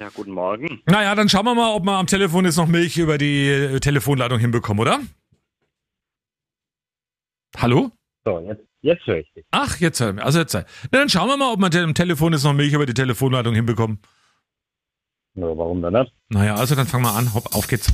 Ja, 0.00 0.08
guten 0.12 0.32
Morgen. 0.32 0.82
Naja, 0.86 1.14
dann 1.14 1.28
schauen 1.28 1.44
wir 1.44 1.54
mal, 1.54 1.72
ob 1.74 1.84
wir 1.84 1.92
am 1.92 2.06
Telefon 2.06 2.44
jetzt 2.44 2.56
noch 2.56 2.66
Milch 2.66 2.98
über 2.98 3.16
die 3.16 3.48
äh, 3.48 3.80
Telefonleitung 3.80 4.38
hinbekommen, 4.38 4.80
oder? 4.80 5.00
Hallo? 7.56 7.90
So, 8.24 8.40
jetzt, 8.40 8.62
jetzt 8.82 9.06
höre 9.06 9.18
ich 9.18 9.32
dich. 9.34 9.44
Ach, 9.52 9.78
jetzt, 9.78 10.00
hör- 10.00 10.18
also 10.22 10.40
jetzt. 10.40 10.54
Na, 10.54 10.64
dann 10.90 11.08
schauen 11.08 11.28
wir 11.28 11.36
mal, 11.36 11.52
ob 11.52 11.60
wir 11.60 11.82
am 11.82 11.94
Telefon 11.94 12.32
jetzt 12.32 12.42
noch 12.44 12.52
Milch 12.54 12.72
über 12.72 12.86
die 12.86 12.94
Telefonleitung 12.94 13.54
hinbekommen. 13.54 14.00
Ja, 15.34 15.46
warum 15.56 15.80
denn 15.82 15.92
nicht? 15.92 16.12
Naja, 16.28 16.56
also 16.56 16.74
dann 16.74 16.86
fangen 16.86 17.04
wir 17.04 17.14
an. 17.14 17.32
Hopp, 17.34 17.54
auf 17.54 17.68
geht's. 17.68 17.92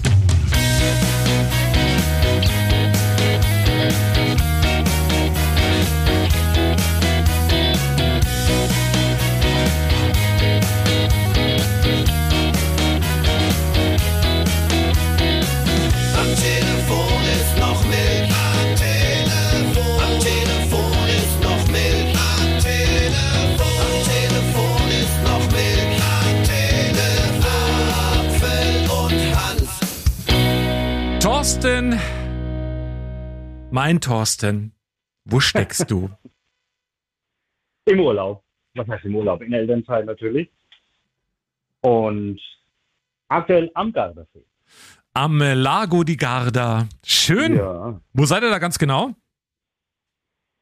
Mein 33.70 34.00
Thorsten. 34.00 34.72
Wo 35.24 35.40
steckst 35.40 35.90
du? 35.90 36.10
Im 37.86 38.00
Urlaub. 38.00 38.42
Was 38.74 38.86
heißt 38.86 39.04
im 39.04 39.16
Urlaub? 39.16 39.42
In 39.42 39.52
Elternzeit 39.52 40.06
natürlich. 40.06 40.48
Und 41.80 42.38
aktuell 43.28 43.70
am 43.74 43.92
Gardasee. 43.92 44.44
Am 45.12 45.38
Lago 45.40 46.04
di 46.04 46.16
Garda. 46.16 46.86
Schön. 47.04 47.56
Ja. 47.56 48.00
Wo 48.12 48.24
seid 48.26 48.42
ihr 48.44 48.50
da 48.50 48.58
ganz 48.58 48.78
genau? 48.78 49.10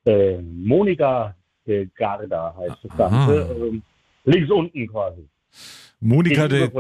Äh, 0.07 0.41
Monika 0.41 1.35
de 1.67 1.89
Garda 1.95 2.55
heißt 2.57 2.79
das. 2.85 2.97
Ganze. 2.97 3.41
Ähm, 3.53 3.83
links 4.25 4.51
unten 4.51 4.87
quasi. 4.89 5.29
Monika 6.01 6.49
de, 6.49 6.71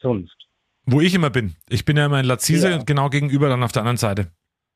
Zunft. 0.00 0.36
wo 0.84 1.00
ich 1.00 1.14
immer 1.14 1.30
bin. 1.30 1.54
Ich 1.70 1.86
bin 1.86 1.96
ja 1.96 2.06
immer 2.06 2.20
in 2.20 2.26
Lazise, 2.26 2.70
Ja. 2.72 2.82
genau 2.82 3.08
gegenüber, 3.08 3.48
dann 3.48 3.62
auf 3.62 3.72
der 3.72 3.82
anderen 3.82 3.96
Seite. 3.96 4.30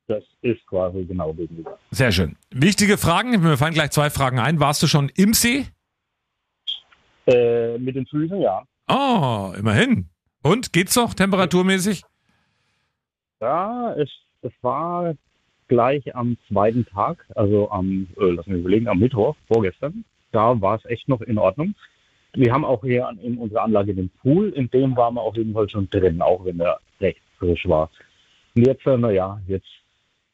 Das 0.09 0.25
ist 0.41 0.67
quasi 0.67 1.05
genau 1.05 1.35
gegenüber. 1.35 1.79
Sehr 1.91 2.13
schön. 2.13 2.37
Wichtige 2.51 2.97
Fragen. 2.97 3.31
Mir 3.43 3.59
fallen 3.59 3.75
gleich 3.75 3.91
zwei 3.91 4.09
Fragen 4.09 4.39
ein. 4.39 4.59
Warst 4.59 4.83
du 4.83 4.87
schon 4.87 5.11
im 5.15 5.35
See? 5.35 5.67
Äh, 7.27 7.77
mit 7.77 7.95
den 7.95 8.07
Füßen, 8.07 8.41
ja. 8.41 8.63
Oh, 8.89 9.53
immerhin. 9.59 10.09
Und 10.43 10.73
geht's 10.73 10.97
noch 10.97 11.13
temperaturmäßig? 11.13 12.03
Ja, 13.43 13.93
es, 13.95 14.09
es 14.41 14.53
war 14.63 15.15
gleich 15.69 16.17
am 16.17 16.39
zweiten 16.49 16.87
Tag, 16.87 17.27
also 17.35 17.71
am, 17.71 18.09
äh, 18.19 18.31
lass 18.31 18.47
mich 18.47 18.61
überlegen, 18.61 18.89
am 18.89 18.99
Mittwoch, 19.01 19.37
vorgestern. 19.47 20.07
Da 20.33 20.59
war 20.59 20.77
es 20.77 20.85
echt 20.87 21.07
noch 21.09 21.21
in 21.21 21.37
Ordnung. 21.37 21.75
Wir 22.33 22.53
haben 22.53 22.65
auch 22.65 22.83
hier 22.83 23.07
an, 23.07 23.19
in 23.19 23.37
unserer 23.37 23.65
Anlage 23.65 23.95
den 23.95 24.09
Pool, 24.23 24.49
in 24.51 24.71
dem 24.71 24.97
waren 24.97 25.15
wir 25.15 25.23
auf 25.23 25.37
jeden 25.37 25.53
Fall 25.53 25.69
schon 25.69 25.91
drin, 25.91 26.23
auch 26.23 26.47
wenn 26.47 26.61
er 26.61 26.81
recht 26.99 27.21
frisch 27.39 27.69
war. 27.69 27.91
Und 28.55 28.67
jetzt, 28.67 28.87
äh, 28.87 28.97
naja, 28.97 29.39
jetzt 29.47 29.69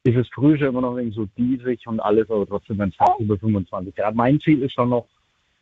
ist 0.05 0.17
es 0.17 0.29
früh 0.35 0.59
schon 0.59 0.69
immer 0.69 0.83
noch 0.83 0.97
irgendwie 0.97 1.17
so 1.17 1.27
diesig 1.37 1.87
und 1.87 1.99
alles, 2.01 2.31
aber 2.31 2.47
trotzdem, 2.47 2.79
wenn 2.79 2.91
es 2.91 2.97
fast 2.97 3.19
über 3.21 3.39
25 3.39 3.95
Grad. 3.95 4.15
Mein 4.15 4.39
Ziel 4.41 4.63
ist 4.63 4.75
schon 4.75 4.91
noch, 4.91 5.09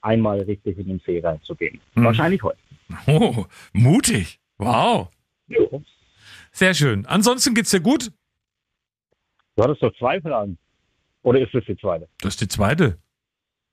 einmal 0.03 0.41
richtig 0.41 0.79
in 0.79 0.89
den 0.89 1.01
See 1.07 1.21
reinzugehen. 1.21 1.81
Mhm. 1.95 2.05
Wahrscheinlich 2.05 2.43
heute. 2.43 2.59
Oh, 3.07 3.47
mutig. 3.73 4.41
Wow. 4.59 5.09
Jo. 5.47 5.83
Sehr 6.51 6.75
schön. 6.75 7.07
Ansonsten 7.07 7.55
geht's 7.55 7.71
dir 7.71 7.81
gut? 7.81 8.11
Du 9.57 9.63
hattest 9.63 9.83
doch 9.83 9.95
zwei 9.97 10.21
Fragen. 10.21 10.59
Oder 11.23 11.41
ist 11.41 11.55
das 11.55 11.65
die 11.67 11.77
zweite? 11.77 12.09
Das 12.21 12.35
ist 12.35 12.41
die 12.41 12.49
zweite. 12.49 12.99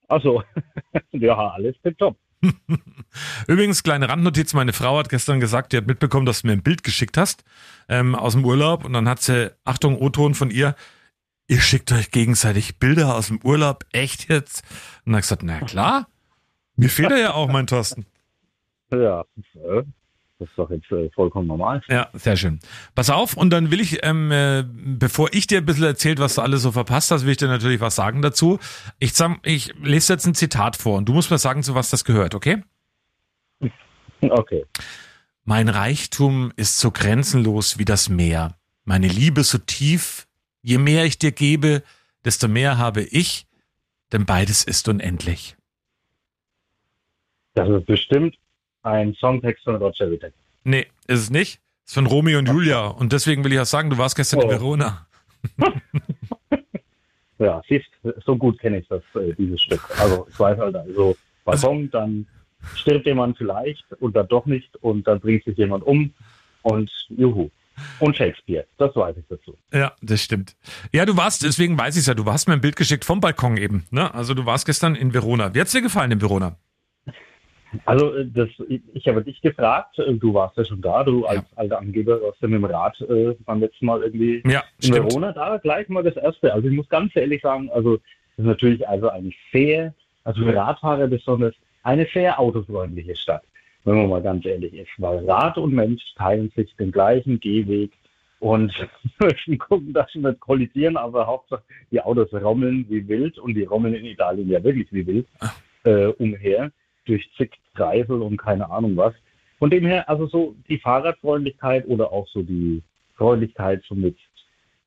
Achso, 0.08 0.44
ja, 1.12 1.36
alles 1.36 1.76
tipptopp. 1.82 2.16
Übrigens, 3.48 3.84
kleine 3.84 4.10
Randnotiz, 4.10 4.54
meine 4.54 4.74
Frau 4.74 4.98
hat 4.98 5.10
gestern 5.10 5.40
gesagt, 5.40 5.74
die 5.74 5.78
hat 5.78 5.88
mitbekommen, 5.88 6.26
dass 6.26 6.42
du 6.42 6.48
mir 6.48 6.54
ein 6.54 6.64
Bild 6.64 6.84
geschickt 6.84 7.18
hast 7.18 7.44
ähm, 7.88 8.16
aus 8.16 8.34
dem 8.34 8.46
Urlaub 8.46 8.86
und 8.86 8.94
dann 8.94 9.10
hat 9.10 9.22
sie, 9.22 9.52
Achtung, 9.66 9.98
O-Ton 9.98 10.36
von 10.36 10.50
ihr, 10.50 10.76
ihr 11.48 11.60
schickt 11.60 11.92
euch 11.92 12.12
gegenseitig 12.12 12.78
Bilder 12.80 13.16
aus 13.16 13.28
dem 13.28 13.40
Urlaub, 13.44 13.86
echt 13.92 14.30
jetzt? 14.30 14.64
Und 15.06 15.14
dann 15.14 15.16
hat 15.16 15.22
gesagt, 15.24 15.44
na 15.44 15.60
klar, 15.60 16.08
mir 16.76 16.90
fehlt 16.90 17.12
ja 17.12 17.34
auch, 17.34 17.50
mein 17.50 17.68
Thorsten. 17.68 18.06
Ja, 18.92 19.26
äh, 19.56 19.84
das 20.40 20.48
ist 20.48 20.58
doch 20.58 20.70
jetzt 20.72 20.90
äh, 20.92 21.10
vollkommen 21.12 21.48
normal. 21.48 21.82
Ja, 21.90 22.10
sehr 22.14 22.38
schön. 22.38 22.60
Pass 22.96 23.10
auf, 23.10 23.36
und 23.36 23.50
dann 23.50 23.72
will 23.72 23.82
ich, 23.82 24.06
ähm, 24.06 24.32
äh, 24.32 24.64
bevor 24.66 25.34
ich 25.34 25.48
dir 25.48 25.58
ein 25.58 25.66
bisschen 25.66 25.84
erzählt, 25.84 26.20
was 26.20 26.36
du 26.36 26.42
alles 26.42 26.62
so 26.62 26.72
verpasst 26.72 27.12
hast, 27.12 27.26
will 27.26 27.32
ich 27.32 27.38
dir 27.38 27.50
natürlich 27.50 27.82
was 27.82 27.96
sagen 27.96 28.22
dazu. 28.22 28.58
Ich, 29.00 29.14
sag, 29.14 29.40
ich 29.44 29.74
lese 29.84 30.14
jetzt 30.14 30.26
ein 30.26 30.34
Zitat 30.34 30.78
vor 30.78 30.98
und 30.98 31.10
du 31.10 31.14
musst 31.14 31.30
mir 31.30 31.38
sagen, 31.38 31.62
zu 31.62 31.76
was 31.76 31.90
das 31.90 32.06
gehört, 32.06 32.34
okay? 32.36 32.64
Okay. 34.22 34.66
Mein 35.46 35.70
Reichtum 35.70 36.52
ist 36.58 36.78
so 36.78 36.92
grenzenlos 36.92 37.80
wie 37.80 37.86
das 37.86 38.10
Meer. 38.10 38.58
Meine 38.84 39.08
Liebe 39.08 39.46
so 39.46 39.58
tief. 39.58 40.28
Je 40.62 40.78
mehr 40.78 41.06
ich 41.06 41.18
dir 41.18 41.32
gebe, 41.32 41.84
desto 42.26 42.50
mehr 42.50 42.78
habe 42.78 43.02
ich, 43.02 43.48
denn 44.12 44.26
beides 44.26 44.66
ist 44.66 44.90
unendlich. 44.90 45.56
Das 47.54 47.70
ist 47.70 47.86
bestimmt 47.86 48.36
ein 48.84 49.14
Songtext 49.16 49.64
von 49.64 49.76
Roger 49.76 50.10
Whittaker. 50.10 50.34
Nee, 50.64 50.88
ist 51.08 51.20
es 51.22 51.30
nicht. 51.30 51.60
Ist 51.86 51.94
von 51.96 52.06
Romeo 52.06 52.40
und 52.40 52.48
Julia. 52.48 52.88
Und 52.88 53.14
deswegen 53.14 53.44
will 53.44 53.54
ich 53.54 53.60
auch 53.60 53.66
sagen, 53.66 53.90
du 53.90 53.98
warst 53.98 54.16
gestern 54.16 54.42
in 54.42 54.48
Oh. 54.48 54.50
Verona. 54.52 55.08
Ja, 57.42 57.62
siehst, 57.70 57.88
so 58.26 58.36
gut 58.36 58.60
kenne 58.60 58.80
ich 58.80 58.88
das, 58.90 59.02
äh, 59.16 59.34
dieses 59.38 59.62
Stück. 59.62 59.82
Also 59.98 60.28
ich 60.30 60.38
weiß 60.38 60.58
halt, 60.60 60.76
also 60.76 61.16
Balkon, 61.46 61.90
dann 61.90 62.28
stirbt 62.76 63.06
jemand 63.06 63.38
vielleicht 63.38 63.86
und 64.02 64.14
dann 64.16 64.28
doch 64.28 64.46
nicht 64.46 64.76
und 64.84 65.08
dann 65.08 65.22
bringt 65.22 65.46
sich 65.46 65.58
jemand 65.58 65.86
um 65.86 66.14
und 66.64 66.92
juhu. 67.08 67.50
Und 68.00 68.18
Shakespeare, 68.18 68.66
das 68.78 68.94
weiß 68.94 69.16
ich 69.16 69.24
dazu. 69.30 69.56
Ja, 69.72 69.94
das 70.02 70.22
stimmt. 70.22 70.58
Ja, 70.92 71.06
du 71.06 71.16
warst, 71.16 71.44
deswegen 71.44 71.78
weiß 71.78 71.96
ich 71.96 72.06
ja, 72.08 72.14
du 72.14 72.26
hast 72.26 72.50
mir 72.50 72.56
ein 72.56 72.62
Bild 72.62 72.76
geschickt 72.76 73.06
vom 73.06 73.22
Balkon 73.22 73.56
eben. 73.56 73.86
Ne? 73.90 74.14
Also 74.14 74.34
du 74.34 74.46
warst 74.46 74.66
gestern 74.66 74.96
in 74.96 75.14
Verona. 75.14 75.56
Wie 75.56 75.62
hat's 75.62 75.72
dir 75.72 75.82
gefallen 75.82 76.12
in 76.12 76.20
Verona? 76.20 76.58
Also 77.86 78.16
äh, 78.16 78.26
das, 78.34 78.50
ich, 78.68 79.08
habe 79.08 79.24
dich 79.24 79.42
gefragt, 79.42 80.00
äh, 80.00 80.14
du 80.14 80.34
warst 80.34 80.58
ja 80.58 80.66
schon 80.66 80.82
da, 80.82 81.04
du 81.04 81.26
als 81.26 81.46
alter 81.56 81.80
Angeber 81.80 82.22
warst 82.22 82.42
ja 82.42 82.48
mit 82.48 82.62
dem 82.62 82.66
Rad 82.66 83.00
äh, 83.02 83.36
beim 83.46 83.60
letzten 83.60 83.86
Mal 83.86 84.02
irgendwie 84.02 84.42
Ja, 84.46 84.64
in 84.82 84.94
stimmt. 84.94 85.10
Verona 85.10 85.32
da 85.32 85.58
gleich 85.58 85.88
mal 85.90 86.04
das 86.04 86.16
erste. 86.16 86.54
Also 86.54 86.68
ich 86.68 86.74
muss 86.74 86.90
ganz 86.90 87.16
ehrlich 87.16 87.42
sagen, 87.42 87.70
also 87.72 87.98
das 87.98 88.38
ist 88.38 88.46
natürlich 88.46 88.88
also 88.88 89.10
eine 89.10 89.32
sehr, 89.52 89.94
also 90.24 90.44
für 90.44 90.56
Radfahrer 90.56 91.08
besonders, 91.08 91.54
eine 91.84 92.08
sehr 92.14 92.40
autofreundliche 92.40 93.16
Stadt, 93.16 93.44
wenn 93.84 93.96
man 93.98 94.10
mal 94.10 94.22
ganz 94.22 94.46
ehrlich 94.46 94.74
ist. 94.74 94.92
Weil 94.98 95.30
Rad 95.30 95.58
und 95.58 95.74
Mensch 95.74 96.04
teilen 96.16 96.52
sich 96.56 96.76
den 96.78 96.92
gleichen 96.92 97.40
Gehweg 97.40 97.92
und 98.40 98.74
müssen 99.20 99.58
gucken, 99.58 99.94
dass 99.94 100.12
sie 100.12 100.20
nicht 100.20 100.40
kollidieren, 100.40 100.98
aber 100.98 101.28
Hauptsache 101.28 101.64
die 101.92 102.02
Autos 102.02 102.34
rommeln 102.34 102.86
wie 102.90 103.08
wild 103.08 103.38
und 103.38 103.54
die 103.54 103.64
rommeln 103.64 103.94
in 103.94 104.06
Italien 104.06 104.50
ja 104.50 104.64
wirklich 104.64 104.88
wie 104.92 105.06
wild 105.06 105.28
äh, 105.84 106.08
umher 106.08 106.72
durch 107.10 107.30
zig 107.38 107.52
Kreisel 107.76 108.22
und 108.22 108.38
keine 108.38 108.70
Ahnung 108.70 108.96
was. 108.98 109.14
Von 109.58 109.70
dem 109.70 109.86
her, 109.86 110.08
also 110.10 110.28
so 110.28 110.56
die 110.70 110.78
Fahrradfreundlichkeit 110.78 111.86
oder 111.88 112.12
auch 112.12 112.28
so 112.28 112.42
die 112.42 112.82
Freundlichkeit 113.16 113.84
so 113.88 113.96
mit, 113.96 114.16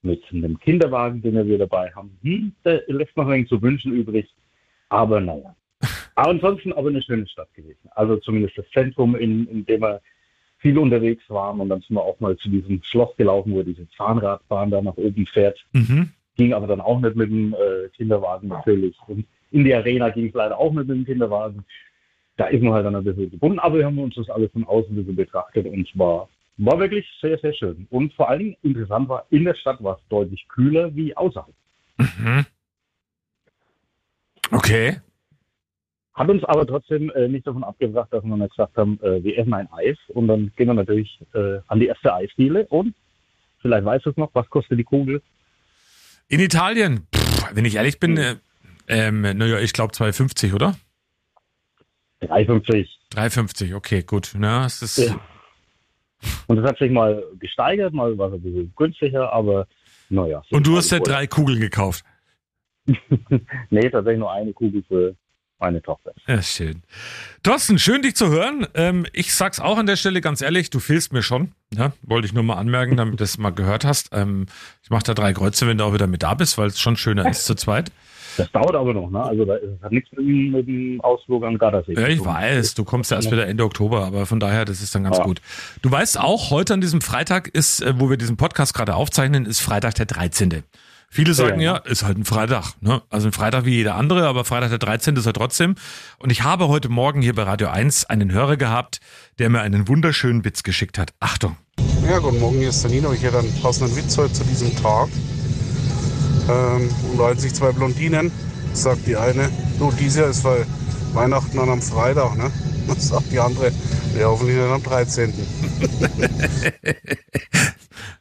mit 0.02 0.22
einem 0.32 0.58
Kinderwagen, 0.58 1.20
den 1.20 1.46
wir 1.46 1.58
dabei 1.58 1.92
haben, 1.94 2.16
hm, 2.22 2.54
der 2.64 2.82
lässt 2.86 3.16
noch 3.16 3.26
ein 3.26 3.32
wenig 3.32 3.48
zu 3.48 3.60
wünschen 3.60 3.92
übrig. 3.92 4.28
Aber 4.88 5.20
naja. 5.20 5.54
Aber 6.14 6.30
ansonsten 6.30 6.72
aber 6.74 6.90
eine 6.90 7.02
schöne 7.02 7.26
Stadt 7.26 7.52
gewesen. 7.54 7.88
Also 7.92 8.16
zumindest 8.18 8.58
das 8.58 8.68
Zentrum, 8.70 9.16
in, 9.16 9.46
in 9.48 9.64
dem 9.64 9.80
wir 9.80 10.00
viel 10.58 10.78
unterwegs 10.78 11.24
waren. 11.28 11.60
Und 11.60 11.68
dann 11.70 11.80
sind 11.80 11.96
wir 11.96 12.02
auch 12.02 12.20
mal 12.20 12.36
zu 12.36 12.48
diesem 12.48 12.82
Schloss 12.82 13.14
gelaufen, 13.16 13.52
wo 13.52 13.62
diese 13.62 13.88
Zahnradbahn 13.90 14.70
da 14.70 14.80
nach 14.80 14.96
oben 14.96 15.26
fährt. 15.26 15.58
Mhm. 15.72 16.10
Ging 16.36 16.54
aber 16.54 16.66
dann 16.66 16.80
auch 16.80 17.00
nicht 17.00 17.16
mit 17.16 17.30
dem 17.30 17.54
äh, 17.54 17.88
Kinderwagen 17.96 18.48
natürlich. 18.48 18.96
Und 19.06 19.26
in 19.50 19.64
die 19.64 19.74
Arena 19.74 20.08
ging 20.10 20.28
es 20.28 20.34
leider 20.34 20.58
auch 20.58 20.72
nicht 20.72 20.86
mit 20.86 20.96
dem 20.98 21.04
Kinderwagen. 21.04 21.64
Da 22.36 22.46
ist 22.46 22.62
man 22.62 22.72
halt 22.72 22.86
dann 22.86 22.96
ein 22.96 23.04
bisschen 23.04 23.30
gebunden. 23.30 23.58
Aber 23.58 23.78
wir 23.78 23.86
haben 23.86 23.98
uns 23.98 24.14
das 24.14 24.30
alles 24.30 24.50
von 24.52 24.64
außen 24.64 24.92
ein 24.92 24.96
bisschen 24.96 25.16
betrachtet 25.16 25.66
und 25.66 25.88
es 25.88 25.98
war, 25.98 26.28
wirklich 26.56 27.06
sehr, 27.20 27.38
sehr 27.38 27.54
schön. 27.54 27.86
Und 27.90 28.12
vor 28.14 28.28
allen 28.28 28.40
Dingen 28.40 28.56
interessant 28.62 29.08
war, 29.08 29.26
in 29.30 29.44
der 29.44 29.54
Stadt 29.54 29.82
war 29.82 29.96
es 29.96 30.08
deutlich 30.08 30.46
kühler 30.48 30.94
wie 30.94 31.16
außerhalb. 31.16 31.54
Mhm. 31.98 32.46
Okay. 34.50 34.98
Hat 36.14 36.28
uns 36.28 36.44
aber 36.44 36.66
trotzdem 36.66 37.10
äh, 37.10 37.26
nicht 37.26 37.46
davon 37.46 37.64
abgebracht, 37.64 38.12
dass 38.12 38.22
wir 38.22 38.36
dann 38.36 38.48
gesagt 38.48 38.76
haben, 38.76 39.00
äh, 39.02 39.24
wir 39.24 39.38
essen 39.38 39.54
ein 39.54 39.68
Eis 39.72 39.96
und 40.08 40.28
dann 40.28 40.52
gehen 40.56 40.66
wir 40.66 40.74
natürlich 40.74 41.18
äh, 41.34 41.58
an 41.68 41.80
die 41.80 41.86
erste 41.86 42.12
Eisdiele 42.12 42.66
und 42.66 42.94
vielleicht 43.60 43.84
weißt 43.84 44.04
du 44.04 44.10
es 44.10 44.16
noch, 44.18 44.30
was 44.34 44.48
kostet 44.50 44.78
die 44.78 44.84
Kugel? 44.84 45.22
In 46.28 46.40
Italien, 46.40 47.06
pff, 47.14 47.54
wenn 47.54 47.64
ich 47.64 47.76
ehrlich 47.76 47.98
bin, 47.98 48.18
äh, 48.18 48.36
ähm, 48.88 49.22
naja, 49.22 49.58
ich 49.60 49.72
glaube 49.72 49.94
2,50, 49.94 50.54
oder? 50.54 50.74
3,50. 52.22 52.86
3,50, 53.14 53.74
okay, 53.74 54.02
gut. 54.02 54.34
Ja, 54.40 54.66
es 54.66 54.82
ist, 54.82 54.98
Ja. 54.98 55.20
Und 56.46 56.56
das 56.56 56.66
hat 56.68 56.78
sich 56.78 56.90
mal 56.90 57.22
gesteigert, 57.40 57.92
mal 57.92 58.16
war 58.16 58.28
es 58.28 58.34
ein 58.34 58.42
bisschen 58.42 58.72
günstiger, 58.76 59.32
aber 59.32 59.66
naja. 60.08 60.42
Und 60.50 60.66
du 60.66 60.76
hast 60.76 60.90
ja 60.90 61.00
drei 61.00 61.26
Kugeln 61.26 61.60
gekauft. 61.60 62.04
Nee, 63.70 63.88
tatsächlich 63.90 64.18
nur 64.18 64.32
eine 64.32 64.52
Kugel 64.52 64.82
für 64.86 65.14
meine 65.58 65.80
Tochter. 65.80 66.12
Ja, 66.26 66.42
schön. 66.42 66.82
Thorsten, 67.44 67.78
schön 67.78 68.02
dich 68.02 68.16
zu 68.16 68.28
hören. 68.28 68.66
Ähm, 68.74 69.06
ich 69.12 69.32
sag's 69.32 69.60
auch 69.60 69.78
an 69.78 69.86
der 69.86 69.96
Stelle 69.96 70.20
ganz 70.20 70.40
ehrlich, 70.42 70.70
du 70.70 70.80
fehlst 70.80 71.12
mir 71.12 71.22
schon. 71.22 71.52
Ja, 71.72 71.92
wollte 72.02 72.26
ich 72.26 72.32
nur 72.32 72.42
mal 72.42 72.56
anmerken, 72.56 72.96
damit 72.96 73.20
du 73.20 73.24
es 73.24 73.38
mal 73.38 73.50
gehört 73.50 73.84
hast. 73.84 74.10
Ähm, 74.12 74.46
ich 74.82 74.90
mache 74.90 75.04
da 75.04 75.14
drei 75.14 75.32
Kreuze, 75.32 75.66
wenn 75.68 75.78
du 75.78 75.84
auch 75.84 75.94
wieder 75.94 76.08
mit 76.08 76.24
da 76.24 76.34
bist, 76.34 76.58
weil 76.58 76.66
es 76.66 76.80
schon 76.80 76.96
schöner 76.96 77.26
ist 77.30 77.44
zu 77.44 77.54
zweit. 77.54 77.92
Das 78.36 78.50
dauert 78.52 78.74
aber 78.74 78.94
noch, 78.94 79.10
ne? 79.10 79.22
Also 79.22 79.44
da 79.44 79.54
hat 79.82 79.92
nichts 79.92 80.10
mit, 80.12 80.20
dem- 80.26 80.50
mit 80.52 80.66
dem 80.68 81.00
Ausflug 81.02 81.44
an 81.44 81.58
Gardasee. 81.58 81.94
Ja, 81.94 82.08
ich 82.08 82.24
weiß, 82.24 82.74
du 82.74 82.84
kommst 82.84 83.10
ja 83.10 83.16
erst 83.18 83.30
wieder 83.30 83.46
Ende 83.46 83.64
Oktober, 83.64 84.04
aber 84.06 84.26
von 84.26 84.40
daher, 84.40 84.64
das 84.64 84.80
ist 84.80 84.94
dann 84.94 85.04
ganz 85.04 85.18
Ja. 85.18 85.24
gut. 85.24 85.40
Du 85.82 85.90
weißt 85.90 86.18
auch, 86.18 86.50
heute 86.50 86.74
an 86.74 86.80
diesem 86.80 87.00
Freitag 87.00 87.48
ist, 87.48 87.82
äh, 87.82 87.94
wo 87.98 88.08
wir 88.10 88.16
diesen 88.16 88.36
Podcast 88.36 88.74
gerade 88.74 88.94
aufzeichnen, 88.94 89.46
ist 89.46 89.60
Freitag 89.60 89.94
der 89.96 90.06
13. 90.06 90.62
Viele 91.14 91.34
sagen 91.34 91.60
ja, 91.60 91.74
Ja. 91.74 91.78
ist 91.80 92.04
halt 92.04 92.16
ein 92.16 92.24
Freitag, 92.24 92.72
ne? 92.80 93.02
Also 93.10 93.28
ein 93.28 93.32
Freitag 93.32 93.66
wie 93.66 93.74
jeder 93.74 93.96
andere, 93.96 94.26
aber 94.26 94.46
Freitag 94.46 94.70
der 94.70 94.78
13. 94.78 95.14
ist 95.16 95.26
er 95.26 95.34
trotzdem. 95.34 95.74
Und 96.18 96.32
ich 96.32 96.42
habe 96.42 96.68
heute 96.68 96.88
Morgen 96.88 97.20
hier 97.20 97.34
bei 97.34 97.42
Radio 97.42 97.68
1 97.68 98.06
einen 98.06 98.32
Hörer 98.32 98.56
gehabt, 98.56 99.00
der 99.38 99.50
mir 99.50 99.60
einen 99.60 99.88
wunderschönen 99.88 100.42
Witz 100.46 100.62
geschickt 100.62 100.96
hat. 100.96 101.12
Achtung. 101.20 101.56
Ja, 102.08 102.18
guten 102.18 102.40
Morgen, 102.40 102.58
hier 102.58 102.70
ist 102.70 102.82
der 102.82 102.90
Nino. 102.90 103.12
Ich 103.12 103.22
hätte 103.22 103.40
einen 103.40 103.52
passenden 103.60 103.94
Witz 103.94 104.16
heute 104.16 104.32
zu 104.32 104.44
diesem 104.44 104.74
Tag. 104.76 105.08
Ähm, 106.48 106.90
unterhalten 107.12 107.40
sich 107.40 107.54
zwei 107.54 107.72
Blondinen, 107.72 108.30
sagt 108.72 109.06
die 109.06 109.16
eine, 109.16 109.48
du, 109.78 109.90
dieses 109.92 110.16
Jahr 110.18 110.30
ist 110.30 110.44
weil 110.44 110.66
Weihnachten 111.14 111.56
dann 111.56 111.68
am 111.68 111.82
Freitag, 111.82 112.36
ne? 112.36 112.50
Dann 112.88 112.98
sagt 112.98 113.30
die 113.30 113.38
andere, 113.38 113.70
ja, 114.18 114.26
hoffentlich 114.26 114.56
dann 114.56 114.72
am 114.72 114.82
13. 114.82 115.32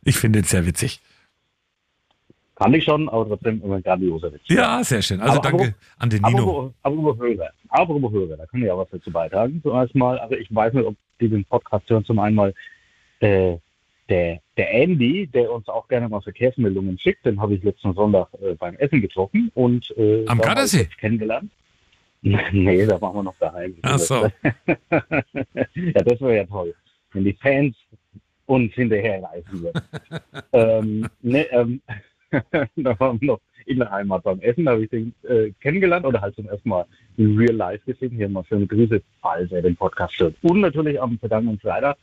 Ich 0.04 0.18
finde 0.18 0.40
ihn 0.40 0.46
sehr 0.46 0.66
witzig. 0.66 1.00
Kann 2.56 2.74
ich 2.74 2.84
schon, 2.84 3.10
aber 3.10 3.28
trotzdem 3.28 3.62
immer 3.64 3.76
ein 3.76 3.84
grandioser 3.84 4.32
Witz. 4.34 4.42
Ja, 4.46 4.84
sehr 4.84 5.02
schön. 5.02 5.20
Also 5.20 5.40
Aber- 5.40 5.50
danke 5.50 5.76
an 5.98 6.10
den 6.10 6.22
Nino. 6.22 6.42
Aber, 6.42 6.74
aber 6.84 6.96
über 6.96 7.18
Hörer. 7.18 7.50
Aber 7.70 7.96
über 7.96 8.12
Hörer, 8.12 8.38
da 8.38 8.46
kann 8.46 8.62
ich 8.62 8.68
ja 8.68 8.78
was 8.78 8.88
dazu 8.92 9.12
beitragen. 9.12 9.62
Zuerst 9.64 9.96
mal, 9.96 10.20
also 10.20 10.36
ich 10.36 10.54
weiß 10.54 10.74
nicht, 10.74 10.86
ob 10.86 10.96
die 11.20 11.30
den 11.30 11.46
Podcast 11.46 11.90
hören, 11.90 12.06
zum 12.06 12.20
einen 12.20 12.36
mal 12.36 12.54
äh, 13.20 13.58
der, 14.12 14.42
der 14.58 14.74
Andy, 14.74 15.26
der 15.28 15.52
uns 15.52 15.70
auch 15.70 15.88
gerne 15.88 16.10
mal 16.10 16.22
Verkehrsmeldungen 16.22 17.00
schickt, 17.00 17.26
den 17.26 17.40
habe 17.40 17.56
ich 17.56 17.64
letzten 17.64 17.94
Sonntag 17.94 18.28
äh, 18.42 18.56
beim 18.56 18.76
Essen 18.76 19.02
getroffen 19.02 19.50
und 19.54 19.90
äh, 19.98 20.26
Am 20.28 20.38
da 20.40 20.48
Gardasee? 20.48 20.90
kennengelernt. 21.00 21.50
nee, 22.22 22.86
da 22.86 23.00
machen 23.00 23.16
wir 23.16 23.24
noch 23.24 23.38
daheim. 23.40 23.76
Ach 23.84 23.98
so. 23.98 24.28
ja, 24.92 26.04
das 26.04 26.22
wäre 26.22 26.36
ja 26.36 26.44
toll, 26.44 26.76
wenn 27.14 27.24
die 27.24 27.34
Fans 27.34 27.76
uns 28.48 28.74
hinterher 28.74 29.24
reisen 29.24 29.64
würden. 29.64 29.82
ähm, 30.52 31.08
ne, 31.22 31.46
ähm, 31.52 31.82
da 32.76 33.00
waren 33.00 33.20
wir 33.22 33.28
noch 33.28 33.42
in 33.66 33.80
der 33.80 33.92
Heimat 33.92 34.24
beim 34.24 34.42
Essen, 34.42 34.66
da 34.66 34.72
habe 34.72 34.84
ich 34.84 34.90
den 34.90 35.14
äh, 35.24 35.52
kennengelernt 35.62 36.06
oder 36.06 36.20
halt 36.20 36.36
zum 36.36 36.50
ersten 36.50 36.68
Mal 36.68 36.86
in 37.16 37.38
Real 37.38 37.56
Life 37.56 37.86
gesehen. 37.86 38.12
Hier 38.12 38.28
mal 38.28 38.44
schöne 38.44 38.68
Grüße, 38.68 39.02
falls 39.22 39.52
er 39.54 39.62
den 39.62 39.76
Podcast 39.78 40.20
hört. 40.20 40.36
Und 40.42 40.60
natürlich 40.60 41.02
am 41.02 41.18
vergangenen 41.18 41.60
Freitag, 41.60 41.98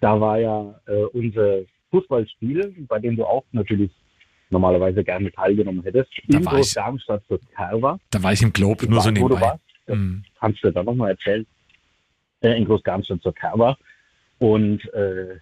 da 0.00 0.20
war 0.20 0.38
ja 0.38 0.80
äh, 0.86 1.04
unser 1.12 1.60
Fußballspiel, 1.90 2.74
bei 2.88 2.98
dem 2.98 3.16
du 3.16 3.24
auch 3.24 3.44
natürlich 3.52 3.90
normalerweise 4.50 5.02
gerne 5.02 5.30
teilgenommen 5.32 5.82
hättest. 5.82 6.10
Da 6.28 6.38
in 6.38 6.44
war 6.44 6.52
ich. 6.54 6.58
Groß-Darmstadt 6.60 7.22
zur 7.26 7.40
Kerwa. 7.54 7.98
Da 8.10 8.22
war 8.22 8.32
ich 8.32 8.42
im 8.42 8.52
Globe, 8.52 8.88
nur 8.88 9.00
so 9.00 9.10
Wo 9.10 9.14
du 9.14 9.20
nebenbei. 9.20 9.40
warst, 9.40 9.60
Mhm. 9.88 10.24
kannst 10.40 10.64
du 10.64 10.70
da 10.72 10.82
nochmal 10.82 11.10
erzählen. 11.12 11.46
Äh, 12.40 12.56
in 12.58 12.64
Großgarmstadt 12.64 13.22
zur 13.22 13.34
Kerwa. 13.34 13.76
Und 14.38 14.84
äh, 14.92 15.36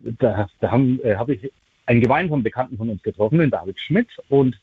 da, 0.00 0.48
da 0.60 0.70
haben 0.70 1.00
äh, 1.04 1.14
habe 1.16 1.34
ich 1.34 1.52
einen 1.86 2.00
gemeinsamen 2.00 2.42
Bekannten 2.42 2.76
von 2.76 2.88
uns 2.90 3.02
getroffen, 3.02 3.38
den 3.38 3.50
David 3.50 3.78
Schmidt. 3.80 4.08
Und 4.28 4.58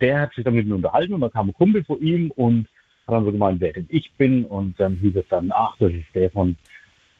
der 0.00 0.20
hat 0.20 0.34
sich 0.34 0.44
dann 0.44 0.54
mit 0.54 0.66
mir 0.66 0.74
unterhalten 0.76 1.12
und 1.14 1.20
da 1.20 1.28
kam 1.28 1.48
ein 1.48 1.54
Kumpel 1.54 1.82
von 1.84 2.00
ihm 2.00 2.30
und 2.32 2.68
hat 3.06 3.14
dann 3.16 3.24
so 3.24 3.32
gemeint, 3.32 3.60
wer 3.60 3.72
denn 3.72 3.86
ich 3.90 4.12
bin. 4.18 4.44
Und 4.44 4.78
dann 4.78 4.96
hieß 4.96 5.16
es 5.16 5.26
dann, 5.28 5.50
ach, 5.52 5.76
das 5.78 5.90
ist 5.92 6.06
der 6.14 6.30
von 6.30 6.56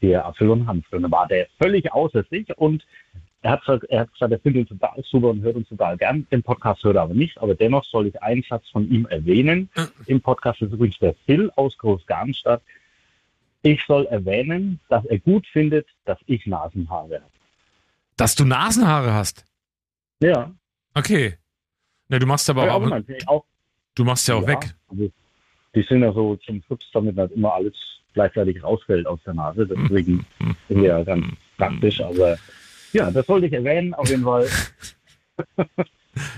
der 0.01 0.25
Apfel 0.25 0.49
und 0.49 0.67
Hanf. 0.67 0.85
Dann 0.91 1.09
war 1.11 1.27
der 1.27 1.47
völlig 1.61 1.91
außer 1.91 2.23
sich 2.29 2.55
und 2.57 2.85
er 3.43 3.51
hat, 3.51 3.61
gesagt- 3.61 3.85
er 3.89 4.01
hat 4.01 4.13
gesagt, 4.13 4.31
er 4.31 4.39
findet 4.39 4.69
uns 4.71 4.79
total 4.79 5.03
super 5.03 5.29
und 5.29 5.41
hört 5.41 5.55
uns 5.55 5.67
total 5.69 5.97
gern. 5.97 6.27
Den 6.31 6.43
Podcast 6.43 6.83
hört 6.83 6.95
er 6.95 7.03
aber 7.03 7.13
nicht, 7.13 7.37
aber 7.39 7.55
dennoch 7.55 7.83
soll 7.85 8.07
ich 8.07 8.21
einen 8.21 8.43
Satz 8.43 8.67
von 8.69 8.89
ihm 8.91 9.05
erwähnen. 9.07 9.69
Im 10.05 10.21
Podcast 10.21 10.61
ist 10.61 10.71
übrigens 10.73 10.99
der 10.99 11.15
Phil 11.25 11.51
aus 11.55 11.77
Großgarnstadt. 11.77 12.61
Ich 13.63 13.83
soll 13.85 14.05
erwähnen, 14.07 14.79
dass 14.89 15.05
er 15.05 15.19
gut 15.19 15.47
findet, 15.47 15.87
dass 16.05 16.19
ich 16.27 16.45
Nasenhaare 16.45 17.15
habe. 17.15 17.31
Dass 18.17 18.35
du 18.35 18.45
Nasenhaare 18.45 19.13
hast. 19.13 19.45
Ja, 20.21 20.51
Okay. 20.93 21.37
Ne, 22.09 22.19
du 22.19 22.25
machst 22.25 22.49
aber 22.49 22.65
ja, 22.65 22.73
auch, 22.73 22.91
auch, 23.27 23.45
du 23.95 24.03
machst 24.03 24.27
ja 24.27 24.35
auch 24.35 24.45
weg. 24.45 24.75
Also, 24.89 25.09
die 25.73 25.81
sind 25.83 26.01
ja 26.01 26.11
so 26.11 26.35
zum 26.35 26.61
Schutz, 26.67 26.85
damit 26.91 27.15
nicht 27.15 27.31
immer 27.31 27.53
alles 27.53 27.73
gleichzeitig 28.13 28.63
rausfällt 28.63 29.07
aus 29.07 29.19
der 29.25 29.33
Nase. 29.33 29.67
Deswegen 29.67 30.25
ist 30.69 30.81
ja 30.81 31.03
ganz 31.03 31.25
praktisch. 31.57 32.01
Aber 32.01 32.37
ja, 32.93 33.11
das 33.11 33.25
sollte 33.25 33.47
ich 33.47 33.53
erwähnen. 33.53 33.93
Auf 33.93 34.09
jeden 34.09 34.23
Fall 34.23 34.47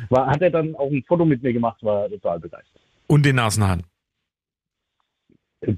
war, 0.09 0.27
hat 0.27 0.41
er 0.41 0.49
dann 0.49 0.75
auch 0.75 0.91
ein 0.91 1.03
Foto 1.07 1.25
mit 1.25 1.43
mir 1.43 1.53
gemacht, 1.53 1.81
war 1.83 2.09
total 2.09 2.39
begeistert. 2.39 2.81
Und 3.07 3.25
den 3.25 3.35
Nasenhaaren. 3.35 3.83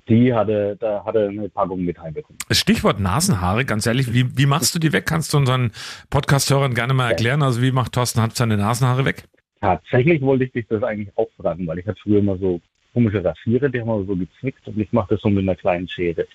Die 0.08 0.34
hatte, 0.34 0.78
da 0.80 1.06
hat 1.06 1.16
er 1.16 1.30
eine 1.30 1.48
Packung 1.48 1.86
mit 1.86 2.00
heimbekommen. 2.00 2.40
Stichwort 2.50 3.00
Nasenhaare, 3.00 3.66
ganz 3.66 3.86
ehrlich, 3.86 4.14
wie, 4.14 4.36
wie 4.36 4.48
machst 4.48 4.74
du 4.74 4.80
die 4.80 4.92
weg? 4.94 5.06
Kannst 5.06 5.32
du 5.32 5.38
unseren 5.38 5.72
Podcast-Hörern 6.10 6.74
gerne 6.74 6.96
mal 6.96 7.10
erklären? 7.10 7.44
Also 7.44 7.62
wie 7.62 7.72
macht 7.72 7.92
Thorsten 7.92 8.20
Habt 8.20 8.36
seine 8.36 8.58
Nasenhaare 8.58 9.06
weg? 9.06 9.26
Tatsächlich 9.62 10.22
wollte 10.22 10.46
ich 10.46 10.52
dich 10.54 10.66
das 10.68 10.82
eigentlich 10.82 11.16
auch 11.16 11.30
fragen, 11.38 11.68
weil 11.68 11.78
ich 11.78 11.86
hatte 11.86 12.00
früher 12.02 12.20
immer 12.20 12.38
so 12.38 12.62
komische 12.96 13.24
Rasiere, 13.24 13.70
die 13.70 13.82
haben 13.82 13.90
wir 13.90 14.06
so 14.06 14.16
gezwickt 14.16 14.66
und 14.68 14.80
ich 14.80 14.92
mache 14.94 15.14
das 15.14 15.22
so 15.22 15.30
mit 15.30 15.44
einer 15.44 15.58
kleinen 15.58 15.88
Schere. 15.88 16.26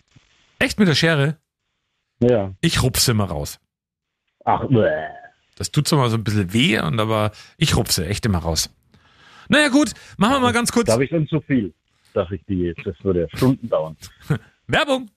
Echt 0.59 0.79
mit 0.79 0.89
der 0.89 0.95
Schere? 0.95 1.39
Ja. 2.23 2.53
Ich 2.61 2.83
rupse 2.83 3.12
immer 3.12 3.25
raus. 3.25 3.59
Ach, 4.45 4.67
bäh. 4.69 5.09
Das 5.57 5.71
tut 5.71 5.89
zwar 5.89 6.01
mal 6.01 6.11
so 6.11 6.17
ein 6.17 6.25
bisschen 6.25 6.53
weh, 6.53 6.79
und 6.79 7.01
aber 7.01 7.33
ich 7.57 7.77
rupse 7.77 8.07
echt 8.07 8.27
immer 8.27 8.39
raus. 8.39 8.71
Naja 9.49 9.69
gut, 9.69 9.93
machen 10.19 10.35
wir 10.35 10.41
mal 10.41 10.53
ganz 10.53 10.71
kurz 10.71 10.87
da 10.87 10.93
habe 10.93 11.05
ich 11.05 11.11
schon 11.11 11.27
zu 11.29 11.41
viel, 11.41 11.73
dass 12.12 12.31
ich 12.31 12.43
die 12.47 12.61
jetzt, 12.61 12.85
das 12.85 12.95
würde 13.03 13.27
Stunden 13.35 13.69
dauern. 13.69 13.97
Werbung. 14.67 15.11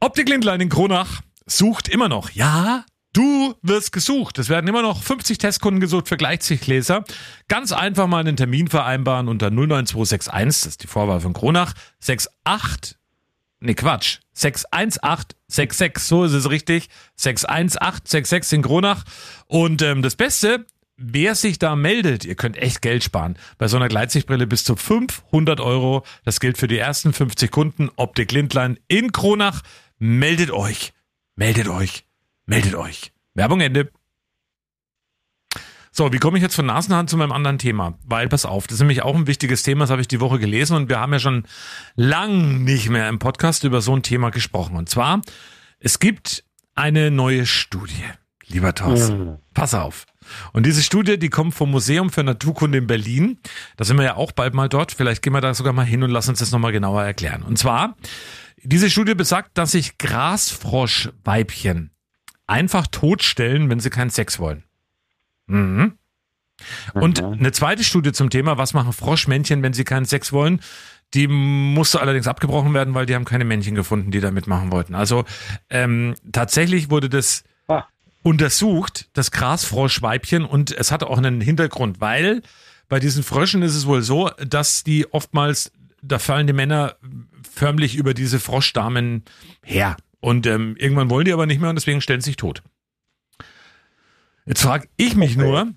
Optik 0.00 0.28
Lindlein 0.30 0.62
in 0.62 0.70
Kronach 0.70 1.20
sucht 1.46 1.88
immer 1.88 2.08
noch. 2.08 2.30
Ja, 2.30 2.84
du 3.12 3.54
wirst 3.62 3.92
gesucht. 3.92 4.38
Es 4.38 4.48
werden 4.48 4.68
immer 4.68 4.82
noch 4.82 5.02
50 5.02 5.38
Testkunden 5.38 5.80
gesucht 5.80 6.08
für 6.08 6.16
Gleichsichtleser. 6.16 7.04
Ganz 7.48 7.72
einfach 7.72 8.06
mal 8.06 8.20
einen 8.20 8.36
Termin 8.36 8.68
vereinbaren 8.68 9.28
unter 9.28 9.50
09261, 9.50 10.62
das 10.62 10.66
ist 10.66 10.82
die 10.82 10.86
Vorwahl 10.86 11.20
von 11.20 11.32
Kronach, 11.32 11.74
68, 12.44 12.98
nee 13.60 13.74
Quatsch, 13.74 14.20
61866, 14.34 16.02
so 16.02 16.24
ist 16.24 16.32
es 16.32 16.50
richtig, 16.50 16.88
61866 17.16 18.58
in 18.58 18.62
Kronach. 18.62 19.04
Und 19.46 19.82
ähm, 19.82 20.02
das 20.02 20.16
Beste, 20.16 20.66
wer 20.96 21.34
sich 21.34 21.58
da 21.58 21.76
meldet, 21.76 22.24
ihr 22.24 22.34
könnt 22.34 22.56
echt 22.56 22.82
Geld 22.82 23.04
sparen. 23.04 23.36
Bei 23.58 23.68
so 23.68 23.76
einer 23.76 23.88
Gleitsichtbrille 23.88 24.46
bis 24.46 24.64
zu 24.64 24.76
500 24.76 25.60
Euro. 25.60 26.04
Das 26.24 26.40
gilt 26.40 26.58
für 26.58 26.68
die 26.68 26.78
ersten 26.78 27.12
50 27.12 27.50
Kunden. 27.50 27.90
Optik 27.96 28.32
Lindlein 28.32 28.78
in 28.88 29.12
Kronach. 29.12 29.62
Meldet 29.98 30.50
euch. 30.50 30.92
Meldet 31.36 31.68
euch. 31.68 32.04
Meldet 32.46 32.74
euch. 32.74 33.12
Werbung 33.34 33.60
Ende. 33.60 33.90
So, 35.94 36.10
wie 36.10 36.18
komme 36.18 36.38
ich 36.38 36.42
jetzt 36.42 36.54
von 36.54 36.64
Nasenhahn 36.64 37.06
zu 37.06 37.18
meinem 37.18 37.32
anderen 37.32 37.58
Thema? 37.58 37.98
Weil, 38.02 38.26
pass 38.28 38.46
auf, 38.46 38.66
das 38.66 38.76
ist 38.76 38.80
nämlich 38.80 39.02
auch 39.02 39.14
ein 39.14 39.26
wichtiges 39.26 39.62
Thema, 39.62 39.80
das 39.80 39.90
habe 39.90 40.00
ich 40.00 40.08
die 40.08 40.20
Woche 40.20 40.38
gelesen 40.38 40.74
und 40.74 40.88
wir 40.88 40.98
haben 40.98 41.12
ja 41.12 41.18
schon 41.18 41.44
lang 41.96 42.64
nicht 42.64 42.88
mehr 42.88 43.10
im 43.10 43.18
Podcast 43.18 43.64
über 43.64 43.82
so 43.82 43.94
ein 43.94 44.02
Thema 44.02 44.30
gesprochen. 44.30 44.76
Und 44.76 44.88
zwar, 44.88 45.20
es 45.80 45.98
gibt 45.98 46.44
eine 46.74 47.10
neue 47.10 47.44
Studie, 47.44 48.04
lieber 48.46 48.74
Thorsten. 48.74 49.38
Pass 49.52 49.74
auf. 49.74 50.06
Und 50.54 50.64
diese 50.64 50.82
Studie, 50.82 51.18
die 51.18 51.28
kommt 51.28 51.54
vom 51.54 51.70
Museum 51.70 52.08
für 52.08 52.24
Naturkunde 52.24 52.78
in 52.78 52.86
Berlin. 52.86 53.38
Da 53.76 53.84
sind 53.84 53.98
wir 53.98 54.04
ja 54.04 54.16
auch 54.16 54.32
bald 54.32 54.54
mal 54.54 54.70
dort. 54.70 54.92
Vielleicht 54.92 55.20
gehen 55.20 55.34
wir 55.34 55.42
da 55.42 55.52
sogar 55.52 55.74
mal 55.74 55.84
hin 55.84 56.02
und 56.02 56.10
lassen 56.10 56.30
uns 56.30 56.38
das 56.38 56.52
nochmal 56.52 56.72
genauer 56.72 57.02
erklären. 57.02 57.42
Und 57.42 57.58
zwar, 57.58 57.96
diese 58.62 58.88
Studie 58.88 59.14
besagt, 59.14 59.58
dass 59.58 59.72
sich 59.72 59.98
Grasfroschweibchen 59.98 61.91
einfach 62.52 62.86
totstellen, 62.86 63.70
wenn 63.70 63.80
sie 63.80 63.90
keinen 63.90 64.10
Sex 64.10 64.38
wollen. 64.38 64.62
Mhm. 65.46 65.94
Und 66.94 67.22
eine 67.22 67.50
zweite 67.52 67.82
Studie 67.82 68.12
zum 68.12 68.30
Thema, 68.30 68.56
was 68.58 68.72
machen 68.74 68.92
Froschmännchen, 68.92 69.62
wenn 69.62 69.72
sie 69.72 69.84
keinen 69.84 70.04
Sex 70.04 70.32
wollen? 70.32 70.60
Die 71.14 71.26
musste 71.26 72.00
allerdings 72.00 72.26
abgebrochen 72.28 72.72
werden, 72.72 72.94
weil 72.94 73.06
die 73.06 73.14
haben 73.14 73.24
keine 73.24 73.44
Männchen 73.44 73.74
gefunden, 73.74 74.10
die 74.10 74.20
da 74.20 74.30
mitmachen 74.30 74.70
wollten. 74.70 74.94
Also 74.94 75.24
ähm, 75.70 76.14
tatsächlich 76.30 76.90
wurde 76.90 77.08
das 77.08 77.44
Ah. 77.68 77.84
untersucht, 78.22 79.08
das 79.12 79.30
Grasfroschweibchen, 79.30 80.44
und 80.44 80.70
es 80.70 80.90
hatte 80.92 81.08
auch 81.08 81.18
einen 81.18 81.40
Hintergrund, 81.40 82.00
weil 82.00 82.42
bei 82.88 82.98
diesen 83.00 83.22
Fröschen 83.22 83.62
ist 83.62 83.74
es 83.74 83.86
wohl 83.86 84.02
so, 84.02 84.30
dass 84.46 84.84
die 84.84 85.12
oftmals, 85.12 85.72
da 86.02 86.18
fallen 86.18 86.46
die 86.46 86.52
Männer 86.52 86.96
förmlich 87.54 87.96
über 87.96 88.14
diese 88.14 88.38
Froschdamen 88.40 89.24
her. 89.62 89.96
Und 90.22 90.46
ähm, 90.46 90.76
irgendwann 90.78 91.10
wollen 91.10 91.24
die 91.24 91.32
aber 91.32 91.46
nicht 91.46 91.60
mehr 91.60 91.68
und 91.68 91.74
deswegen 91.76 92.00
stellen 92.00 92.20
sie 92.20 92.30
sich 92.30 92.36
tot. 92.36 92.62
Jetzt 94.46 94.62
frage 94.62 94.88
ich 94.96 95.16
mich 95.16 95.36
Okay. 95.36 95.44
nur, 95.44 95.72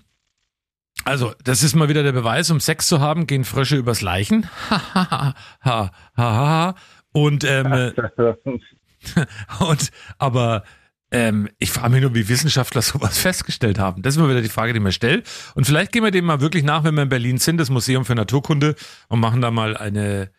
also 1.04 1.34
das 1.42 1.64
ist 1.64 1.74
mal 1.74 1.88
wieder 1.88 2.04
der 2.04 2.12
Beweis, 2.12 2.48
um 2.50 2.60
Sex 2.60 2.86
zu 2.86 3.00
haben, 3.00 3.26
gehen 3.26 3.44
Frösche 3.44 3.76
übers 3.76 4.00
Leichen. 4.00 4.48
Ha, 4.70 4.94
ha, 4.94 5.34
ha, 5.64 5.90
ha, 6.16 6.36
ha. 6.36 6.74
Und 7.12 7.42
ähm, 7.42 7.72
äh, 7.72 7.92
und 9.58 9.90
aber 10.18 10.62
ähm, 11.10 11.48
ich 11.58 11.72
frage 11.72 11.90
mich 11.90 12.02
nur, 12.02 12.14
wie 12.14 12.28
Wissenschaftler 12.28 12.82
sowas 12.82 13.18
festgestellt 13.18 13.80
haben. 13.80 14.02
Das 14.02 14.14
ist 14.14 14.20
mal 14.20 14.30
wieder 14.30 14.42
die 14.42 14.48
Frage, 14.48 14.72
die 14.72 14.80
man 14.80 14.92
stellt. 14.92 15.28
Und 15.56 15.64
vielleicht 15.64 15.90
gehen 15.90 16.04
wir 16.04 16.12
dem 16.12 16.24
mal 16.24 16.40
wirklich 16.40 16.62
nach, 16.62 16.84
wenn 16.84 16.94
wir 16.94 17.02
in 17.02 17.08
Berlin 17.08 17.38
sind, 17.38 17.58
das 17.58 17.68
Museum 17.70 18.04
für 18.04 18.14
Naturkunde, 18.14 18.76
und 19.08 19.18
machen 19.18 19.40
da 19.40 19.50
mal 19.50 19.76
eine, 19.76 20.30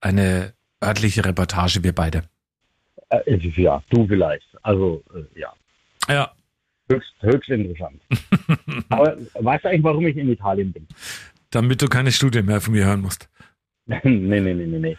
eine 0.00 0.52
örtliche 0.82 1.24
Reportage, 1.24 1.82
wir 1.82 1.94
beide. 1.94 2.24
Äh, 3.10 3.36
ja, 3.36 3.82
du 3.90 4.06
vielleicht. 4.06 4.46
Also, 4.62 5.02
äh, 5.14 5.40
ja, 5.40 5.52
Ja, 6.08 6.32
höchst, 6.88 7.12
höchst 7.20 7.48
interessant. 7.48 8.00
Aber 8.88 9.16
weißt 9.34 9.64
du 9.64 9.68
eigentlich, 9.68 9.84
warum 9.84 10.06
ich 10.06 10.16
in 10.16 10.30
Italien 10.30 10.72
bin? 10.72 10.86
damit 11.54 11.82
du 11.82 11.86
keine 11.86 12.12
Studie 12.12 12.42
mehr 12.42 12.60
von 12.60 12.74
mir 12.74 12.84
hören 12.84 13.00
musst. 13.00 13.28
nee, 13.86 14.00
nee, 14.04 14.40
nee, 14.40 14.54
nee, 14.54 14.78
nee. 14.78 14.98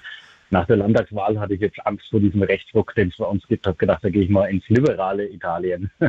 Nach 0.51 0.65
der 0.67 0.77
Landtagswahl 0.77 1.39
hatte 1.39 1.55
ich 1.55 1.61
jetzt 1.61 1.85
Angst 1.85 2.05
vor 2.09 2.19
diesem 2.19 2.43
Rechtsruck, 2.43 2.93
den 2.95 3.09
es 3.09 3.17
bei 3.17 3.25
uns 3.25 3.45
gibt. 3.47 3.65
Habe 3.65 3.77
gedacht, 3.77 4.03
da 4.03 4.09
gehe 4.09 4.23
ich 4.23 4.29
mal 4.29 4.45
ins 4.45 4.67
liberale 4.69 5.27
Italien. 5.29 5.91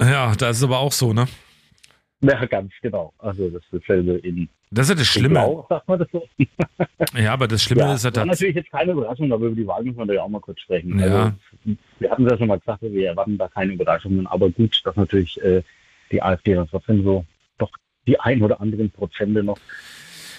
Ja, 0.00 0.34
da 0.34 0.50
ist 0.50 0.56
es 0.56 0.64
aber 0.64 0.80
auch 0.80 0.90
so, 0.90 1.12
ne? 1.12 1.28
ja, 2.20 2.44
ganz 2.46 2.72
genau. 2.82 3.12
Also 3.18 3.48
das 3.48 3.62
ist 3.62 3.72
dasselbe 3.72 4.14
in, 4.14 4.48
Das 4.74 4.86
ist 4.86 4.90
ja 4.90 4.94
das 4.96 5.06
Schlimme. 5.06 5.28
Blau, 5.40 5.66
sagt 5.68 5.88
man 5.88 5.98
das 6.00 6.08
so? 6.12 6.26
Ja, 7.18 7.32
aber 7.32 7.46
das 7.48 7.62
Schlimme 7.62 7.82
Ja, 7.82 7.94
ist 7.94 8.04
ja 8.04 8.14
war 8.14 8.26
das. 8.26 8.26
natürlich 8.26 8.56
jetzt 8.56 8.70
keine 8.70 8.92
Überraschung, 8.92 9.32
aber 9.32 9.46
über 9.46 9.54
die 9.56 9.66
Wahl 9.66 9.84
müssen 9.84 9.98
wir 9.98 10.06
da 10.06 10.14
ja 10.14 10.22
auch 10.22 10.28
mal 10.28 10.40
kurz 10.40 10.60
sprechen. 10.60 10.98
Ja. 10.98 11.04
Also, 11.64 11.76
wir 12.00 12.10
hatten 12.10 12.24
es 12.26 12.32
ja 12.32 12.38
schon 12.38 12.48
mal 12.48 12.58
gesagt, 12.58 12.82
wir 12.82 13.06
erwarten 13.08 13.38
da 13.38 13.48
keine 13.48 13.72
Überraschungen, 13.72 14.26
aber 14.26 14.50
gut, 14.50 14.80
dass 14.84 14.96
natürlich 14.96 15.40
äh, 15.42 15.62
die 16.10 16.22
AfD 16.22 16.54
dann 16.54 16.68
trotzdem 16.68 17.02
so 17.04 17.24
doch 17.58 17.70
die 18.06 18.18
ein 18.20 18.42
oder 18.42 18.60
anderen 18.60 18.90
Prozente 18.90 19.42
noch. 19.42 19.58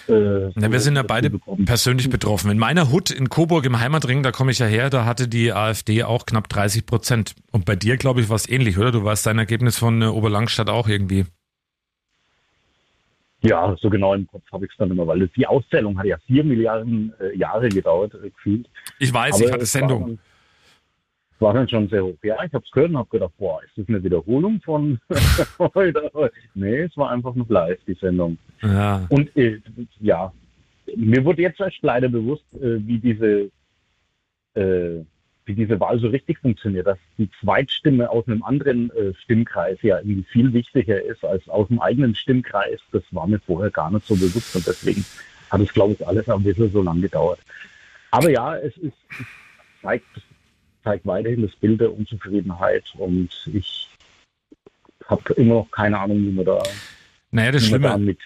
Äh, 0.08 0.50
Na, 0.54 0.70
wir 0.70 0.78
sind 0.80 0.94
ja 0.96 1.02
beide 1.02 1.30
persönlich 1.64 2.08
betroffen. 2.08 2.50
In 2.50 2.58
meiner 2.58 2.92
Hut 2.92 3.10
in 3.10 3.28
Coburg 3.28 3.64
im 3.66 3.80
Heimatring, 3.80 4.22
da 4.22 4.30
komme 4.30 4.52
ich 4.52 4.58
ja 4.60 4.66
her, 4.66 4.88
da 4.88 5.04
hatte 5.04 5.26
die 5.26 5.52
AfD 5.52 6.04
auch 6.04 6.26
knapp 6.26 6.48
30 6.48 6.86
Prozent. 6.86 7.34
Und 7.50 7.64
bei 7.64 7.74
dir, 7.74 7.96
glaube 7.96 8.20
ich, 8.20 8.28
war 8.28 8.36
es 8.36 8.48
ähnlich, 8.48 8.78
oder? 8.78 8.92
Du 8.92 9.02
warst 9.02 9.26
dein 9.26 9.38
Ergebnis 9.38 9.78
von 9.78 10.02
äh, 10.02 10.06
Oberlangstadt 10.06 10.68
auch 10.70 10.86
irgendwie. 10.88 11.24
Ja, 13.48 13.76
so 13.80 13.88
genau 13.90 14.14
im 14.14 14.26
Kopf 14.26 14.44
habe 14.52 14.64
ich 14.66 14.70
es 14.72 14.76
dann 14.78 14.90
immer, 14.90 15.06
weil 15.06 15.28
die 15.28 15.46
Auszählung 15.46 15.98
hat 15.98 16.06
ja 16.06 16.16
vier 16.26 16.44
Milliarden 16.44 17.12
äh, 17.20 17.36
Jahre 17.36 17.68
gedauert, 17.68 18.14
äh, 18.14 18.30
gefühlt. 18.30 18.68
Ich 18.98 19.12
weiß, 19.12 19.34
Aber 19.36 19.44
ich 19.44 19.52
hatte 19.52 19.62
es 19.64 19.74
war 19.74 19.80
Sendung. 19.80 20.06
dann- 20.06 20.18
war 21.38 21.52
dann 21.52 21.68
schon 21.68 21.86
sehr 21.90 22.02
hoch. 22.02 22.16
Ja, 22.22 22.42
ich 22.44 22.52
habe 22.54 22.64
es 22.64 22.70
gehört 22.70 22.90
und 22.92 22.96
habe 22.96 23.10
gedacht, 23.10 23.32
boah, 23.36 23.60
ist 23.62 23.76
das 23.76 23.86
eine 23.90 24.02
Wiederholung 24.02 24.58
von 24.62 24.98
heute? 25.74 26.10
nee, 26.54 26.78
es 26.80 26.96
war 26.96 27.10
einfach 27.10 27.34
noch 27.34 27.48
live, 27.50 27.78
die 27.86 27.92
Sendung. 27.92 28.38
Ja. 28.62 29.04
Und 29.10 29.36
äh, 29.36 29.60
ja, 30.00 30.32
mir 30.96 31.22
wurde 31.26 31.42
jetzt 31.42 31.60
erst 31.60 31.76
leider 31.82 32.08
bewusst, 32.08 32.44
äh, 32.54 32.78
wie 32.86 32.98
diese 32.98 33.50
äh, 34.54 35.04
wie 35.46 35.54
diese 35.54 35.78
Wahl 35.80 35.98
so 35.98 36.08
richtig 36.08 36.38
funktioniert, 36.38 36.86
dass 36.86 36.98
die 37.18 37.30
Zweitstimme 37.40 38.10
aus 38.10 38.26
einem 38.26 38.42
anderen 38.42 38.90
äh, 38.90 39.14
Stimmkreis 39.14 39.78
ja 39.82 39.98
irgendwie 39.98 40.24
viel 40.24 40.52
wichtiger 40.52 41.00
ist 41.02 41.24
als 41.24 41.48
aus 41.48 41.68
dem 41.68 41.80
eigenen 41.80 42.14
Stimmkreis. 42.14 42.80
Das 42.92 43.02
war 43.12 43.26
mir 43.26 43.38
vorher 43.38 43.70
gar 43.70 43.90
nicht 43.90 44.06
so 44.06 44.14
bewusst 44.14 44.54
und 44.56 44.66
deswegen 44.66 45.04
hat 45.50 45.60
es, 45.60 45.72
glaube 45.72 45.94
ich, 45.94 46.06
alles 46.06 46.28
ein 46.28 46.42
bisschen 46.42 46.70
so 46.70 46.82
lange 46.82 47.02
gedauert. 47.02 47.38
Aber 48.10 48.30
ja, 48.30 48.56
es 48.56 48.76
ist 48.78 48.94
es 49.10 49.26
zeigt, 49.82 50.06
zeigt 50.82 51.06
weiterhin 51.06 51.42
das 51.42 51.54
Bild 51.56 51.80
der 51.80 51.92
Unzufriedenheit 51.92 52.84
und 52.98 53.30
ich 53.52 53.88
habe 55.06 55.32
immer 55.34 55.54
noch 55.54 55.70
keine 55.70 55.98
Ahnung, 55.98 56.18
wie 56.18 56.32
man 56.32 56.44
da, 56.44 56.62
Naja, 57.30 57.52
das 57.52 57.66
wie 57.66 57.72
man 57.72 57.82
da 57.82 57.92
Schlimme, 57.94 58.06
mit 58.06 58.18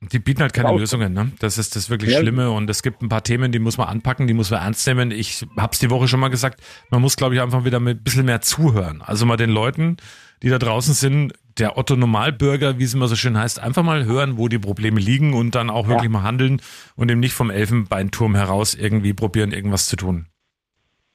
die 0.00 0.18
bieten 0.20 0.42
halt 0.42 0.52
keine 0.52 0.76
Lösungen, 0.76 1.12
ne? 1.12 1.32
Das 1.40 1.58
ist 1.58 1.74
das 1.74 1.90
wirklich 1.90 2.12
Ja. 2.12 2.20
Schlimme. 2.20 2.50
Und 2.50 2.70
es 2.70 2.82
gibt 2.82 3.02
ein 3.02 3.08
paar 3.08 3.24
Themen, 3.24 3.50
die 3.50 3.58
muss 3.58 3.78
man 3.78 3.88
anpacken, 3.88 4.26
die 4.28 4.34
muss 4.34 4.50
man 4.50 4.60
ernst 4.62 4.86
nehmen. 4.86 5.10
Ich 5.10 5.44
hab's 5.56 5.80
die 5.80 5.90
Woche 5.90 6.06
schon 6.06 6.20
mal 6.20 6.28
gesagt, 6.28 6.60
man 6.90 7.00
muss, 7.02 7.16
glaube 7.16 7.34
ich, 7.34 7.40
einfach 7.40 7.64
wieder 7.64 7.80
mit 7.80 7.98
ein 8.00 8.02
bisschen 8.04 8.26
mehr 8.26 8.40
zuhören. 8.40 9.02
Also 9.02 9.26
mal 9.26 9.36
den 9.36 9.50
Leuten, 9.50 9.96
die 10.42 10.50
da 10.50 10.58
draußen 10.58 10.94
sind, 10.94 11.32
der 11.58 11.76
Otto 11.76 11.96
Normalbürger, 11.96 12.78
wie 12.78 12.84
es 12.84 12.94
immer 12.94 13.08
so 13.08 13.16
schön 13.16 13.36
heißt, 13.36 13.58
einfach 13.58 13.82
mal 13.82 14.04
hören, 14.04 14.38
wo 14.38 14.46
die 14.46 14.60
Probleme 14.60 15.00
liegen 15.00 15.34
und 15.34 15.56
dann 15.56 15.68
auch 15.70 15.84
Ja. 15.88 15.90
wirklich 15.94 16.10
mal 16.10 16.22
handeln 16.22 16.62
und 16.94 17.10
eben 17.10 17.18
nicht 17.18 17.32
vom 17.32 17.50
Elfenbeinturm 17.50 18.36
heraus 18.36 18.74
irgendwie 18.74 19.12
probieren, 19.14 19.50
irgendwas 19.50 19.86
zu 19.86 19.96
tun. 19.96 20.26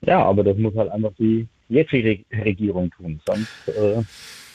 Ja, 0.02 0.22
aber 0.26 0.44
das 0.44 0.58
muss 0.58 0.76
halt 0.76 0.92
einfach 0.92 1.12
die 1.18 1.48
jetzige 1.70 2.26
Regierung 2.34 2.92
tun, 2.92 3.22
sonst 3.26 3.48
äh, 3.70 4.04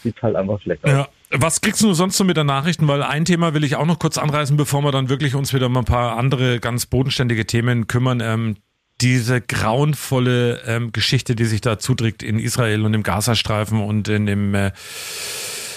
sieht 0.03 0.21
halt 0.21 0.37
einfach 0.37 0.61
schlecht 0.61 0.85
aus. 0.85 0.91
Ja. 0.91 1.09
Was 1.31 1.61
kriegst 1.61 1.83
du 1.83 1.93
sonst 1.93 2.17
so 2.17 2.25
mit 2.25 2.37
der 2.37 2.45
Nachrichten? 2.45 2.89
Weil 2.89 3.03
ein 3.03 3.25
Thema 3.25 3.53
will 3.53 3.65
ich 3.65 3.77
auch 3.77 3.85
noch 3.85 3.99
kurz 3.99 4.17
anreißen, 4.17 4.57
bevor 4.57 4.83
wir 4.83 4.93
dann 4.93 5.09
wirklich 5.09 5.35
uns 5.35 5.53
wieder 5.53 5.67
um 5.67 5.77
ein 5.77 5.85
paar 5.85 6.17
andere 6.17 6.59
ganz 6.59 6.87
bodenständige 6.87 7.47
Themen 7.47 7.87
kümmern. 7.87 8.21
Ähm, 8.21 8.57
diese 9.01 9.41
grauenvolle 9.41 10.63
ähm, 10.67 10.93
Geschichte, 10.93 11.37
die 11.37 11.45
sich 11.45 11.61
da 11.61 11.79
zuträgt 11.79 12.23
in 12.23 12.39
Israel 12.39 12.85
und 12.85 12.95
im 12.95 13.03
Gazastreifen 13.03 13.81
und 13.81 14.09
in 14.09 14.27
dem 14.27 14.55
äh, 14.55 14.73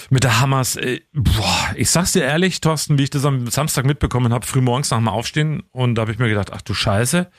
mit 0.09 0.23
der 0.23 0.39
Hamas. 0.39 0.75
Äh, 0.75 1.01
boah, 1.13 1.71
ich 1.75 1.89
sag's 1.89 2.13
dir 2.13 2.23
ehrlich, 2.23 2.61
Thorsten, 2.61 2.97
wie 2.97 3.03
ich 3.03 3.09
das 3.09 3.25
am 3.25 3.47
Samstag 3.47 3.85
mitbekommen 3.85 4.33
habe, 4.33 4.45
früh 4.45 4.61
morgens 4.61 4.89
nach 4.91 4.97
dem 4.97 5.07
Aufstehen 5.07 5.63
und 5.71 5.95
da 5.95 6.03
habe 6.03 6.11
ich 6.11 6.19
mir 6.19 6.29
gedacht, 6.29 6.51
ach 6.53 6.61
du 6.61 6.73
Scheiße. 6.73 7.29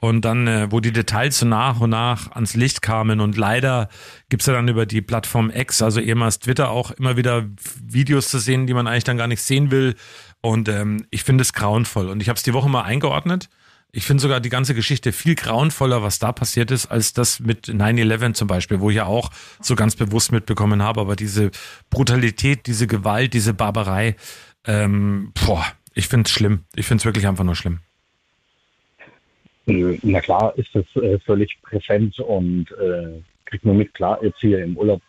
Und 0.00 0.24
dann, 0.24 0.46
äh, 0.46 0.72
wo 0.72 0.80
die 0.80 0.92
Details 0.92 1.38
so 1.38 1.46
nach 1.46 1.80
und 1.80 1.90
nach 1.90 2.32
ans 2.32 2.54
Licht 2.54 2.80
kamen 2.80 3.20
und 3.20 3.36
leider 3.36 3.88
gibt's 4.30 4.46
ja 4.46 4.54
dann 4.54 4.66
über 4.66 4.86
die 4.86 5.02
Plattform 5.02 5.50
X, 5.50 5.82
also 5.82 6.00
ehemals 6.00 6.38
Twitter, 6.38 6.70
auch 6.70 6.90
immer 6.92 7.18
wieder 7.18 7.46
Videos 7.82 8.28
zu 8.28 8.38
sehen, 8.38 8.66
die 8.66 8.72
man 8.72 8.86
eigentlich 8.86 9.04
dann 9.04 9.18
gar 9.18 9.26
nicht 9.26 9.42
sehen 9.42 9.70
will. 9.70 9.94
Und 10.40 10.70
ähm, 10.70 11.06
ich 11.10 11.22
finde 11.22 11.42
es 11.42 11.52
grauenvoll. 11.52 12.08
Und 12.08 12.22
ich 12.22 12.30
habe 12.30 12.38
es 12.38 12.42
die 12.42 12.54
Woche 12.54 12.70
mal 12.70 12.82
eingeordnet. 12.82 13.50
Ich 13.92 14.06
finde 14.06 14.22
sogar 14.22 14.40
die 14.40 14.48
ganze 14.48 14.74
Geschichte 14.74 15.12
viel 15.12 15.34
grauenvoller, 15.34 16.02
was 16.02 16.18
da 16.18 16.32
passiert 16.32 16.70
ist, 16.70 16.86
als 16.86 17.12
das 17.12 17.40
mit 17.40 17.66
9-11 17.66 18.34
zum 18.34 18.46
Beispiel, 18.48 18.80
wo 18.80 18.88
ich 18.88 18.96
ja 18.96 19.04
auch 19.04 19.30
so 19.60 19.74
ganz 19.74 19.96
bewusst 19.96 20.32
mitbekommen 20.32 20.82
habe. 20.82 21.00
Aber 21.00 21.16
diese 21.16 21.50
Brutalität, 21.90 22.66
diese 22.66 22.86
Gewalt, 22.86 23.34
diese 23.34 23.52
Barbarei, 23.52 24.16
ähm, 24.64 25.32
boah, 25.44 25.66
ich 25.92 26.08
finde 26.08 26.28
es 26.28 26.32
schlimm. 26.32 26.64
Ich 26.74 26.86
finde 26.86 27.02
es 27.02 27.04
wirklich 27.04 27.26
einfach 27.26 27.44
nur 27.44 27.56
schlimm. 27.56 27.80
Na 29.66 30.20
klar 30.20 30.56
ist 30.56 30.74
das 30.74 30.84
äh, 30.96 31.18
völlig 31.20 31.60
präsent 31.62 32.18
und 32.20 32.70
äh, 32.72 33.20
kriegt 33.44 33.64
man 33.64 33.76
mit, 33.76 33.94
klar, 33.94 34.22
jetzt 34.22 34.40
hier 34.40 34.62
im 34.64 34.76
Urlaub, 34.76 35.02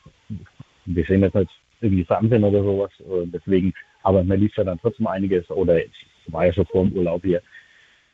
wir 0.86 1.05
sehen 1.05 1.22
jetzt 1.22 1.36
nicht 1.36 1.51
irgendwie 1.79 2.05
Fernsehen 2.05 2.43
oder 2.43 2.63
sowas, 2.63 2.91
äh, 3.00 3.25
deswegen, 3.27 3.74
aber 4.03 4.24
man 4.24 4.39
liest 4.39 4.58
ja 4.58 4.63
dann 4.63 4.79
trotzdem 4.79 5.08
einiges 5.08 5.50
oder 5.50 5.84
es 5.84 5.91
war 6.27 6.46
ja 6.46 6.53
schon 6.53 6.65
vor 6.65 6.86
dem 6.86 6.93
Urlaub 6.93 7.24
hier, 7.24 7.41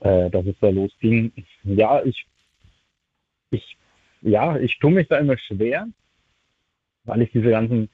äh, 0.02 0.30
dass 0.30 0.46
es 0.46 0.56
da 0.62 0.70
losging. 0.70 1.32
Ja, 1.64 2.04
ich, 2.04 2.26
ich, 3.52 3.78
ja, 4.22 4.58
ich 4.58 4.78
tue 4.80 4.92
mich 4.92 5.08
da 5.08 5.18
immer 5.18 5.38
schwer, 5.38 5.88
weil 7.06 7.22
ich 7.22 7.32
diese 7.32 7.50
ganzen 7.50 7.90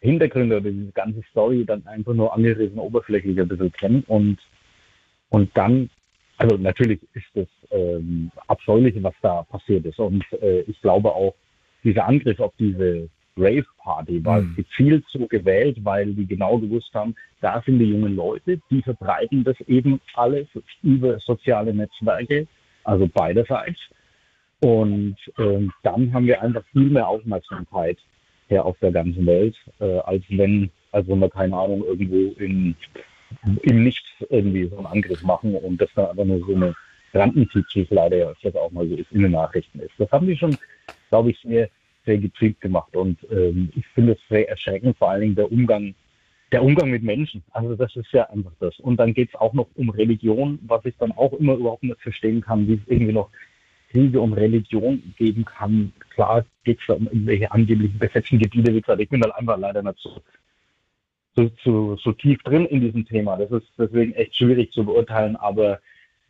Hintergründe 0.00 0.58
oder 0.58 0.70
diese 0.70 0.92
ganze 0.92 1.22
Story 1.30 1.64
dann 1.64 1.86
einfach 1.86 2.14
nur 2.14 2.32
angerissen 2.32 2.78
oberflächlich 2.78 3.40
ein 3.40 3.48
bisschen 3.48 3.72
kenne 3.72 4.02
und, 4.06 4.38
und 5.30 5.56
dann 5.56 5.90
also 6.38 6.56
natürlich 6.56 7.00
ist 7.14 7.34
es 7.34 7.48
ähm, 7.70 8.30
abscheulich, 8.46 8.94
was 9.02 9.14
da 9.22 9.42
passiert 9.42 9.84
ist. 9.84 9.98
Und 9.98 10.24
äh, 10.40 10.60
ich 10.62 10.80
glaube 10.80 11.12
auch, 11.12 11.34
dieser 11.84 12.06
Angriff 12.06 12.38
auf 12.40 12.52
diese 12.58 13.08
Rave-Party 13.36 14.24
war 14.24 14.40
Mhm. 14.40 14.56
gezielt 14.56 15.04
so 15.12 15.26
gewählt, 15.26 15.78
weil 15.82 16.12
die 16.14 16.26
genau 16.26 16.58
gewusst 16.58 16.92
haben, 16.94 17.14
da 17.40 17.62
sind 17.64 17.78
die 17.78 17.86
jungen 17.86 18.16
Leute, 18.16 18.60
die 18.70 18.82
verbreiten 18.82 19.44
das 19.44 19.60
eben 19.62 20.00
alles 20.14 20.48
über 20.82 21.18
soziale 21.20 21.72
Netzwerke, 21.74 22.46
also 22.84 23.06
beiderseits. 23.08 23.78
Und 24.60 25.16
ähm, 25.38 25.72
dann 25.84 26.12
haben 26.12 26.26
wir 26.26 26.42
einfach 26.42 26.64
viel 26.72 26.90
mehr 26.90 27.06
Aufmerksamkeit 27.06 27.98
her 28.48 28.64
auf 28.64 28.76
der 28.80 28.90
ganzen 28.90 29.24
Welt, 29.26 29.54
äh, 29.78 29.98
als 30.00 30.24
wenn, 30.28 30.70
als 30.90 31.06
wenn 31.06 31.20
wir 31.20 31.30
keine 31.30 31.56
Ahnung 31.56 31.84
irgendwo 31.84 32.32
in 32.40 32.74
im 33.62 33.82
Nichts 33.82 34.08
irgendwie 34.30 34.68
so 34.68 34.76
einen 34.78 34.86
Angriff 34.86 35.22
machen 35.22 35.54
und 35.54 35.80
das 35.80 35.90
dann 35.94 36.06
einfach 36.06 36.24
nur 36.24 36.40
so 36.40 36.54
eine 36.54 36.74
es 37.12 37.90
leider 37.90 38.16
ja 38.16 38.28
öfters 38.28 38.54
auch 38.54 38.70
mal 38.70 38.88
so 38.88 38.96
ist, 38.96 39.10
in 39.12 39.22
den 39.22 39.32
Nachrichten 39.32 39.80
ist. 39.80 39.92
Das 39.98 40.10
haben 40.12 40.26
die 40.26 40.36
schon, 40.36 40.56
glaube 41.08 41.30
ich, 41.30 41.38
sehr, 41.40 41.68
sehr 42.04 42.18
gezielt 42.18 42.60
gemacht 42.60 42.94
und 42.94 43.18
ähm, 43.30 43.70
ich 43.74 43.86
finde 43.88 44.12
es 44.12 44.18
sehr 44.28 44.48
erschreckend, 44.48 44.96
vor 44.98 45.10
allen 45.10 45.22
Dingen 45.22 45.34
der 45.34 45.50
Umgang, 45.50 45.94
der 46.52 46.62
Umgang 46.62 46.90
mit 46.90 47.02
Menschen. 47.02 47.42
Also 47.52 47.74
das 47.76 47.94
ist 47.96 48.12
ja 48.12 48.28
einfach 48.30 48.52
das. 48.60 48.78
Und 48.80 48.98
dann 48.98 49.14
geht 49.14 49.30
es 49.30 49.34
auch 49.34 49.52
noch 49.52 49.68
um 49.74 49.90
Religion, 49.90 50.58
was 50.66 50.84
ich 50.84 50.94
dann 50.98 51.12
auch 51.12 51.32
immer 51.34 51.54
überhaupt 51.54 51.82
nicht 51.82 52.00
verstehen 52.00 52.40
kann, 52.40 52.66
wie 52.68 52.74
es 52.74 52.80
irgendwie 52.86 53.12
noch 53.12 53.30
Kriege 53.90 54.20
um 54.20 54.32
Religion 54.32 55.14
geben 55.16 55.44
kann. 55.44 55.92
Klar 56.10 56.44
geht 56.64 56.78
es 56.80 56.86
da 56.86 56.94
um 56.94 57.06
irgendwelche 57.06 57.50
angeblichen 57.50 57.98
besetzten 57.98 58.38
Gebiete, 58.38 58.74
wie 58.74 58.80
gesagt, 58.80 59.00
ich 59.00 59.08
bin 59.08 59.20
da 59.20 59.30
einfach 59.30 59.58
leider 59.58 59.82
nicht 59.82 59.98
so 59.98 60.20
so, 61.38 61.50
so, 61.64 61.96
so 61.96 62.12
tief 62.12 62.42
drin 62.42 62.66
in 62.66 62.80
diesem 62.80 63.06
Thema. 63.06 63.36
Das 63.36 63.50
ist 63.50 63.68
deswegen 63.78 64.12
echt 64.14 64.36
schwierig 64.36 64.72
zu 64.72 64.84
beurteilen, 64.84 65.36
aber 65.36 65.78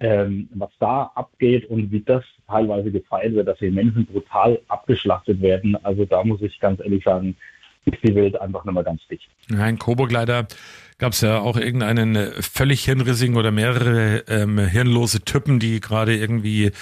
ähm, 0.00 0.49
was 0.55 0.71
da 0.79 1.11
abgeht 1.15 1.69
und 1.71 1.91
wie 1.91 2.00
das 2.00 2.23
teilweise 2.47 2.91
gefeiert 2.91 3.35
wird, 3.35 3.49
dass 3.49 3.59
hier 3.59 3.73
Menschen 3.73 4.07
brutal 4.07 4.61
abgeschlachtet 4.69 5.41
werden. 5.41 5.77
Also 5.83 6.05
da 6.05 6.23
muss 6.23 6.43
ich 6.43 6.61
ganz 6.61 6.81
ehrlich 6.81 7.05
sagen, 7.05 7.37
ist 7.85 8.03
die 8.03 8.15
Welt 8.15 8.41
einfach 8.41 8.65
nicht 8.65 8.75
mehr 8.75 8.85
ganz 8.85 9.01
dicht. 9.09 9.29
Ja, 9.51 9.67
in 9.67 9.79
Coburg 9.79 10.13
leider 10.13 10.47
gab 10.99 11.13
es 11.13 11.21
ja 11.21 11.39
auch 11.39 11.57
irgendeinen 11.57 12.17
äh, 12.17 12.31
völlig 12.43 12.85
hirnrissigen 12.85 13.37
oder 13.37 13.53
mehrere 13.53 14.25
ähm, 14.29 14.59
hirnlose 14.59 15.21
Typen, 15.25 15.61
die 15.61 15.81
gerade 15.81 16.17
irgendwie 16.17 16.73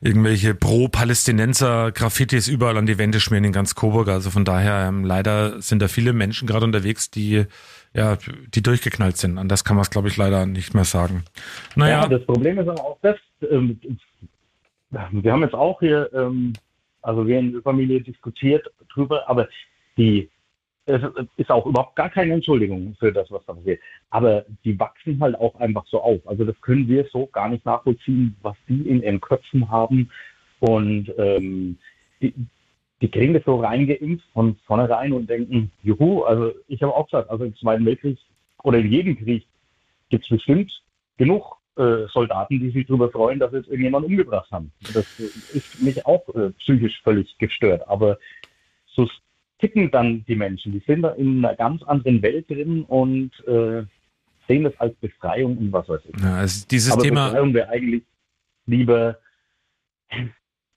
irgendwelche 0.00 0.54
Pro-Palästinenser 0.54 1.92
Graffitis 1.92 2.48
überall 2.48 2.76
an 2.76 2.86
die 2.86 2.98
Wände 2.98 3.20
schmieren 3.20 3.44
in 3.44 3.52
ganz 3.52 3.74
Coburg. 3.74 4.08
Also 4.08 4.30
von 4.30 4.44
daher 4.44 4.88
ähm, 4.88 5.04
leider 5.04 5.62
sind 5.62 5.80
da 5.80 5.88
viele 5.88 6.12
Menschen 6.12 6.48
gerade 6.48 6.64
unterwegs, 6.64 7.10
die 7.10 7.46
ja, 7.94 8.18
die 8.54 8.62
durchgeknallt 8.62 9.16
sind. 9.16 9.38
An 9.38 9.48
das 9.48 9.64
kann 9.64 9.76
man 9.76 9.82
es, 9.82 9.90
glaube 9.90 10.08
ich, 10.08 10.18
leider 10.18 10.44
nicht 10.44 10.74
mehr 10.74 10.84
sagen. 10.84 11.24
Naja, 11.76 12.02
Ja, 12.02 12.08
das 12.08 12.24
Problem 12.26 12.58
ist 12.58 12.68
aber 12.68 12.84
auch 12.84 12.98
das, 13.00 13.16
ähm, 13.50 13.80
wir 14.90 15.32
haben 15.32 15.42
jetzt 15.42 15.54
auch 15.54 15.80
hier, 15.80 16.10
ähm, 16.12 16.52
also 17.00 17.26
wir 17.26 17.38
in 17.38 17.52
der 17.52 17.62
Familie 17.62 18.02
diskutiert 18.02 18.66
drüber, 18.92 19.28
aber 19.28 19.48
die, 19.96 20.28
es 20.86 21.02
ist 21.36 21.50
auch 21.50 21.66
überhaupt 21.66 21.96
gar 21.96 22.10
keine 22.10 22.34
Entschuldigung 22.34 22.96
für 22.98 23.12
das, 23.12 23.30
was 23.30 23.44
da 23.46 23.54
passiert. 23.54 23.80
Aber 24.10 24.44
die 24.64 24.78
wachsen 24.78 25.20
halt 25.20 25.34
auch 25.36 25.54
einfach 25.56 25.84
so 25.86 26.00
auf. 26.00 26.26
Also 26.26 26.44
das 26.44 26.60
können 26.60 26.86
wir 26.88 27.04
so 27.12 27.26
gar 27.26 27.48
nicht 27.48 27.64
nachvollziehen, 27.64 28.36
was 28.42 28.56
die 28.68 28.88
in 28.88 29.02
ihren 29.02 29.20
Köpfen 29.20 29.68
haben. 29.68 30.10
Und 30.60 31.12
ähm, 31.18 31.78
die, 32.20 32.32
die 33.02 33.10
kriegen 33.10 33.34
das 33.34 33.44
so 33.44 33.56
reingeimpft 33.56 34.26
von 34.32 34.56
vornherein 34.66 35.12
und 35.12 35.28
denken, 35.28 35.70
juhu, 35.82 36.22
also 36.22 36.52
ich 36.68 36.82
habe 36.82 36.94
auch 36.94 37.06
gesagt, 37.06 37.30
also 37.30 37.44
im 37.44 37.56
Zweiten 37.56 37.84
Weltkrieg 37.84 38.18
oder 38.62 38.78
in 38.78 38.90
jedem 38.90 39.18
Krieg 39.18 39.46
gibt 40.08 40.24
es 40.24 40.30
bestimmt 40.30 40.82
genug 41.18 41.56
äh, 41.76 42.06
Soldaten, 42.12 42.58
die 42.58 42.70
sich 42.70 42.86
darüber 42.86 43.10
freuen, 43.10 43.38
dass 43.38 43.52
jetzt 43.52 43.68
irgendjemanden 43.68 44.10
umgebracht 44.10 44.50
haben. 44.50 44.72
Das 44.94 45.18
ist 45.18 45.82
mich 45.82 46.06
auch 46.06 46.26
äh, 46.34 46.50
psychisch 46.58 47.02
völlig 47.02 47.36
gestört. 47.38 47.86
Aber 47.86 48.18
so 48.86 49.08
ticken 49.58 49.90
dann 49.90 50.24
die 50.26 50.36
Menschen. 50.36 50.72
Die 50.72 50.82
sind 50.86 51.02
da 51.02 51.10
in 51.10 51.44
einer 51.44 51.56
ganz 51.56 51.82
anderen 51.84 52.20
Welt 52.22 52.48
drin 52.50 52.82
und 52.84 53.30
äh, 53.46 53.84
sehen 54.48 54.64
das 54.64 54.74
als 54.78 54.94
Befreiung 54.96 55.56
und 55.58 55.72
was 55.72 55.88
weiß 55.88 56.00
ich. 56.12 56.20
ja, 56.22 56.36
also 56.36 56.66
dieses 56.70 56.92
Aber 56.92 57.02
Thema. 57.02 57.26
Befreiung 57.28 57.54
wäre 57.54 57.68
eigentlich 57.68 58.02
lieber 58.66 59.18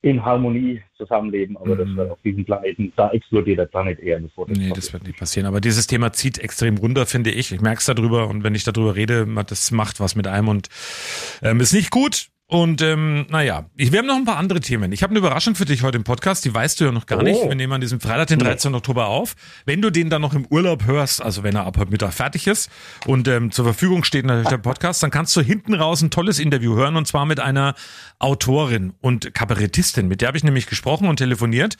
in 0.01 0.23
Harmonie 0.23 0.81
zusammenleben, 0.95 1.57
aber 1.57 1.75
das 1.75 1.87
Mhm. 1.89 1.97
wird 1.97 2.11
auf 2.11 2.21
diesem 2.23 2.45
Planeten, 2.45 2.93
da 2.95 3.11
explodiert 3.11 3.59
der 3.59 3.65
Planet 3.65 3.99
eher, 3.99 4.19
bevor 4.19 4.47
das 4.47 4.57
Nee, 4.57 4.71
das 4.73 4.93
wird 4.93 5.03
nicht 5.03 5.19
passieren. 5.19 5.45
Aber 5.45 5.59
dieses 5.59 5.87
Thema 5.87 6.13
zieht 6.13 6.37
extrem 6.37 6.77
runter, 6.77 7.05
finde 7.05 7.31
ich. 7.31 7.51
Ich 7.51 7.59
merke 7.59 7.79
es 7.79 7.85
darüber 7.85 8.29
und 8.29 8.43
wenn 8.43 8.55
ich 8.55 8.63
darüber 8.63 8.95
rede, 8.95 9.27
das 9.47 9.71
macht 9.71 9.99
was 9.99 10.15
mit 10.15 10.25
einem 10.25 10.47
und 10.47 10.69
ähm, 11.41 11.59
ist 11.59 11.73
nicht 11.73 11.91
gut. 11.91 12.29
Und 12.51 12.81
ähm, 12.81 13.27
naja, 13.29 13.69
ich, 13.75 13.91
wir 13.91 13.99
haben 13.99 14.07
noch 14.07 14.15
ein 14.15 14.25
paar 14.25 14.37
andere 14.37 14.59
Themen. 14.59 14.91
Ich 14.91 15.03
habe 15.03 15.11
eine 15.11 15.19
Überraschung 15.19 15.53
für 15.53 15.65
dich 15.65 15.83
heute 15.83 15.97
im 15.99 16.03
Podcast, 16.03 16.43
die 16.45 16.51
weißt 16.53 16.79
du 16.79 16.85
ja 16.85 16.91
noch 16.91 17.05
gar 17.05 17.19
Oh. 17.19 17.21
nicht. 17.21 17.39
Wir 17.47 17.53
nehmen 17.53 17.73
an 17.73 17.79
diesem 17.81 17.99
Freitag, 17.99 18.25
den 18.29 18.39
Nee. 18.39 18.45
13. 18.45 18.73
Oktober 18.73 19.05
auf. 19.05 19.35
Wenn 19.67 19.83
du 19.83 19.91
den 19.91 20.09
dann 20.09 20.23
noch 20.23 20.33
im 20.33 20.47
Urlaub 20.47 20.85
hörst, 20.87 21.21
also 21.21 21.43
wenn 21.43 21.55
er 21.55 21.67
ab 21.67 21.77
heute 21.77 21.91
Mittag 21.91 22.11
fertig 22.11 22.47
ist 22.47 22.71
und 23.05 23.27
ähm, 23.27 23.51
zur 23.51 23.65
Verfügung 23.65 24.03
steht 24.03 24.25
natürlich 24.25 24.47
der 24.49 24.57
Podcast, 24.57 25.03
dann 25.03 25.11
kannst 25.11 25.35
du 25.35 25.41
hinten 25.41 25.75
raus 25.75 26.01
ein 26.01 26.09
tolles 26.09 26.39
Interview 26.39 26.75
hören 26.75 26.95
und 26.95 27.07
zwar 27.07 27.27
mit 27.27 27.39
einer 27.39 27.75
Autorin 28.17 28.93
und 28.99 29.31
Kabarettistin. 29.35 30.07
Mit 30.07 30.21
der 30.21 30.29
habe 30.29 30.37
ich 30.39 30.43
nämlich 30.43 30.65
gesprochen 30.65 31.07
und 31.07 31.17
telefoniert. 31.17 31.75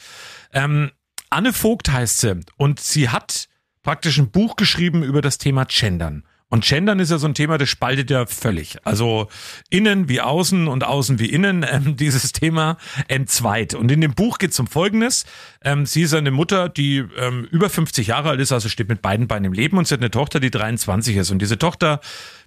Ähm, 0.54 0.92
Anne 1.32 1.52
Vogt 1.52 1.92
heißt 1.92 2.20
sie 2.20 2.42
und 2.58 2.80
sie 2.80 3.10
hat 3.10 3.48
praktisch 3.82 4.20
ein 4.20 4.30
Buch 4.30 4.56
geschrieben 4.56 5.02
über 5.02 5.24
das 5.24 5.40
Thema 5.40 5.66
Gendern. 5.66 6.26
Und 6.52 6.66
Gendern 6.66 7.00
ist 7.00 7.12
ja 7.12 7.20
so 7.20 7.28
ein 7.28 7.36
Thema, 7.36 7.60
das 7.60 7.70
spaltet 7.70 8.10
ja 8.10 8.26
völlig. 8.26 8.78
Also 8.84 9.28
innen 9.70 10.10
wie 10.10 10.20
außen 10.20 10.68
und 10.68 10.84
außen 10.84 11.20
wie 11.20 11.28
innen, 11.28 11.64
ähm, 11.70 11.96
dieses 11.96 12.32
Thema 12.32 12.78
entzweit. 13.08 13.76
Und 13.76 13.92
in 13.92 14.02
dem 14.02 14.16
Buch 14.16 14.40
geht 14.40 14.52
es 14.52 14.60
um 14.60 14.68
Folgendes. 14.68 15.26
Ähm, 15.62 15.86
sie 15.86 16.02
ist 16.02 16.14
eine 16.14 16.32
Mutter, 16.32 16.68
die 16.68 17.06
ähm, 17.18 17.48
über 17.52 17.70
50 17.70 18.08
Jahre 18.08 18.30
alt 18.30 18.40
ist, 18.40 18.52
also 18.52 18.68
steht 18.68 18.90
mit 18.90 19.02
beiden 19.02 19.28
Beinen 19.28 19.46
im 19.46 19.54
Leben 19.54 19.78
und 19.78 19.88
sie 19.88 19.94
hat 19.94 20.02
eine 20.02 20.12
Tochter, 20.12 20.40
die 20.40 20.50
23 20.50 21.18
ist. 21.18 21.30
Und 21.30 21.40
diese 21.40 21.60
Tochter 21.60 22.02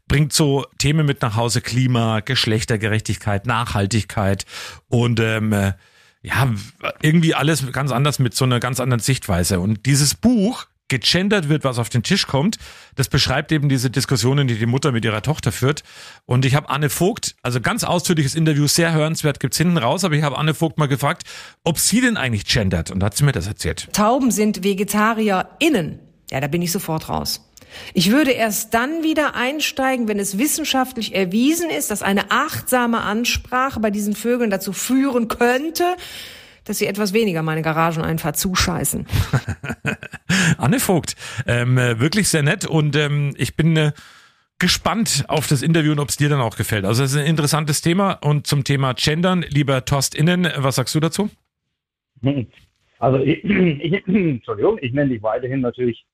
bringt 0.08 0.32
so 0.32 0.66
Themen 0.78 1.06
mit 1.06 1.22
nach 1.22 1.36
Hause, 1.36 1.60
Klima, 1.60 2.20
Geschlechtergerechtigkeit, 2.20 3.46
Nachhaltigkeit 3.46 4.46
und 4.88 5.20
ähm, 5.20 5.52
äh, 5.52 5.72
ja, 6.22 6.48
irgendwie 7.00 7.34
alles 7.34 7.70
ganz 7.72 7.90
anders 7.90 8.18
mit 8.18 8.34
so 8.34 8.44
einer 8.44 8.60
ganz 8.60 8.78
anderen 8.80 9.00
Sichtweise. 9.00 9.60
Und 9.60 9.86
dieses 9.86 10.14
Buch 10.14 10.66
gegendert 11.00 11.48
wird, 11.48 11.64
was 11.64 11.78
auf 11.78 11.88
den 11.88 12.02
Tisch 12.02 12.26
kommt, 12.26 12.58
das 12.94 13.08
beschreibt 13.08 13.50
eben 13.50 13.68
diese 13.68 13.90
Diskussionen, 13.90 14.46
die 14.46 14.56
die 14.56 14.66
Mutter 14.66 14.92
mit 14.92 15.04
ihrer 15.04 15.22
Tochter 15.22 15.50
führt. 15.50 15.82
Und 16.26 16.44
ich 16.44 16.54
habe 16.54 16.68
Anne 16.68 16.90
Vogt, 16.90 17.34
also 17.42 17.60
ganz 17.60 17.82
ausführliches 17.82 18.34
Interview, 18.34 18.66
sehr 18.66 18.92
hörenswert, 18.92 19.40
gibt's 19.40 19.56
hinten 19.56 19.78
raus, 19.78 20.04
aber 20.04 20.14
ich 20.14 20.22
habe 20.22 20.36
Anne 20.36 20.54
Vogt 20.54 20.78
mal 20.78 20.86
gefragt, 20.86 21.22
ob 21.64 21.78
sie 21.78 22.00
denn 22.00 22.16
eigentlich 22.16 22.44
gendert. 22.44 22.90
Und 22.90 23.00
da 23.00 23.06
hat 23.06 23.16
sie 23.16 23.24
mir 23.24 23.32
das 23.32 23.46
erzählt. 23.46 23.88
Tauben 23.92 24.30
sind 24.30 24.62
VegetarierInnen. 24.62 25.98
Ja, 26.30 26.40
da 26.40 26.46
bin 26.46 26.62
ich 26.62 26.72
sofort 26.72 27.08
raus. 27.08 27.48
Ich 27.94 28.10
würde 28.10 28.32
erst 28.32 28.74
dann 28.74 29.02
wieder 29.02 29.34
einsteigen, 29.34 30.06
wenn 30.08 30.18
es 30.18 30.36
wissenschaftlich 30.36 31.14
erwiesen 31.14 31.70
ist, 31.70 31.90
dass 31.90 32.02
eine 32.02 32.30
achtsame 32.30 33.00
Ansprache 33.00 33.80
bei 33.80 33.90
diesen 33.90 34.14
Vögeln 34.14 34.50
dazu 34.50 34.74
führen 34.74 35.28
könnte, 35.28 35.96
dass 36.72 36.78
sie 36.78 36.86
etwas 36.86 37.12
weniger 37.12 37.42
meine 37.42 37.60
Garageneinfahrt 37.60 38.38
zuscheißen. 38.38 39.06
Anne 40.56 40.80
Vogt, 40.80 41.16
ähm, 41.46 41.76
äh, 41.76 42.00
wirklich 42.00 42.30
sehr 42.30 42.42
nett 42.42 42.64
und 42.64 42.96
ähm, 42.96 43.34
ich 43.36 43.56
bin 43.56 43.76
äh, 43.76 43.92
gespannt 44.58 45.26
auf 45.28 45.46
das 45.48 45.60
Interview 45.60 45.92
und 45.92 45.98
ob 45.98 46.08
es 46.08 46.16
dir 46.16 46.30
dann 46.30 46.40
auch 46.40 46.56
gefällt. 46.56 46.86
Also 46.86 47.04
es 47.04 47.12
ist 47.12 47.18
ein 47.18 47.26
interessantes 47.26 47.82
Thema 47.82 48.12
und 48.12 48.46
zum 48.46 48.64
Thema 48.64 48.94
Gendern, 48.94 49.44
lieber 49.46 49.84
Torst 49.84 50.14
Innen, 50.14 50.48
was 50.56 50.76
sagst 50.76 50.94
du 50.94 51.00
dazu? 51.00 51.28
Also 52.98 53.18
ich, 53.18 53.42
ich, 53.44 53.92
Entschuldigung, 54.06 54.78
ich 54.80 54.92
nenne 54.92 55.10
dich 55.10 55.22
weiterhin 55.22 55.60
natürlich 55.60 56.06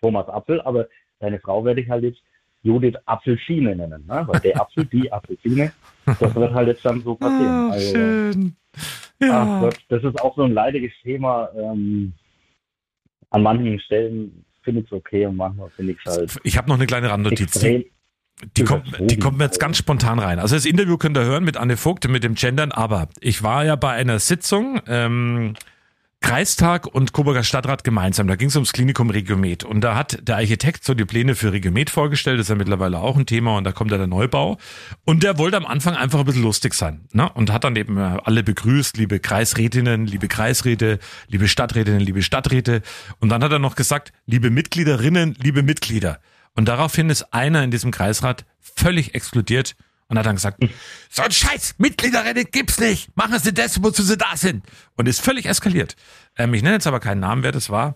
Thomas 0.00 0.26
Apfel, 0.28 0.60
aber 0.62 0.88
deine 1.18 1.38
Frau 1.38 1.62
werde 1.62 1.82
ich 1.82 1.90
halt 1.90 2.02
jetzt 2.04 2.22
Judith 2.62 2.96
Apfelschiene 3.04 3.76
nennen, 3.76 4.06
ne? 4.06 4.24
weil 4.26 4.40
der 4.40 4.60
Apfel, 4.60 4.86
die 4.86 5.12
Apfelschiene, 5.12 5.72
das 6.06 6.34
wird 6.34 6.54
halt 6.54 6.68
jetzt 6.68 6.84
dann 6.84 7.02
so 7.02 7.14
passieren. 7.14 7.70
also, 7.70 7.92
schön. 7.92 8.56
Ach 9.22 9.26
Ja. 9.26 9.60
Gott, 9.60 9.78
das 9.88 10.02
ist 10.04 10.20
auch 10.20 10.34
so 10.36 10.42
ein 10.44 10.52
leidiges 10.52 10.92
Thema. 11.02 11.48
Ähm, 11.56 12.12
an 13.30 13.42
manchen 13.42 13.78
Stellen 13.80 14.44
finde 14.62 14.80
ich 14.80 14.86
es 14.86 14.92
okay 14.92 15.26
und 15.26 15.36
manchmal 15.36 15.70
finde 15.70 15.92
ich 15.92 15.98
es 16.04 16.16
halt 16.16 16.38
Ich 16.44 16.56
habe 16.56 16.68
noch 16.68 16.76
eine 16.76 16.86
kleine 16.86 17.10
Randnotiz. 17.10 17.56
extrem. 17.56 17.84
Die 18.56 18.64
kommt, 18.64 18.98
die 19.10 19.18
kommt 19.18 19.36
mir 19.36 19.44
jetzt 19.44 19.60
ganz 19.60 19.76
spontan 19.76 20.18
rein. 20.18 20.38
Also 20.38 20.54
das 20.56 20.64
Interview 20.64 20.96
könnt 20.96 21.16
ihr 21.18 21.24
hören 21.24 21.44
mit 21.44 21.58
Anne 21.58 21.76
Vogt, 21.76 22.08
mit 22.08 22.24
dem 22.24 22.34
Gendern, 22.34 22.72
aber 22.72 23.08
ich 23.20 23.42
war 23.42 23.66
ja 23.66 23.76
bei 23.76 23.90
einer 23.92 24.18
Sitzung, 24.18 24.80
ähm, 24.86 25.54
Kreistag 26.20 26.86
und 26.86 27.12
Coburger 27.12 27.42
Stadtrat 27.42 27.82
gemeinsam. 27.82 28.28
Da 28.28 28.36
ging 28.36 28.48
es 28.48 28.54
ums 28.54 28.72
Klinikum 28.72 29.08
Regiomed. 29.08 29.64
Und 29.64 29.80
da 29.80 29.96
hat 29.96 30.28
der 30.28 30.36
Architekt 30.36 30.84
so 30.84 30.92
die 30.92 31.06
Pläne 31.06 31.34
für 31.34 31.52
Regiomed 31.52 31.88
vorgestellt. 31.88 32.38
Das 32.38 32.44
ist 32.44 32.50
ja 32.50 32.56
mittlerweile 32.56 32.98
auch 32.98 33.16
ein 33.16 33.24
Thema. 33.24 33.56
Und 33.56 33.64
da 33.64 33.72
kommt 33.72 33.90
ja 33.90 33.96
der 33.96 34.06
Neubau. 34.06 34.58
Und 35.04 35.22
der 35.22 35.38
wollte 35.38 35.56
am 35.56 35.64
Anfang 35.64 35.96
einfach 35.96 36.20
ein 36.20 36.26
bisschen 36.26 36.42
lustig 36.42 36.74
sein. 36.74 37.08
Ne? 37.12 37.28
Und 37.32 37.50
hat 37.50 37.64
dann 37.64 37.74
eben 37.74 37.96
äh, 37.96 38.18
alle 38.22 38.42
begrüßt, 38.42 38.98
liebe 38.98 39.18
Kreisrätinnen, 39.18 40.06
liebe 40.06 40.28
Kreisräte, 40.28 40.98
liebe 41.28 41.48
Stadträtinnen, 41.48 42.00
liebe 42.00 42.22
Stadträte. 42.22 42.82
Und 43.18 43.30
dann 43.30 43.42
hat 43.42 43.50
er 43.50 43.58
noch 43.58 43.74
gesagt, 43.74 44.12
liebe 44.26 44.50
Mitgliederinnen, 44.50 45.36
liebe 45.42 45.62
Mitglieder. 45.62 46.20
Und 46.54 46.68
daraufhin 46.68 47.08
ist 47.08 47.32
einer 47.32 47.64
in 47.64 47.70
diesem 47.70 47.90
Kreisrat 47.90 48.44
völlig 48.60 49.14
explodiert 49.14 49.74
und 50.10 50.18
hat 50.18 50.26
dann 50.26 50.34
gesagt, 50.34 50.62
so 51.08 51.22
ein 51.22 51.30
Scheiß, 51.30 51.76
Mitgliederinnen 51.78 52.44
gibt's 52.50 52.80
nicht. 52.80 53.16
Machen 53.16 53.38
Sie 53.38 53.54
das, 53.54 53.82
wozu 53.82 54.02
Sie 54.02 54.18
da 54.18 54.36
sind. 54.36 54.64
Und 54.96 55.08
ist 55.08 55.24
völlig 55.24 55.46
eskaliert. 55.46 55.94
Ähm, 56.36 56.52
ich 56.52 56.62
nenne 56.62 56.74
jetzt 56.74 56.86
aber 56.86 57.00
keinen 57.00 57.20
Namen, 57.20 57.42
wer 57.42 57.52
das 57.52 57.70
war. 57.70 57.94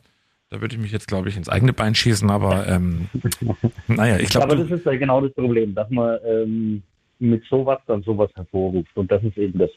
Da 0.50 0.60
würde 0.60 0.76
ich 0.76 0.80
mich 0.80 0.92
jetzt, 0.92 1.08
glaube 1.08 1.28
ich, 1.28 1.36
ins 1.36 1.48
eigene 1.48 1.72
Bein 1.72 1.96
schießen, 1.96 2.30
aber 2.30 2.68
ähm, 2.68 3.08
naja, 3.88 4.18
ich 4.18 4.34
Aber 4.36 4.46
glaube, 4.46 4.68
das 4.68 4.78
ist 4.78 4.86
ja 4.86 4.96
genau 4.96 5.20
das 5.20 5.34
Problem, 5.34 5.74
dass 5.74 5.90
man 5.90 6.18
ähm, 6.24 6.82
mit 7.18 7.44
sowas 7.50 7.80
dann 7.88 8.02
sowas 8.04 8.30
hervorruft. 8.36 8.96
Und 8.96 9.10
das 9.10 9.22
ist 9.24 9.36
eben 9.36 9.58
das, 9.58 9.70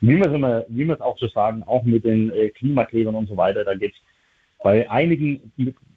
wie 0.00 0.16
wir 0.16 0.26
es 0.26 0.34
immer, 0.34 0.64
wie 0.68 0.86
wir 0.86 0.94
es 0.94 1.00
auch 1.00 1.16
so 1.18 1.28
sagen, 1.28 1.62
auch 1.62 1.84
mit 1.84 2.04
den 2.04 2.32
äh, 2.32 2.50
Klimaklebern 2.50 3.14
und 3.14 3.28
so 3.28 3.36
weiter, 3.36 3.64
da 3.64 3.74
geht's 3.74 3.96
bei 4.64 4.90
einigen 4.90 5.52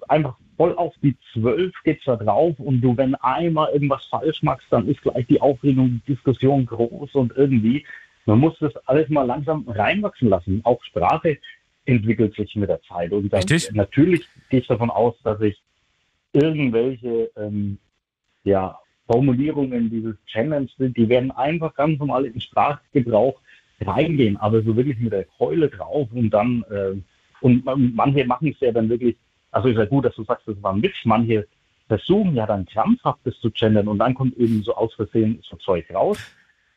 einfach 0.08 0.36
voll 0.58 0.74
auf 0.76 0.94
die 1.04 1.16
Zwölf 1.34 1.74
geht's 1.84 2.06
da 2.06 2.16
drauf 2.16 2.58
und 2.60 2.82
du, 2.82 2.98
wenn 2.98 3.16
einmal 3.16 3.72
irgendwas 3.74 4.06
falsch 4.06 4.42
machst, 4.42 4.68
dann 4.72 4.88
ist 4.88 5.02
gleich 5.02 5.26
die 5.28 5.40
Aufregung, 5.40 6.02
die 6.08 6.14
Diskussion 6.14 6.66
groß 6.66 7.14
und 7.16 7.34
irgendwie, 7.36 7.86
man 8.26 8.40
muss 8.40 8.58
das 8.60 8.76
alles 8.88 9.08
mal 9.10 9.24
langsam 9.24 9.66
reinwachsen 9.68 10.30
lassen. 10.30 10.62
Auch 10.64 10.84
Sprache 10.84 11.38
entwickelt 11.86 12.36
sich 12.36 12.56
mit 12.56 12.70
der 12.70 12.82
Zeit. 12.82 13.12
Und 13.12 13.32
dann, 13.32 13.42
natürlich 13.74 14.28
gehe 14.50 14.60
ich 14.60 14.68
davon 14.68 14.90
aus, 14.90 15.16
dass 15.24 15.40
ich 15.42 15.62
irgendwelche 16.34 17.30
ähm, 17.38 17.78
ja, 18.44 18.78
Formulierungen 19.06 19.90
dieses 19.90 20.16
Genderns, 20.32 20.72
die 20.78 21.08
werden 21.10 21.32
einfach 21.32 21.74
ganz 21.76 21.98
normal 22.00 22.26
in 22.26 22.40
Sprachgebrauch 22.42 23.40
reingehen, 23.82 24.38
aber 24.38 24.62
so 24.64 24.76
wirklich 24.76 25.00
mit 25.00 25.14
der 25.14 25.26
Keule 25.26 25.70
drauf 25.70 26.10
und 26.12 26.30
dann, 26.32 26.64
äh, 26.70 26.96
und 27.42 27.64
man- 27.64 27.94
manche 27.96 28.26
machen 28.26 28.50
es 28.50 28.60
ja 28.60 28.72
dann 28.72 28.90
wirklich, 28.90 29.16
also 29.58 29.70
ist 29.70 29.78
ja 29.78 29.86
gut, 29.86 30.06
dass 30.06 30.14
du 30.14 30.24
sagst, 30.24 30.48
das 30.48 30.62
war 30.62 30.72
ein 30.72 30.84
Witz, 30.84 30.94
manche 31.04 31.48
versuchen 31.88 32.36
ja 32.36 32.46
dann 32.46 32.68
krampfhaft 32.68 33.22
das 33.24 33.34
zu 33.40 33.50
gendern 33.50 33.88
und 33.88 33.98
dann 33.98 34.14
kommt 34.14 34.38
eben 34.38 34.62
so 34.62 34.76
aus 34.76 34.94
Versehen 34.94 35.42
so 35.50 35.58
Zeug 35.58 35.90
raus. 35.92 36.20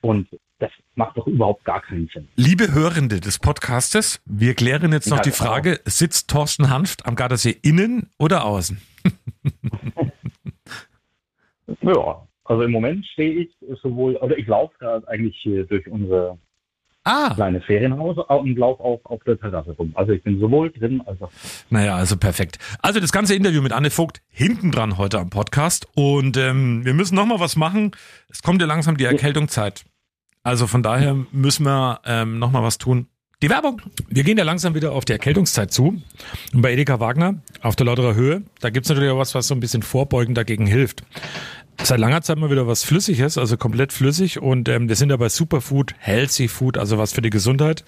Und 0.01 0.29
das 0.61 0.71
macht 0.95 1.19
doch 1.19 1.27
überhaupt 1.27 1.62
gar 1.66 1.83
keinen 1.83 2.09
Sinn. 2.09 2.27
Liebe 2.37 2.73
Hörende 2.73 3.21
des 3.21 3.38
Podcastes, 3.38 4.23
wir 4.25 4.55
klären 4.55 4.93
jetzt 4.93 5.11
noch 5.11 5.19
Ja, 5.19 5.25
die 5.25 5.31
genau. 5.31 5.45
Frage, 5.45 5.81
sitzt 5.85 6.31
Thorsten 6.31 6.71
Hanft 6.71 7.05
am 7.05 7.16
Gardasee 7.16 7.55
innen 7.62 8.09
oder 8.19 8.47
außen? 8.47 8.81
Ja, 11.83 12.27
also 12.45 12.62
im 12.62 12.73
Moment 12.73 13.07
stehe 13.07 13.33
ich 13.43 13.51
sowohl, 13.81 14.16
oder 14.16 14.37
ich 14.37 14.49
laufe 14.49 14.77
gerade 14.81 15.07
eigentlich 15.07 15.37
hier 15.40 15.64
durch 15.66 15.87
unser 15.87 16.37
Ah, 17.05 17.33
kleines 17.35 17.65
Ferienhaus 17.65 18.19
und 18.19 18.59
laufe 18.59 18.83
auch 18.83 19.01
auf 19.05 19.23
der 19.25 19.39
Terrasse 19.39 19.71
rum. 19.73 19.93
Also 19.95 20.13
ich 20.13 20.23
bin 20.23 20.39
sowohl 20.39 20.71
drin 20.71 21.03
als 21.07 21.21
auch 21.23 21.31
naja, 21.71 21.97
also 21.97 22.17
perfekt. 22.17 22.59
Also 22.83 23.01
das 23.01 23.11
ganze 23.11 23.35
Interview 23.35 23.63
mit 23.63 23.73
Anne 23.73 23.91
Vogt 23.91 24.21
hinten 24.29 24.71
dran 24.71 24.99
heute 24.99 25.19
am 25.19 25.31
Podcast 25.31 25.89
und 25.95 26.37
ähm, 26.37 26.85
wir 26.85 26.93
müssen 26.93 27.15
noch 27.15 27.27
mal 27.27 27.41
was 27.41 27.57
machen. 27.57 27.93
Es 28.29 28.43
kommt 28.43 28.61
ja 28.61 28.67
langsam 28.67 28.99
die 28.99 29.05
Erkältungszeit. 29.05 29.85
Also 30.43 30.67
von 30.67 30.83
daher 30.83 31.17
müssen 31.33 31.65
wir 31.65 32.01
ähm, 32.05 32.39
noch 32.39 32.51
mal 32.51 32.63
was 32.63 32.79
tun. 32.79 33.07
Die 33.43 33.49
Werbung. 33.49 33.81
Wir 34.09 34.23
gehen 34.23 34.37
ja 34.37 34.45
langsam 34.45 34.75
wieder 34.75 34.93
auf 34.93 35.07
die 35.07 35.13
Erkältungszeit 35.13 35.73
zu. 35.73 36.03
Und 36.53 36.61
bei 36.61 36.73
Edeka 36.73 37.01
Wagner 37.01 37.37
auf 37.63 37.75
der 37.75 37.87
Lauterer 37.87 38.15
Höhe, 38.15 38.43
da 38.61 38.69
gibt's 38.69 38.91
natürlich 38.91 39.11
auch 39.11 39.19
was, 39.19 39.35
was 39.35 39.49
so 39.49 39.55
ein 39.55 39.61
bisschen 39.61 39.83
vorbeugend 39.83 40.37
dagegen 40.37 40.67
hilft. 40.67 41.03
Seit 41.83 41.99
langer 41.99 42.23
Zeit 42.23 42.38
mal 42.38 42.51
wieder 42.51 42.66
was 42.66 42.85
Flüssiges, 42.85 43.38
also 43.38 43.57
komplett 43.57 43.93
flüssig. 43.93 44.40
Und 44.40 44.69
ähm, 44.69 44.88
wir 44.88 44.97
sind 44.97 45.11
ja 45.11 45.16
bei 45.16 45.29
Superfood, 45.29 45.95
Healthy 45.99 46.47
Food, 46.47 46.79
also 46.79 46.99
was 46.99 47.12
für 47.12 47.23
die 47.23 47.31
Gesundheit. 47.31 47.85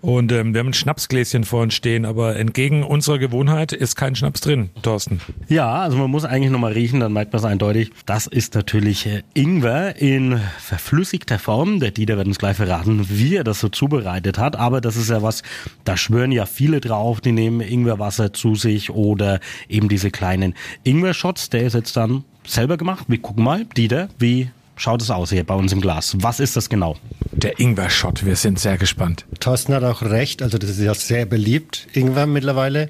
Und 0.00 0.32
ähm, 0.32 0.52
wir 0.52 0.60
haben 0.60 0.68
ein 0.68 0.74
Schnapsgläschen 0.74 1.44
vor 1.44 1.62
uns 1.62 1.74
stehen, 1.74 2.06
aber 2.06 2.36
entgegen 2.36 2.82
unserer 2.82 3.18
Gewohnheit 3.18 3.72
ist 3.72 3.94
kein 3.94 4.16
Schnaps 4.16 4.40
drin, 4.40 4.70
Thorsten. 4.82 5.20
Ja, 5.48 5.70
also 5.76 5.96
man 5.96 6.10
muss 6.10 6.24
eigentlich 6.24 6.50
nochmal 6.50 6.72
riechen, 6.72 6.98
dann 6.98 7.12
merkt 7.12 7.32
man 7.32 7.40
es 7.40 7.44
eindeutig. 7.44 7.92
Das 8.06 8.26
ist 8.26 8.54
natürlich 8.54 9.06
äh, 9.06 9.22
Ingwer 9.34 9.96
in 9.96 10.40
verflüssigter 10.58 11.38
Form. 11.38 11.78
Der 11.78 11.92
Dieter 11.92 12.16
wird 12.16 12.26
uns 12.26 12.38
gleich 12.38 12.56
verraten, 12.56 13.06
wie 13.10 13.36
er 13.36 13.44
das 13.44 13.60
so 13.60 13.68
zubereitet 13.68 14.38
hat. 14.38 14.56
Aber 14.56 14.80
das 14.80 14.96
ist 14.96 15.10
ja 15.10 15.22
was, 15.22 15.42
da 15.84 15.96
schwören 15.96 16.32
ja 16.32 16.46
viele 16.46 16.80
drauf, 16.80 17.20
die 17.20 17.32
nehmen 17.32 17.60
Ingwerwasser 17.60 18.32
zu 18.32 18.54
sich 18.54 18.90
oder 18.90 19.40
eben 19.68 19.88
diese 19.88 20.10
kleinen 20.10 20.54
Ingwer-Shots. 20.84 21.50
Der 21.50 21.62
ist 21.62 21.74
jetzt 21.74 21.96
dann 21.96 22.24
selber 22.46 22.76
gemacht. 22.76 23.06
Wir 23.08 23.18
gucken 23.18 23.44
mal, 23.44 23.64
Dieter, 23.76 24.08
wie 24.18 24.50
schaut 24.76 25.02
es 25.02 25.10
aus 25.10 25.30
hier 25.30 25.44
bei 25.44 25.54
uns 25.54 25.72
im 25.72 25.80
Glas? 25.80 26.16
Was 26.20 26.40
ist 26.40 26.56
das 26.56 26.68
genau? 26.68 26.96
Der 27.32 27.58
Ingwer-Shot, 27.60 28.24
wir 28.24 28.36
sind 28.36 28.58
sehr 28.58 28.78
gespannt. 28.78 29.24
Thorsten 29.40 29.74
hat 29.74 29.84
auch 29.84 30.02
recht, 30.02 30.42
also 30.42 30.58
das 30.58 30.70
ist 30.70 30.80
ja 30.80 30.94
sehr 30.94 31.26
beliebt, 31.26 31.86
Ingwer 31.92 32.26
mittlerweile. 32.26 32.88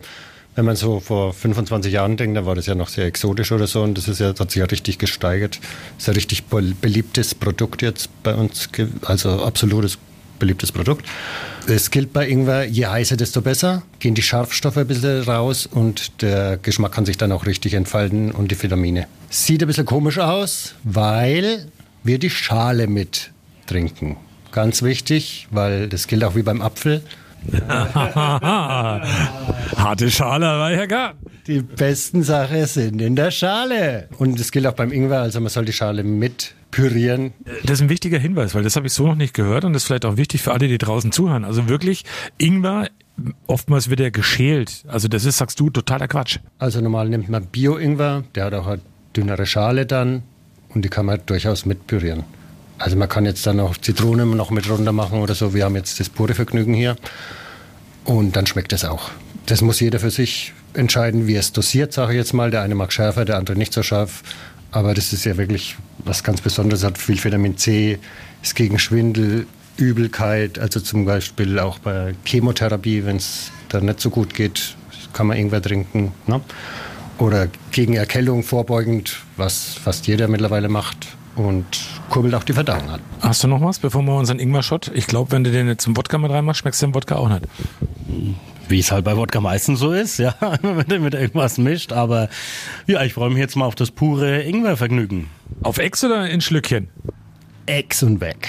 Wenn 0.55 0.65
man 0.65 0.77
so 0.77 1.01
vor 1.01 1.35
25 1.35 1.93
Jahren 1.93 2.17
denkt, 2.17 2.35
da 2.37 2.47
war 2.47 2.55
das 2.55 2.65
ja 2.67 2.75
noch 2.75 2.89
sehr 2.89 3.05
exotisch 3.05 3.53
oder 3.53 3.67
so 3.67 3.83
und 3.83 3.99
das 3.99 4.09
ist 4.09 4.21
ja, 4.21 4.31
das 4.33 4.41
hat 4.41 4.51
sich 4.51 4.61
ja 4.61 4.65
richtig 4.67 4.99
gesteigert. 4.99 5.59
Das 5.97 6.05
ist 6.05 6.09
ein 6.09 6.15
richtig 6.15 6.45
bel- 6.45 6.75
beliebtes 6.81 7.35
Produkt 7.35 7.83
jetzt 7.83 8.09
bei 8.23 8.35
uns, 8.35 8.69
also 9.03 9.43
absolutes 9.45 9.99
beliebtes 10.39 10.73
Produkt. 10.73 11.07
Es 11.67 11.91
gilt 11.91 12.13
bei 12.13 12.29
Ingwer, 12.29 12.65
je 12.65 12.87
heißer, 12.87 13.17
desto 13.17 13.43
besser, 13.43 13.83
gehen 13.99 14.15
die 14.15 14.23
Scharfstoffe 14.23 14.77
ein 14.77 14.87
bisschen 14.87 15.23
raus 15.23 15.67
und 15.67 16.23
der 16.23 16.59
Geschmack 16.59 16.93
kann 16.93 17.05
sich 17.07 17.19
dann 17.19 17.33
auch 17.33 17.47
richtig 17.47 17.75
entfalten 17.75 18.31
und 18.31 18.51
die 18.51 18.63
Vitamine. 18.63 19.09
Sieht 19.31 19.63
ein 19.63 19.67
bisschen 19.67 19.87
komisch 19.87 20.19
aus, 20.19 20.75
weil 20.85 21.67
wir 22.05 22.19
die 22.19 22.31
Schale 22.31 22.87
mit 22.87 23.33
trinken. 23.67 24.17
Ganz 24.53 24.83
wichtig, 24.83 25.49
weil 25.51 25.89
das 25.89 26.07
gilt 26.07 26.23
auch 26.25 26.37
wie 26.37 26.43
beim 26.43 26.63
Apfel. 26.63 27.03
Harte 29.77 30.11
Schale, 30.11 30.49
aber 30.49 30.71
ja 30.71 30.87
gar. 30.87 31.15
Die 31.47 31.61
besten 31.61 32.23
Sachen 32.25 32.67
sind 32.67 33.01
in 33.01 33.15
der 33.15 33.31
Schale. 33.31 34.09
Und 34.19 34.41
das 34.41 34.51
gilt 34.51 34.67
auch 34.67 34.73
beim 34.73 34.91
Ingwer, 34.91 35.21
also 35.21 35.41
man 35.41 35.49
soll 35.49 35.65
die 35.65 35.73
Schale 35.73 36.03
mit 36.03 36.55
pürieren. 36.73 37.33
Das 37.63 37.75
ist 37.75 37.83
ein 37.83 37.89
wichtiger 37.89 38.19
Hinweis, 38.19 38.55
weil 38.55 38.63
das 38.63 38.77
habe 38.77 38.87
ich 38.89 38.93
so 38.93 39.07
noch 39.07 39.15
nicht 39.15 39.33
gehört 39.33 39.65
und 39.65 39.73
das 39.73 39.83
ist 39.83 39.87
vielleicht 39.87 40.05
auch 40.05 40.17
wichtig 40.17 40.43
für 40.43 40.53
alle, 40.53 40.67
die 40.69 40.79
draußen 40.79 41.13
zuhören. 41.13 41.45
Also 41.45 41.69
wirklich, 41.69 42.05
Ingwer, 42.39 42.89
oftmals 43.47 43.89
wird 43.91 44.01
er 44.01 44.11
geschält. 44.11 44.85
Also 44.89 45.09
das 45.09 45.25
ist, 45.25 45.39
sagst 45.39 45.61
du, 45.61 45.71
totaler 45.71 46.09
Quatsch. 46.09 46.39
Also 46.59 46.81
normal 46.81 47.09
nimmt 47.09 47.29
man 47.29 47.47
Bio-Ingwer, 47.47 48.25
der 48.35 48.45
hat 48.47 48.55
auch 48.55 48.67
eine 48.67 48.81
dünnere 49.17 49.47
Schale 49.47 49.87
dann 49.87 50.23
und 50.71 50.85
die 50.85 50.89
kann 50.89 51.07
man 51.07 51.21
durchaus 51.27 51.65
mit 51.65 51.87
pürieren. 51.87 52.25
Also 52.79 52.97
man 52.97 53.09
kann 53.09 53.25
jetzt 53.25 53.47
dann 53.47 53.61
auch 53.61 53.77
Zitrone 53.77 54.27
noch 54.27 54.51
mit 54.51 54.69
runter 54.69 54.93
machen 54.93 55.21
oder 55.21 55.35
so. 55.35 55.55
Wir 55.55 55.65
haben 55.65 55.77
jetzt 55.77 55.99
das 55.99 56.11
pure 56.11 56.35
Vergnügen 56.35 56.75
hier 56.75 56.97
und 58.05 58.37
dann 58.37 58.47
schmeckt 58.47 58.73
es 58.73 58.85
auch. 58.85 59.11
Das 59.47 59.63
muss 59.63 59.81
jeder 59.81 59.99
für 60.01 60.11
sich 60.11 60.53
entscheiden, 60.77 61.27
wie 61.27 61.37
es 61.37 61.53
dosiert, 61.53 61.93
sage 61.93 62.13
ich 62.13 62.19
jetzt 62.19 62.33
mal. 62.33 62.51
Der 62.51 62.63
eine 62.63 62.75
mag 62.75 62.93
schärfer, 62.93 63.25
der 63.25 63.39
andere 63.39 63.57
nicht 63.57 63.73
so 63.73 63.83
scharf. 63.83 64.23
Aber 64.71 64.95
das 64.95 65.13
ist 65.13 65.25
ja 65.25 65.37
wirklich 65.37 65.77
was 65.99 66.23
ganz 66.23 66.41
Besonderes, 66.41 66.85
hat 66.85 66.99
viel 66.99 67.23
Vitamin 67.23 67.57
C, 67.57 67.99
ist 68.43 68.55
gegen 68.55 68.79
Schwindel, 68.79 69.47
Übelkeit, 69.77 70.59
also 70.59 70.81
zum 70.81 71.05
Beispiel 71.05 71.59
auch 71.59 71.79
bei 71.79 72.15
Chemotherapie, 72.25 73.05
wenn 73.05 73.17
es 73.17 73.51
da 73.69 73.81
nicht 73.81 74.01
so 74.01 74.11
gut 74.11 74.35
geht, 74.35 74.77
kann 75.13 75.27
man 75.27 75.37
Ingwer 75.37 75.63
trinken. 75.63 76.13
Ne? 76.27 76.41
Oder 77.19 77.49
gegen 77.73 77.95
Erkältung 77.95 78.43
vorbeugend, 78.43 79.19
was 79.37 79.75
fast 79.75 80.07
jeder 80.07 80.29
mittlerweile 80.29 80.69
macht 80.69 81.17
und 81.35 81.65
kurbelt 82.11 82.35
auch 82.35 82.45
die 82.45 82.53
Verdauung 82.53 82.89
an. 82.89 83.01
Hast 83.21 83.43
du 83.45 83.49
noch 83.49 83.61
was, 83.61 83.79
bevor 83.79 84.03
wir 84.03 84.15
unseren 84.15 84.39
Ingwer-Shot? 84.39 84.91
Ich 84.95 85.07
glaube, 85.07 85.33
wenn 85.33 85.45
du 85.45 85.51
den 85.51 85.69
jetzt 85.69 85.83
zum 85.83 85.97
Wodka 85.97 86.19
mit 86.19 86.31
reinmachst, 86.31 86.61
schmeckst 86.61 86.83
du 86.83 86.87
den 86.87 86.95
Wodka 86.95 87.17
auch 87.17 87.29
nicht. 87.29 87.43
Wie 88.69 88.81
es 88.81 88.91
halt 88.91 89.05
bei 89.05 89.17
Wodka 89.17 89.41
meistens 89.41 89.79
so 89.81 89.93
ist, 89.93 90.19
ja, 90.19 90.35
wenn 90.63 90.77
man 90.77 91.03
mit 91.03 91.15
irgendwas 91.15 91.59
mischt. 91.59 91.93
Aber 91.93 92.29
ja, 92.87 93.03
ich 93.03 93.15
freue 93.15 93.31
mich 93.31 93.39
jetzt 93.39 93.57
mal 93.57 93.67
auf 93.67 93.75
das 93.75 93.91
pure 93.91 94.43
Ingwer-Vergnügen. 94.43 95.29
Auf 95.63 95.79
Ex 95.79 96.03
oder 96.05 96.29
in 96.29 96.41
Schlückchen? 96.41 96.89
Ex 97.67 98.03
und 98.03 98.21
weg. 98.21 98.49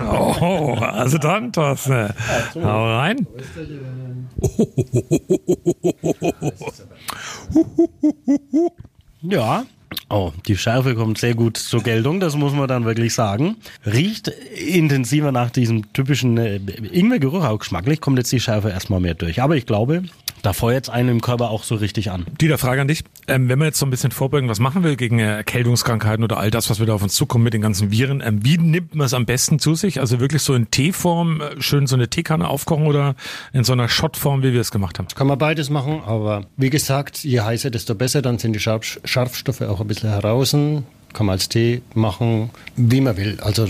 Oh, 0.00 0.76
also 0.80 1.18
dann, 1.18 1.52
Thorsten. 1.52 2.08
Hau 2.54 2.96
rein. 2.96 3.26
Ja. 9.22 9.64
Oh, 10.08 10.32
die 10.46 10.56
Schärfe 10.56 10.94
kommt 10.94 11.18
sehr 11.18 11.34
gut 11.34 11.56
zur 11.56 11.82
Geltung, 11.82 12.20
das 12.20 12.36
muss 12.36 12.52
man 12.52 12.68
dann 12.68 12.84
wirklich 12.84 13.14
sagen. 13.14 13.56
Riecht 13.84 14.28
intensiver 14.28 15.32
nach 15.32 15.50
diesem 15.50 15.92
typischen 15.92 16.38
äh, 16.38 16.56
Ingwergeruch, 16.56 17.44
auch 17.44 17.58
geschmacklich 17.58 18.00
kommt 18.00 18.18
jetzt 18.18 18.32
die 18.32 18.40
Schärfe 18.40 18.70
erstmal 18.70 19.00
mehr 19.00 19.14
durch. 19.14 19.42
Aber 19.42 19.56
ich 19.56 19.66
glaube, 19.66 20.04
da 20.42 20.52
feuert 20.52 20.84
es 20.84 20.90
einem 20.90 21.08
im 21.10 21.20
Körper 21.20 21.50
auch 21.50 21.64
so 21.64 21.74
richtig 21.74 22.10
an. 22.10 22.26
Dieter, 22.40 22.58
Frage 22.58 22.80
an 22.80 22.88
dich. 22.88 23.02
Ähm, 23.28 23.48
wenn 23.48 23.58
man 23.58 23.66
jetzt 23.66 23.78
so 23.78 23.86
ein 23.86 23.90
bisschen 23.90 24.10
vorbeugen, 24.10 24.48
was 24.48 24.60
machen 24.60 24.84
will 24.84 24.96
gegen 24.96 25.18
äh, 25.18 25.36
Erkältungskrankheiten 25.36 26.24
oder 26.24 26.38
all 26.38 26.50
das, 26.50 26.70
was 26.70 26.80
wieder 26.80 26.94
auf 26.94 27.02
uns 27.02 27.14
zukommt 27.14 27.44
mit 27.44 27.54
den 27.54 27.60
ganzen 27.60 27.90
Viren, 27.90 28.22
ähm, 28.24 28.44
wie 28.44 28.58
nimmt 28.58 28.94
man 28.94 29.06
es 29.06 29.14
am 29.14 29.26
besten 29.26 29.58
zu 29.58 29.74
sich? 29.74 30.00
Also 30.00 30.20
wirklich 30.20 30.42
so 30.42 30.54
in 30.54 30.70
Teeform, 30.70 31.40
äh, 31.40 31.60
schön 31.60 31.86
so 31.86 31.96
eine 31.96 32.08
Teekanne 32.08 32.48
aufkochen 32.48 32.86
oder 32.86 33.14
in 33.52 33.64
so 33.64 33.72
einer 33.72 33.88
Shotform, 33.88 34.42
wie 34.42 34.52
wir 34.52 34.60
es 34.60 34.70
gemacht 34.70 34.98
haben? 34.98 35.08
Kann 35.14 35.26
man 35.26 35.38
beides 35.38 35.70
machen, 35.70 36.02
aber 36.06 36.46
wie 36.56 36.70
gesagt, 36.70 37.24
je 37.24 37.40
heißer, 37.40 37.70
desto 37.70 37.94
besser. 37.94 38.22
Dann 38.22 38.38
sind 38.38 38.52
die 38.52 38.60
Scharf 38.60 38.98
Scharfstoffe 39.04 39.62
auch 39.62 39.80
ein 39.80 39.86
bisschen 39.86 40.10
heraus. 40.10 40.52
Kann 40.52 40.84
man 41.26 41.30
als 41.30 41.48
Tee 41.48 41.82
machen, 41.94 42.50
wie 42.76 43.00
man 43.00 43.16
will. 43.16 43.38
Also 43.40 43.66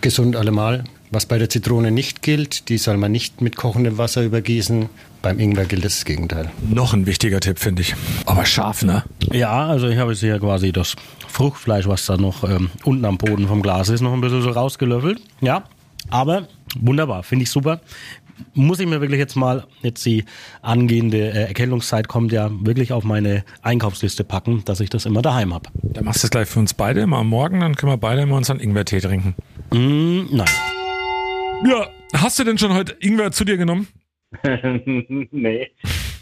gesund 0.00 0.36
allemal. 0.36 0.84
Was 1.14 1.26
bei 1.26 1.38
der 1.38 1.48
Zitrone 1.48 1.92
nicht 1.92 2.22
gilt, 2.22 2.68
die 2.68 2.76
soll 2.76 2.96
man 2.96 3.12
nicht 3.12 3.40
mit 3.40 3.54
kochendem 3.54 3.98
Wasser 3.98 4.24
übergießen. 4.24 4.88
Beim 5.22 5.38
Ingwer 5.38 5.64
gilt 5.64 5.84
das 5.84 6.04
Gegenteil. 6.04 6.50
Noch 6.68 6.92
ein 6.92 7.06
wichtiger 7.06 7.38
Tipp, 7.38 7.60
finde 7.60 7.82
ich. 7.82 7.94
Aber 8.26 8.44
scharf, 8.44 8.82
ne? 8.82 9.04
Ja, 9.30 9.64
also 9.64 9.86
ich 9.86 9.96
habe 9.96 10.10
jetzt 10.10 10.18
hier 10.18 10.40
quasi 10.40 10.72
das 10.72 10.96
Fruchtfleisch, 11.28 11.86
was 11.86 12.04
da 12.06 12.16
noch 12.16 12.42
ähm, 12.42 12.68
unten 12.82 13.04
am 13.04 13.16
Boden 13.16 13.46
vom 13.46 13.62
Glas 13.62 13.90
ist, 13.90 14.00
noch 14.00 14.12
ein 14.12 14.20
bisschen 14.20 14.42
so 14.42 14.50
rausgelöffelt. 14.50 15.20
Ja, 15.40 15.62
aber 16.10 16.48
wunderbar, 16.80 17.22
finde 17.22 17.44
ich 17.44 17.50
super. 17.50 17.80
Muss 18.54 18.80
ich 18.80 18.88
mir 18.88 19.00
wirklich 19.00 19.20
jetzt 19.20 19.36
mal, 19.36 19.68
jetzt 19.82 20.04
die 20.04 20.24
angehende 20.62 21.30
äh, 21.30 21.46
Erkältungszeit 21.46 22.08
kommt 22.08 22.32
ja 22.32 22.50
wirklich 22.50 22.92
auf 22.92 23.04
meine 23.04 23.44
Einkaufsliste 23.62 24.24
packen, 24.24 24.64
dass 24.64 24.80
ich 24.80 24.90
das 24.90 25.06
immer 25.06 25.22
daheim 25.22 25.54
habe. 25.54 25.70
Dann 25.80 26.06
machst 26.06 26.24
du 26.24 26.26
es 26.26 26.32
gleich 26.32 26.48
für 26.48 26.58
uns 26.58 26.74
beide 26.74 27.02
immer 27.02 27.18
am 27.18 27.28
Morgen, 27.28 27.60
dann 27.60 27.76
können 27.76 27.92
wir 27.92 27.98
beide 27.98 28.22
immer 28.22 28.34
unseren 28.36 28.58
Ingwer-Tee 28.58 28.98
trinken. 28.98 29.36
Mm, 29.70 30.34
nein. 30.34 30.50
Ja, 31.66 31.88
hast 32.14 32.38
du 32.38 32.44
denn 32.44 32.58
schon 32.58 32.74
heute 32.74 32.94
Ingwer 33.00 33.30
zu 33.32 33.44
dir 33.44 33.56
genommen? 33.56 33.88
nee. 34.44 35.28
Nicht, 35.30 35.72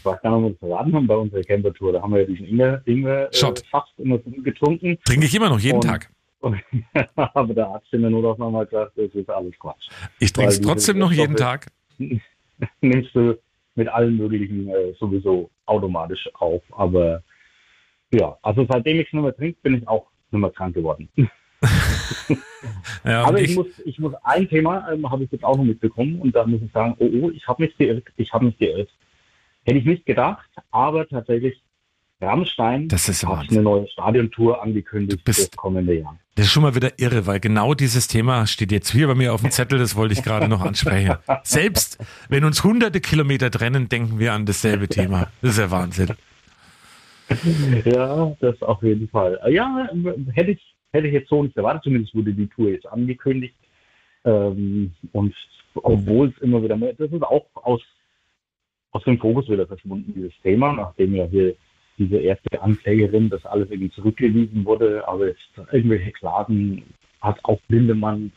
ob 0.05 0.23
wir 0.23 0.49
das 0.49 0.59
verraten 0.59 0.93
haben 0.95 1.07
bei 1.07 1.15
unserer 1.15 1.41
Campertour. 1.41 1.93
Da 1.93 2.01
haben 2.01 2.13
wir 2.13 2.21
ja 2.21 2.27
diesen 2.27 2.45
Ingwer, 2.45 2.81
Ingwer 2.85 3.29
äh, 3.33 3.53
fast 3.69 3.91
immer 3.97 4.19
getrunken. 4.19 4.97
Trinke 5.05 5.25
ich 5.25 5.35
immer 5.35 5.49
noch, 5.49 5.59
jeden 5.59 5.77
Und- 5.77 5.83
Tag. 5.83 6.09
Und, 6.39 6.61
aber 7.15 7.53
der 7.53 7.67
Arzt 7.67 7.87
in 7.93 8.01
der 8.01 8.09
Notaufnahme 8.09 8.59
hat 8.59 8.69
gesagt, 8.69 8.97
das 8.97 9.13
ist 9.13 9.29
alles 9.29 9.57
Quatsch. 9.59 9.87
Ich 10.19 10.33
trinke 10.33 10.51
es 10.51 10.59
trotzdem 10.59 10.97
noch 10.97 11.11
jeden 11.11 11.37
Tag. 11.37 11.67
Nimmst 12.81 13.15
du 13.15 13.37
mit 13.75 13.87
allen 13.87 14.17
möglichen 14.17 14.67
äh, 14.69 14.93
sowieso 14.99 15.49
automatisch 15.65 16.29
auf. 16.33 16.61
Aber 16.71 17.23
ja, 18.11 18.37
also 18.41 18.65
seitdem 18.69 18.99
ich 18.99 19.07
es 19.07 19.13
nicht 19.13 19.23
mehr 19.23 19.35
trinke, 19.35 19.57
bin 19.61 19.75
ich 19.75 19.87
auch 19.87 20.07
nicht 20.31 20.41
mehr 20.41 20.51
krank 20.51 20.75
geworden. 20.75 21.09
Ja, 23.05 23.25
Aber 23.25 23.41
ich, 23.41 23.49
ich, 23.51 23.55
muss, 23.55 23.67
ich 23.83 23.99
muss 23.99 24.13
ein 24.23 24.47
Thema 24.47 24.89
ähm, 24.91 25.09
habe 25.09 25.25
ich 25.25 25.31
jetzt 25.31 25.43
auch 25.43 25.57
noch 25.57 25.63
mitbekommen 25.65 26.19
und 26.21 26.33
da 26.33 26.45
muss 26.45 26.61
ich 26.61 26.71
sagen, 26.71 26.95
oh, 26.99 27.09
oh 27.21 27.29
ich 27.31 27.45
habe 27.47 27.63
mich 27.63 27.75
geirrt, 27.77 28.05
ich 28.15 28.31
habe 28.31 28.45
mich 28.45 28.57
geirrt. 28.57 28.89
Hätte 29.65 29.79
ich 29.79 29.85
nicht 29.85 30.05
gedacht, 30.05 30.49
aber 30.71 31.05
tatsächlich 31.07 31.61
Rammstein 32.21 32.87
Das 32.87 33.09
ist 33.09 33.25
hat 33.25 33.49
eine 33.51 33.61
neue 33.61 33.87
Stadiontour 33.89 34.61
angekündigt 34.63 35.19
Du 35.19 35.23
bist- 35.23 35.39
fürs 35.39 35.51
kommende 35.51 35.93
Jahr. 35.99 36.17
Das 36.35 36.45
ist 36.47 36.51
schon 36.53 36.63
mal 36.63 36.73
wieder 36.73 36.97
irre, 36.97 37.27
weil 37.27 37.39
genau 37.39 37.73
dieses 37.75 38.07
Thema 38.07 38.47
steht 38.47 38.71
jetzt 38.71 38.91
hier 38.91 39.07
bei 39.07 39.15
mir 39.15 39.33
auf 39.33 39.41
dem 39.41 39.51
Zettel, 39.57 39.77
das 39.77 39.95
wollte 39.95 40.13
ich 40.13 40.23
gerade 40.23 40.47
noch 40.47 40.61
ansprechen. 40.61 41.15
Selbst 41.43 41.97
wenn 42.29 42.43
uns 42.45 42.63
hunderte 42.63 43.01
Kilometer 43.01 43.51
trennen, 43.51 43.89
denken 43.89 44.17
wir 44.19 44.33
an 44.33 44.45
dasselbe 44.45 44.87
Thema. 44.87 45.27
Das 45.41 45.51
ist 45.51 45.59
ja 45.59 45.69
Wahnsinn. 45.71 46.09
Ja, 47.85 48.35
das 48.39 48.61
auf 48.61 48.81
jeden 48.83 49.09
Fall. 49.09 49.39
Ja, 49.49 49.89
hätte 50.33 50.51
ich, 50.51 50.72
hätte 50.93 51.07
ich 51.07 51.13
jetzt 51.13 51.29
so 51.29 51.43
nicht 51.43 51.57
erwartet. 51.57 51.83
Zumindest 51.83 52.15
wurde 52.15 52.33
die 52.33 52.47
Tour 52.47 52.69
jetzt 52.69 52.87
angekündigt. 52.87 53.55
Ähm, 54.25 54.93
und 55.11 55.35
obwohl 55.75 56.29
es 56.29 56.41
immer 56.41 56.63
wieder 56.63 56.77
mehr, 56.77 56.93
das 56.93 57.11
ist 57.11 57.23
auch 57.23 57.47
aus, 57.55 57.81
aus 58.91 59.03
dem 59.03 59.17
Fokus 59.17 59.49
wieder 59.49 59.67
verschwunden, 59.67 60.13
dieses 60.15 60.33
Thema, 60.41 60.73
nachdem 60.73 61.15
ja 61.15 61.25
hier 61.25 61.55
diese 61.97 62.17
erste 62.17 62.61
Anklägerin, 62.61 63.29
das 63.29 63.45
alles 63.45 63.69
irgendwie 63.69 63.91
zurückgewiesen 63.91 64.65
wurde, 64.65 65.07
aber 65.07 65.27
jetzt 65.27 65.49
irgendwelche 65.71 66.11
Klagen 66.11 66.83
hat 67.21 67.39
auch 67.43 67.59
Lindemann 67.67 68.31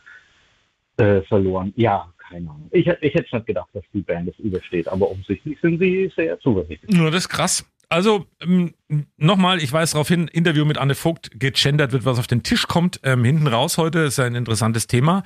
äh, 0.98 1.22
verloren. 1.22 1.72
Ja, 1.76 2.12
keine 2.18 2.50
Ahnung. 2.50 2.68
Ich, 2.72 2.86
ich 2.86 3.14
hätte 3.14 3.36
nicht 3.36 3.46
gedacht, 3.46 3.68
dass 3.72 3.84
die 3.92 4.00
Band 4.00 4.28
das 4.28 4.38
übersteht, 4.38 4.88
aber 4.88 5.10
offensichtlich 5.10 5.58
sind 5.60 5.78
sie 5.78 6.10
sehr 6.14 6.38
zuversichtlich. 6.40 6.90
Nur 6.96 7.10
das 7.10 7.24
ist 7.24 7.28
krass. 7.28 7.64
Also 7.88 8.26
ähm, 8.42 8.74
nochmal, 9.16 9.62
ich 9.62 9.72
weise 9.72 9.92
darauf 9.92 10.08
hin, 10.08 10.28
Interview 10.28 10.64
mit 10.64 10.76
Anne 10.76 10.94
Vogt, 10.94 11.38
gegendert 11.38 11.92
wird, 11.92 12.04
was 12.04 12.18
auf 12.18 12.26
den 12.26 12.42
Tisch 12.42 12.66
kommt. 12.66 13.00
Ähm, 13.04 13.24
hinten 13.24 13.46
raus 13.46 13.78
heute 13.78 14.00
ist 14.00 14.18
ein 14.18 14.34
interessantes 14.34 14.88
Thema. 14.88 15.22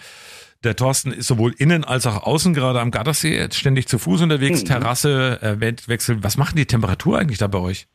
Der 0.63 0.77
Thorsten 0.77 1.11
ist 1.11 1.27
sowohl 1.27 1.55
innen 1.57 1.85
als 1.85 2.07
auch 2.07 2.23
außen 2.23 2.53
gerade 2.53 2.81
am 2.81 2.91
Gardasee 2.91 3.35
jetzt 3.35 3.57
ständig 3.57 3.89
zu 3.89 3.99
Fuß 3.99 4.21
unterwegs, 4.21 4.63
Mhm. 4.63 4.67
Terrasse, 4.67 5.41
äh, 5.41 5.59
Wetwechsel. 5.59 6.23
Was 6.23 6.37
macht 6.37 6.59
die 6.59 6.67
Temperatur 6.67 7.19
eigentlich 7.19 7.39
da 7.39 7.47
bei 7.47 7.59
euch? 7.59 7.87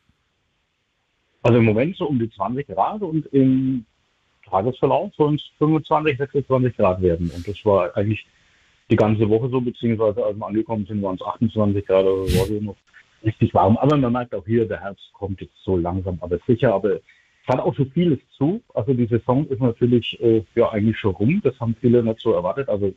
Also 1.43 1.59
im 1.59 1.65
Moment 1.65 1.95
so 1.95 2.07
um 2.07 2.17
die 2.17 2.31
20 2.31 2.65
Grad 2.65 3.03
und 3.03 3.27
im 3.27 3.85
Tagesverlauf 4.49 5.13
sollen 5.15 5.35
es 5.35 5.43
25, 5.59 6.17
26 6.17 6.75
Grad 6.75 7.03
werden. 7.03 7.29
Und 7.35 7.47
das 7.47 7.63
war 7.65 7.95
eigentlich 7.95 8.25
die 8.89 8.95
ganze 8.95 9.29
Woche 9.29 9.49
so, 9.49 9.61
beziehungsweise 9.61 10.25
als 10.25 10.35
wir 10.37 10.47
angekommen 10.47 10.87
sind, 10.87 11.03
waren 11.03 11.15
es 11.15 11.21
28 11.21 11.85
Grad 11.85 12.05
oder 12.05 12.27
so, 12.27 12.55
es 12.55 12.61
noch 12.63 12.75
richtig 13.25 13.53
warm. 13.53 13.77
Aber 13.77 13.97
man 13.97 14.13
merkt 14.13 14.33
auch 14.33 14.45
hier, 14.45 14.67
der 14.67 14.81
Herbst 14.81 15.11
kommt 15.13 15.41
jetzt 15.41 15.57
so 15.63 15.75
langsam, 15.77 16.17
aber 16.21 16.39
sicher. 16.47 16.73
Aber 16.73 16.95
es 16.95 17.01
hat 17.47 17.59
auch 17.59 17.75
so 17.75 17.85
vieles 17.85 18.19
zu. 18.37 18.61
Also 18.73 18.93
die 18.93 19.07
Saison 19.07 19.47
ist 19.47 19.61
natürlich 19.61 20.19
äh, 20.21 20.43
ja 20.55 20.69
eigentlich 20.69 20.97
schon 20.97 21.15
rum. 21.15 21.41
Das 21.43 21.59
haben 21.59 21.75
viele 21.79 22.03
nicht 22.03 22.19
so 22.21 22.33
erwartet. 22.33 22.69
Also 22.69 22.93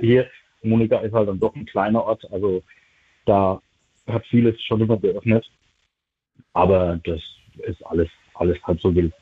hier, 0.00 0.26
Monika 0.62 0.98
ist 0.98 1.12
halt 1.12 1.28
dann 1.28 1.40
doch 1.40 1.54
ein 1.54 1.66
kleiner 1.66 2.02
Ort. 2.04 2.30
Also 2.32 2.62
da 3.26 3.60
hat 4.06 4.26
vieles 4.26 4.60
schon 4.62 4.80
immer 4.80 4.96
geöffnet. 4.96 5.50
Aber 6.52 6.98
das 7.04 7.20
ist 7.66 7.84
alles, 7.86 8.08
alles 8.34 8.58
halb 8.64 8.80
so 8.80 8.94
wild. 8.94 9.12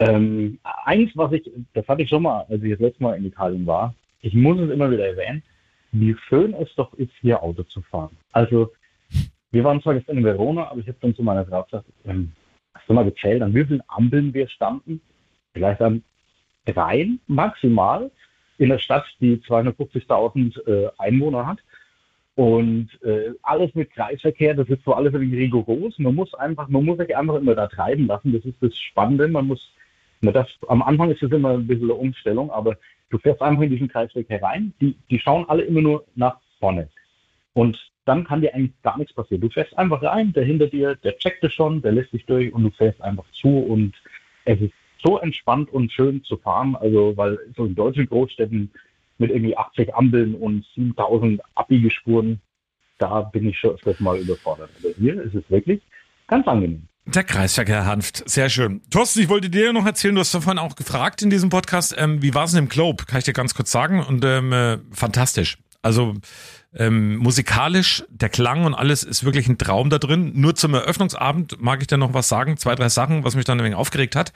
Ähm, 0.00 0.58
eins, 0.84 1.10
was 1.14 1.32
ich, 1.32 1.50
das 1.72 1.86
hatte 1.86 2.02
ich 2.02 2.08
schon 2.08 2.22
mal, 2.22 2.44
als 2.48 2.62
ich 2.62 2.72
das 2.72 2.80
letzte 2.80 3.02
Mal 3.02 3.16
in 3.16 3.26
Italien 3.26 3.66
war, 3.66 3.94
ich 4.22 4.34
muss 4.34 4.58
es 4.58 4.70
immer 4.70 4.90
wieder 4.90 5.06
erwähnen, 5.06 5.42
wie 5.92 6.16
schön 6.28 6.54
es 6.54 6.74
doch 6.74 6.92
ist, 6.94 7.12
hier 7.20 7.42
Auto 7.42 7.62
zu 7.62 7.80
fahren. 7.82 8.16
Also, 8.32 8.72
wir 9.54 9.62
waren 9.62 9.80
zwar 9.80 9.94
gestern 9.94 10.18
in 10.18 10.24
Verona, 10.24 10.68
aber 10.68 10.80
ich 10.80 10.88
habe 10.88 10.98
dann 11.00 11.14
zu 11.14 11.22
meiner 11.22 11.46
Frau 11.46 11.62
gesagt, 11.62 11.86
ähm, 12.04 12.32
hast 12.74 12.88
du 12.88 12.92
mal 12.92 13.04
gezählt, 13.04 13.40
an 13.40 13.54
wie 13.54 13.64
vielen 13.64 13.82
Ampeln 13.86 14.34
wir 14.34 14.48
standen? 14.48 15.00
Vielleicht 15.52 15.80
an 15.80 16.02
dreien 16.66 17.20
maximal 17.28 18.10
in 18.58 18.70
einer 18.70 18.80
Stadt, 18.80 19.06
die 19.20 19.36
250.000 19.36 20.66
äh, 20.66 20.90
Einwohner 20.98 21.46
hat. 21.46 21.58
Und 22.34 22.88
äh, 23.04 23.30
alles 23.42 23.72
mit 23.76 23.92
Kreisverkehr, 23.92 24.54
das 24.54 24.68
ist 24.68 24.84
so 24.84 24.92
alles 24.92 25.12
irgendwie 25.12 25.38
rigoros. 25.38 26.00
Man 26.00 26.16
muss 26.16 26.34
einfach, 26.34 26.66
man 26.68 26.84
muss 26.84 26.98
sich 26.98 27.16
einfach 27.16 27.36
immer 27.36 27.54
da 27.54 27.68
treiben 27.68 28.08
lassen. 28.08 28.32
Das 28.32 28.44
ist 28.44 28.60
das 28.60 28.76
Spannende. 28.76 29.28
Man 29.28 29.46
muss, 29.46 29.72
man 30.20 30.34
darf, 30.34 30.48
am 30.66 30.82
Anfang 30.82 31.12
ist 31.12 31.22
es 31.22 31.30
immer 31.30 31.50
ein 31.50 31.68
bisschen 31.68 31.84
eine 31.84 31.94
Umstellung, 31.94 32.50
aber 32.50 32.76
du 33.10 33.18
fährst 33.18 33.40
einfach 33.40 33.62
in 33.62 33.70
diesen 33.70 33.88
Kreisverkehr 33.88 34.42
rein. 34.42 34.74
Die, 34.80 34.96
die 35.10 35.20
schauen 35.20 35.48
alle 35.48 35.62
immer 35.62 35.80
nur 35.80 36.04
nach 36.16 36.38
vorne. 36.58 36.88
Und 37.52 37.93
dann 38.04 38.24
kann 38.24 38.40
dir 38.40 38.54
eigentlich 38.54 38.80
gar 38.82 38.98
nichts 38.98 39.14
passieren. 39.14 39.40
Du 39.40 39.50
fährst 39.50 39.76
einfach 39.78 40.02
rein, 40.02 40.32
der 40.32 40.44
hinter 40.44 40.66
dir, 40.66 40.96
der 40.96 41.16
checkt 41.18 41.42
es 41.44 41.52
schon, 41.54 41.82
der 41.82 41.92
lässt 41.92 42.12
dich 42.12 42.26
durch 42.26 42.52
und 42.52 42.62
du 42.64 42.70
fährst 42.70 43.00
einfach 43.00 43.24
zu 43.32 43.48
und 43.48 43.94
es 44.44 44.60
ist 44.60 44.72
so 45.02 45.18
entspannt 45.18 45.70
und 45.72 45.92
schön 45.92 46.22
zu 46.24 46.36
fahren. 46.36 46.76
Also, 46.76 47.16
weil 47.16 47.38
so 47.56 47.64
in 47.64 47.74
deutschen 47.74 48.06
Großstädten 48.06 48.70
mit 49.18 49.30
irgendwie 49.30 49.56
80 49.56 49.94
Ampeln 49.94 50.34
und 50.34 50.64
7000 50.74 51.40
Abbiegespuren, 51.54 52.40
da 52.98 53.22
bin 53.22 53.48
ich 53.48 53.58
schon 53.58 53.70
öfters 53.70 54.00
mal 54.00 54.18
überfordert. 54.18 54.70
Aber 54.78 54.92
hier 54.96 55.22
ist 55.22 55.34
es 55.34 55.48
wirklich 55.50 55.80
ganz 56.26 56.46
angenehm. 56.46 56.88
Der 57.06 57.22
Kreisverkehr 57.22 57.84
Hanft, 57.84 58.28
sehr 58.28 58.48
schön. 58.48 58.80
Thorsten, 58.90 59.20
ich 59.20 59.28
wollte 59.28 59.50
dir 59.50 59.74
noch 59.74 59.84
erzählen, 59.84 60.14
du 60.14 60.22
hast 60.22 60.34
davon 60.34 60.58
auch 60.58 60.74
gefragt 60.74 61.20
in 61.20 61.28
diesem 61.28 61.50
Podcast, 61.50 61.94
ähm, 61.98 62.22
wie 62.22 62.34
war 62.34 62.44
es 62.44 62.52
denn 62.52 62.64
im 62.64 62.68
Globe? 62.70 63.04
Kann 63.04 63.18
ich 63.18 63.24
dir 63.24 63.34
ganz 63.34 63.54
kurz 63.54 63.70
sagen. 63.70 64.02
Und 64.02 64.24
ähm, 64.24 64.52
äh, 64.52 64.78
fantastisch. 64.90 65.58
Also 65.84 66.14
ähm, 66.74 67.16
musikalisch, 67.18 68.04
der 68.08 68.30
Klang 68.30 68.64
und 68.64 68.74
alles 68.74 69.02
ist 69.04 69.22
wirklich 69.24 69.46
ein 69.48 69.58
Traum 69.58 69.90
da 69.90 69.98
drin. 69.98 70.32
Nur 70.34 70.54
zum 70.54 70.74
Eröffnungsabend 70.74 71.60
mag 71.60 71.80
ich 71.82 71.86
dir 71.86 71.98
noch 71.98 72.14
was 72.14 72.28
sagen, 72.28 72.56
zwei, 72.56 72.74
drei 72.74 72.88
Sachen, 72.88 73.22
was 73.22 73.34
mich 73.36 73.44
dann 73.44 73.60
ein 73.60 73.64
wenig 73.64 73.76
aufgeregt 73.76 74.16
hat. 74.16 74.32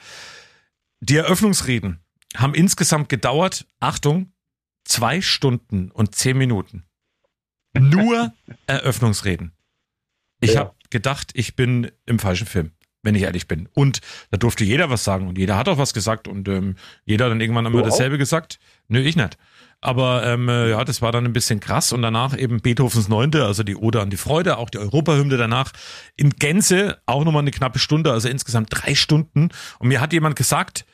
Die 1.01 1.15
Eröffnungsreden 1.17 1.99
haben 2.37 2.53
insgesamt 2.53 3.09
gedauert, 3.09 3.65
Achtung, 3.79 4.31
zwei 4.85 5.21
Stunden 5.21 5.89
und 5.91 6.13
zehn 6.15 6.37
Minuten. 6.37 6.83
Nur 7.77 8.31
Eröffnungsreden. 8.67 9.51
Ich 10.41 10.53
Ja. 10.53 10.59
habe 10.61 10.75
gedacht, 10.89 11.31
ich 11.33 11.55
bin 11.55 11.91
im 12.05 12.19
falschen 12.19 12.47
Film, 12.47 12.71
wenn 13.03 13.15
ich 13.15 13.23
ehrlich 13.23 13.47
bin. 13.47 13.67
Und 13.73 14.01
da 14.31 14.37
durfte 14.37 14.63
jeder 14.63 14.89
was 14.89 15.03
sagen 15.03 15.27
und 15.27 15.37
jeder 15.37 15.57
hat 15.57 15.67
auch 15.67 15.77
was 15.77 15.93
gesagt 15.93 16.27
und 16.27 16.47
ähm, 16.47 16.75
jeder 17.05 17.25
hat 17.25 17.31
dann 17.31 17.41
irgendwann 17.41 17.65
immer 17.65 17.79
Du 17.79 17.83
auch? 17.85 17.89
dasselbe 17.89 18.17
gesagt. 18.17 18.59
Nö, 18.87 18.99
ich 18.99 19.15
nicht. 19.15 19.37
Aber 19.81 20.25
ähm, 20.25 20.49
äh, 20.49 20.71
ja, 20.71 20.83
das 20.83 21.01
war 21.01 21.11
dann 21.11 21.25
ein 21.25 21.33
bisschen 21.33 21.61
krass 21.61 21.93
und 21.93 22.01
danach 22.01 22.37
eben 22.37 22.61
Beethovens 22.61 23.07
Neunte, 23.07 23.45
also 23.45 23.63
die 23.63 23.77
Ode 23.77 24.01
an 24.01 24.09
die 24.09 24.17
Freude, 24.17 24.57
auch 24.57 24.69
die 24.69 24.77
Europahymne 24.77 25.37
danach 25.37 25.71
in 26.17 26.31
Gänze 26.31 26.97
auch 27.05 27.23
nochmal 27.23 27.43
eine 27.43 27.51
knappe 27.51 27.79
Stunde, 27.79 28.11
also 28.11 28.27
insgesamt 28.27 28.69
drei 28.71 28.93
Stunden. 28.93 29.49
Und 29.79 29.87
mir 29.87 30.01
hat 30.01 30.11
jemand 30.11 30.35
gesagt, 30.35 30.85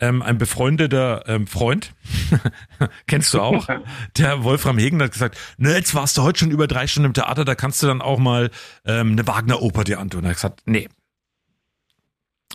ähm, 0.00 0.22
ein 0.22 0.38
befreundeter 0.38 1.24
ähm, 1.26 1.48
Freund, 1.48 1.94
kennst 3.08 3.34
du 3.34 3.40
auch, 3.40 3.66
der 4.16 4.44
Wolfram 4.44 4.78
Hegen 4.78 5.02
hat 5.02 5.12
gesagt, 5.12 5.36
ne, 5.56 5.74
jetzt 5.74 5.94
warst 5.96 6.16
du 6.16 6.22
heute 6.22 6.38
schon 6.38 6.52
über 6.52 6.68
drei 6.68 6.86
Stunden 6.86 7.06
im 7.06 7.14
Theater, 7.14 7.44
da 7.44 7.56
kannst 7.56 7.82
du 7.82 7.88
dann 7.88 8.00
auch 8.00 8.18
mal 8.18 8.50
ähm, 8.84 9.12
eine 9.12 9.26
Wagner-Oper 9.26 9.82
dir 9.82 9.98
antun. 9.98 10.24
Er 10.24 10.30
hat 10.30 10.36
gesagt, 10.36 10.62
nee. 10.66 10.88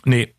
Nee. 0.06 0.33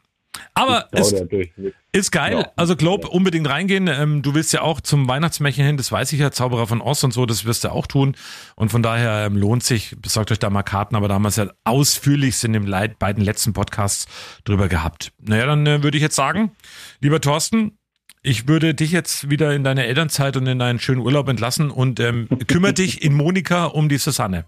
Aber 0.53 0.87
durch, 0.91 1.51
ist 1.91 2.11
geil. 2.11 2.33
Ja. 2.39 2.51
Also 2.55 2.75
Globe 2.75 3.07
unbedingt 3.09 3.49
reingehen. 3.49 3.87
Ähm, 3.87 4.21
du 4.21 4.33
willst 4.33 4.51
ja 4.53 4.61
auch 4.61 4.81
zum 4.81 5.07
Weihnachtsmärchen 5.07 5.65
hin, 5.65 5.77
das 5.77 5.91
weiß 5.91 6.11
ich 6.13 6.19
ja, 6.19 6.31
Zauberer 6.31 6.67
von 6.67 6.81
Ost 6.81 7.03
und 7.03 7.11
so, 7.11 7.25
das 7.25 7.45
wirst 7.45 7.63
du 7.63 7.69
auch 7.71 7.87
tun. 7.87 8.15
Und 8.55 8.69
von 8.69 8.83
daher 8.83 9.25
ähm, 9.27 9.37
lohnt 9.37 9.63
sich, 9.63 9.95
besorgt 10.01 10.31
euch 10.31 10.39
da 10.39 10.49
mal 10.49 10.63
Karten, 10.63 10.95
aber 10.95 11.07
da 11.07 11.15
haben 11.15 11.21
wir 11.23 11.29
es 11.29 11.35
ja 11.37 11.47
ausführlichst 11.63 12.43
in 12.43 12.53
den 12.53 12.65
leit- 12.67 12.99
beiden 12.99 13.23
letzten 13.23 13.53
Podcasts 13.53 14.07
drüber 14.43 14.67
gehabt. 14.67 15.11
Naja, 15.19 15.45
dann 15.45 15.65
äh, 15.65 15.83
würde 15.83 15.97
ich 15.97 16.03
jetzt 16.03 16.15
sagen, 16.15 16.51
lieber 16.99 17.21
Thorsten, 17.21 17.77
ich 18.21 18.47
würde 18.47 18.73
dich 18.73 18.91
jetzt 18.91 19.29
wieder 19.29 19.53
in 19.53 19.63
deine 19.63 19.85
Elternzeit 19.85 20.35
und 20.35 20.47
in 20.47 20.57
deinen 20.59 20.79
schönen 20.79 21.01
Urlaub 21.01 21.29
entlassen 21.29 21.69
und 21.69 21.99
ähm, 21.99 22.27
kümmere 22.47 22.73
dich 22.73 23.03
in 23.03 23.13
Monika 23.13 23.65
um 23.65 23.87
die 23.89 23.97
Susanne. 23.97 24.45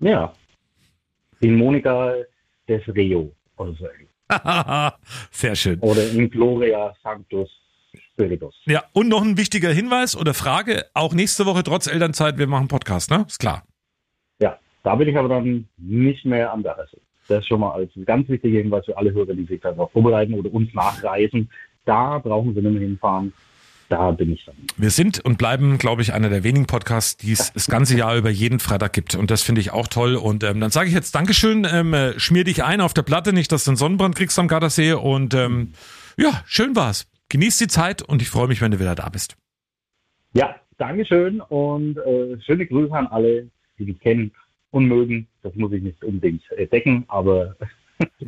ja. 0.00 0.32
In 1.40 1.56
Monika 1.56 2.12
des 2.68 2.82
Rio 2.94 3.30
oder 3.58 3.72
so. 3.74 3.86
Sehr 5.30 5.54
schön. 5.54 5.80
Oder 5.80 6.08
in 6.10 6.30
Gloria 6.30 6.94
Sanctus 7.02 7.50
Spiritus. 8.12 8.54
Ja, 8.66 8.84
und 8.92 9.08
noch 9.08 9.22
ein 9.22 9.36
wichtiger 9.36 9.70
Hinweis 9.70 10.16
oder 10.16 10.34
Frage, 10.34 10.84
auch 10.94 11.14
nächste 11.14 11.46
Woche 11.46 11.62
trotz 11.62 11.86
Elternzeit, 11.86 12.38
wir 12.38 12.46
machen 12.46 12.68
Podcast, 12.68 13.10
ne? 13.10 13.24
Ist 13.26 13.40
klar. 13.40 13.64
Ja, 14.40 14.58
da 14.82 14.94
bin 14.94 15.08
ich 15.08 15.16
aber 15.16 15.28
dann 15.28 15.68
nicht 15.76 16.24
mehr 16.24 16.52
am 16.52 16.62
Gardasee. 16.62 17.00
Das 17.28 17.40
ist 17.40 17.48
schon 17.48 17.60
mal 17.60 17.72
als 17.72 17.90
ganz 18.04 18.28
wichtiger 18.28 18.58
Hinweis 18.58 18.84
für 18.84 18.96
alle 18.96 19.12
Hörer, 19.12 19.34
die 19.34 19.44
sich 19.44 19.60
darauf 19.60 19.90
vorbereiten 19.92 20.34
oder 20.34 20.52
uns 20.52 20.72
nachreisen. 20.74 21.50
Da 21.84 22.18
brauchen 22.18 22.54
sie 22.54 22.60
nicht 22.60 22.72
mehr 22.72 22.82
hinfahren. 22.82 23.32
Da 23.88 24.10
bin 24.12 24.32
ich 24.32 24.44
dann. 24.44 24.54
Wir 24.76 24.90
sind 24.90 25.24
und 25.24 25.38
bleiben, 25.38 25.78
glaube 25.78 26.02
ich, 26.02 26.12
einer 26.12 26.30
der 26.30 26.42
wenigen 26.42 26.66
Podcasts, 26.66 27.16
die 27.16 27.32
es 27.32 27.52
das 27.52 27.68
ganze 27.68 27.96
Jahr 27.96 28.16
über 28.16 28.30
jeden 28.30 28.58
Freitag 28.58 28.92
gibt. 28.92 29.14
Und 29.14 29.30
das 29.30 29.42
finde 29.42 29.60
ich 29.60 29.72
auch 29.72 29.88
toll. 29.88 30.16
Und 30.16 30.42
ähm, 30.42 30.60
dann 30.60 30.70
sage 30.70 30.88
ich 30.88 30.94
jetzt 30.94 31.14
Dankeschön, 31.14 31.66
ähm, 31.70 31.92
äh, 31.92 32.18
schmier 32.18 32.44
dich 32.44 32.64
ein 32.64 32.80
auf 32.80 32.94
der 32.94 33.02
Platte, 33.02 33.32
nicht, 33.32 33.52
dass 33.52 33.64
du 33.64 33.70
einen 33.70 33.76
Sonnenbrand 33.76 34.16
kriegst 34.16 34.38
am 34.38 34.48
Gardasee. 34.48 34.92
Und 34.92 35.34
ähm, 35.34 35.72
ja, 36.16 36.42
schön 36.46 36.74
war's. 36.76 37.06
Genieß 37.28 37.58
die 37.58 37.66
Zeit 37.66 38.02
und 38.02 38.22
ich 38.22 38.30
freue 38.30 38.48
mich, 38.48 38.60
wenn 38.60 38.70
du 38.70 38.78
wieder 38.78 38.94
da 38.94 39.08
bist. 39.08 39.36
Ja, 40.32 40.56
Dankeschön 40.78 41.40
und 41.40 41.98
äh, 41.98 42.40
schöne 42.40 42.66
Grüße 42.66 42.92
an 42.92 43.06
alle, 43.06 43.48
die 43.78 43.86
dich 43.86 44.00
kennen 44.00 44.32
und 44.70 44.86
mögen. 44.86 45.28
Das 45.42 45.54
muss 45.54 45.72
ich 45.72 45.82
nicht 45.82 46.02
unbedingt 46.02 46.42
äh, 46.52 46.66
decken, 46.66 47.04
aber 47.08 47.56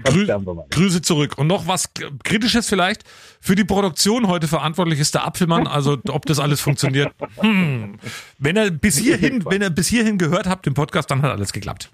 Grü. 0.05 0.27
Grüße 0.71 1.03
zurück. 1.03 1.39
Und 1.39 1.47
noch 1.47 1.67
was 1.67 1.93
Kritisches 2.25 2.69
vielleicht. 2.69 3.03
Für 3.41 3.55
die 3.55 3.65
Produktion 3.65 4.29
heute 4.29 4.49
verantwortlich 4.49 5.01
ist 5.01 5.15
der 5.15 5.27
Apfelmann. 5.27 5.67
Also 5.67 5.99
ob 6.09 6.27
das 6.27 6.39
alles 6.39 6.61
funktioniert. 6.61 7.13
Hm. 7.39 7.99
Wenn 8.39 8.57
er 8.57 8.71
bis 8.71 8.99
hierhin, 8.99 9.45
wenn 9.47 9.63
er 9.63 9.71
bis 9.71 9.89
hierhin 9.89 10.19
gehört 10.19 10.47
habt 10.47 10.67
im 10.67 10.75
Podcast, 10.75 11.11
dann 11.11 11.23
hat 11.23 11.31
alles 11.31 11.53
geklappt. 11.53 11.91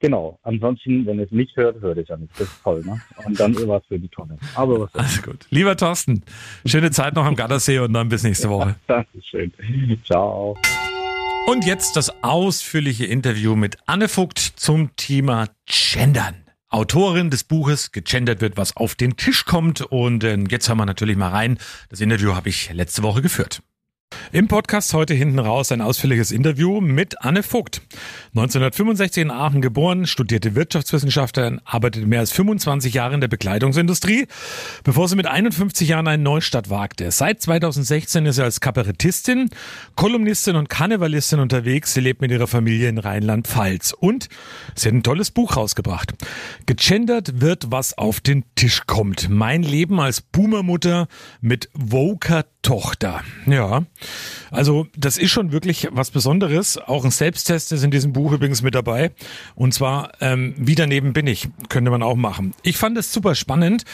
Genau. 0.00 0.38
Ansonsten, 0.42 1.04
wenn 1.06 1.20
es 1.20 1.30
nicht 1.30 1.54
hört, 1.56 1.80
hört 1.82 1.98
es 1.98 2.08
ja 2.08 2.16
nicht. 2.16 2.32
Das 2.32 2.48
ist 2.48 2.62
toll, 2.62 2.82
ne? 2.84 3.00
Und 3.26 3.38
dann 3.38 3.52
irgendwas 3.52 3.82
für 3.86 3.98
die 3.98 4.08
Tonne. 4.08 4.38
Aber 4.54 4.80
was 4.80 4.94
Also 4.94 5.20
gut. 5.22 5.46
Lieber 5.50 5.76
Thorsten, 5.76 6.24
schöne 6.64 6.90
Zeit 6.90 7.14
noch 7.14 7.26
am 7.26 7.36
Gardasee 7.36 7.78
und 7.80 7.92
dann 7.92 8.08
bis 8.08 8.22
nächste 8.22 8.48
Woche. 8.48 8.76
Dankeschön. 8.86 9.52
Ciao. 10.04 10.56
Und 11.46 11.66
jetzt 11.66 11.96
das 11.96 12.22
ausführliche 12.22 13.04
Interview 13.04 13.56
mit 13.56 13.76
Anne 13.86 14.08
Vogt 14.08 14.38
zum 14.38 14.96
Thema 14.96 15.48
Gendern. 15.66 16.49
Autorin 16.70 17.30
des 17.30 17.44
Buches 17.44 17.92
Gegendert 17.92 18.40
wird, 18.40 18.56
was 18.56 18.76
auf 18.76 18.94
den 18.94 19.16
Tisch 19.16 19.44
kommt. 19.44 19.82
Und 19.82 20.24
äh, 20.24 20.38
jetzt 20.48 20.68
hören 20.68 20.78
wir 20.78 20.86
natürlich 20.86 21.16
mal 21.16 21.30
rein. 21.30 21.58
Das 21.88 22.00
Interview 22.00 22.34
habe 22.34 22.48
ich 22.48 22.72
letzte 22.72 23.02
Woche 23.02 23.22
geführt. 23.22 23.60
Im 24.32 24.46
Podcast 24.46 24.94
heute 24.94 25.12
hinten 25.12 25.40
raus 25.40 25.72
ein 25.72 25.80
ausführliches 25.80 26.30
Interview 26.30 26.80
mit 26.80 27.20
Anne 27.22 27.42
Vogt. 27.42 27.82
1965 28.36 29.22
in 29.24 29.30
Aachen 29.32 29.60
geboren, 29.60 30.06
studierte 30.06 30.54
Wirtschaftswissenschaften, 30.54 31.60
arbeitete 31.64 32.06
mehr 32.06 32.20
als 32.20 32.30
25 32.30 32.94
Jahre 32.94 33.14
in 33.14 33.20
der 33.20 33.26
Bekleidungsindustrie, 33.26 34.28
bevor 34.84 35.08
sie 35.08 35.16
mit 35.16 35.26
51 35.26 35.88
Jahren 35.88 36.06
einen 36.06 36.22
Neustart 36.22 36.70
wagte. 36.70 37.10
Seit 37.10 37.42
2016 37.42 38.24
ist 38.26 38.36
sie 38.36 38.44
als 38.44 38.60
Kabarettistin, 38.60 39.50
Kolumnistin 39.96 40.54
und 40.54 40.68
Karnevalistin 40.68 41.40
unterwegs. 41.40 41.92
Sie 41.94 42.00
lebt 42.00 42.20
mit 42.20 42.30
ihrer 42.30 42.46
Familie 42.46 42.88
in 42.88 42.98
Rheinland-Pfalz 42.98 43.92
und 43.98 44.28
sie 44.76 44.88
hat 44.88 44.94
ein 44.94 45.02
tolles 45.02 45.32
Buch 45.32 45.56
rausgebracht. 45.56 46.12
Gegendert 46.66 47.40
wird, 47.40 47.72
was 47.72 47.98
auf 47.98 48.20
den 48.20 48.44
Tisch 48.54 48.82
kommt. 48.86 49.28
Mein 49.28 49.64
Leben 49.64 49.98
als 49.98 50.20
Boomermutter 50.20 51.08
mit 51.40 51.68
Woker 51.74 52.44
Tochter. 52.62 53.22
Ja, 53.46 53.84
also 54.50 54.86
das 54.94 55.16
ist 55.16 55.30
schon 55.30 55.50
wirklich 55.50 55.88
was 55.92 56.10
Besonderes. 56.10 56.76
Auch 56.76 57.04
ein 57.04 57.10
Selbsttest 57.10 57.72
ist 57.72 57.82
in 57.82 57.90
diesem 57.90 58.12
Buch 58.12 58.32
übrigens 58.32 58.60
mit 58.60 58.74
dabei. 58.74 59.12
Und 59.54 59.72
zwar, 59.72 60.12
ähm, 60.20 60.54
wie 60.58 60.74
daneben 60.74 61.14
bin 61.14 61.26
ich, 61.26 61.48
könnte 61.70 61.90
man 61.90 62.02
auch 62.02 62.16
machen. 62.16 62.52
Ich 62.62 62.76
fand 62.76 62.98
es 62.98 63.12
super 63.12 63.34
spannend 63.34 63.84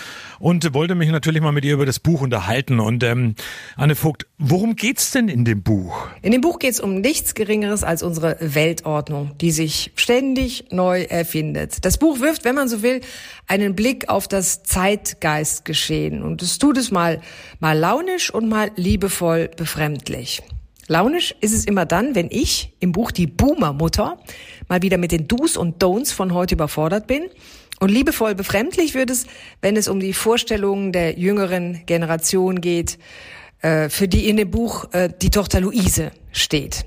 und 0.41 0.75
wollte 0.75 0.97
mich 0.97 1.11
natürlich 1.11 1.43
mal 1.43 1.53
mit 1.53 1.65
ihr 1.65 1.75
über 1.75 1.87
das 1.87 2.01
Buch 2.01 2.23
unterhalten. 2.23 2.81
Und 2.81 3.05
ähm, 3.05 3.37
Anne 3.77 3.95
Vogt, 3.95 4.27
worum 4.37 4.75
geht's 4.75 5.13
denn 5.13 5.29
in 5.29 5.45
dem 5.45 5.63
Buch? 5.63 6.09
In 6.23 6.33
dem 6.33 6.41
Buch 6.41 6.59
geht 6.59 6.73
es 6.73 6.81
um 6.81 7.01
nichts 7.01 7.35
Geringeres 7.35 7.85
als 7.85 8.03
unsere 8.03 8.37
Weltordnung, 8.41 9.39
die 9.41 9.53
sich 9.53 9.93
ständig 9.95 10.67
neu 10.73 11.03
erfindet. 11.03 11.85
Das 11.85 11.99
Buch 11.99 12.19
wirft, 12.19 12.45
wenn 12.45 12.57
man 12.57 12.69
so 12.69 12.83
will, 12.83 13.01
einen 13.47 13.77
Blick 13.77 14.09
auf 14.09 14.27
das 14.27 14.65
Zeitgeistgeschehen. 14.65 16.23
Und 16.23 16.43
es 16.43 16.59
tut 16.59 16.79
es 16.79 16.91
mal, 16.91 17.21
mal 17.61 17.79
launisch 17.79 18.35
und 18.35 18.49
mal 18.49 18.56
liebevoll 18.77 19.49
befremdlich. 19.57 20.43
Launisch 20.89 21.35
ist 21.41 21.53
es 21.53 21.65
immer 21.65 21.85
dann, 21.85 22.15
wenn 22.15 22.29
ich 22.31 22.73
im 22.81 22.93
Buch 22.93 23.11
die 23.11 23.27
Boomer-Mutter 23.27 24.19
mal 24.69 24.83
wieder 24.83 24.99
mit 24.99 25.13
den 25.13 25.27
Do's 25.27 25.57
und 25.57 25.83
Don'ts 25.83 26.13
von 26.13 26.33
heute 26.33 26.55
überfordert 26.55 27.07
bin. 27.07 27.25
Und 27.81 27.91
liebevoll 27.91 28.35
befremdlich 28.35 28.95
wird 28.95 29.11
es, 29.11 29.27
wenn 29.61 29.77
es 29.77 29.89
um 29.89 30.01
die 30.01 30.13
Vorstellungen 30.13 30.93
der 30.93 31.19
jüngeren 31.19 31.85
Generation 31.87 32.61
geht, 32.61 32.99
äh, 33.61 33.89
für 33.89 34.09
die 34.09 34.29
in 34.29 34.37
dem 34.37 34.51
Buch 34.51 34.93
äh, 34.93 35.11
die 35.21 35.31
Tochter 35.31 35.61
Luise 35.61 36.13
steht. 36.33 36.85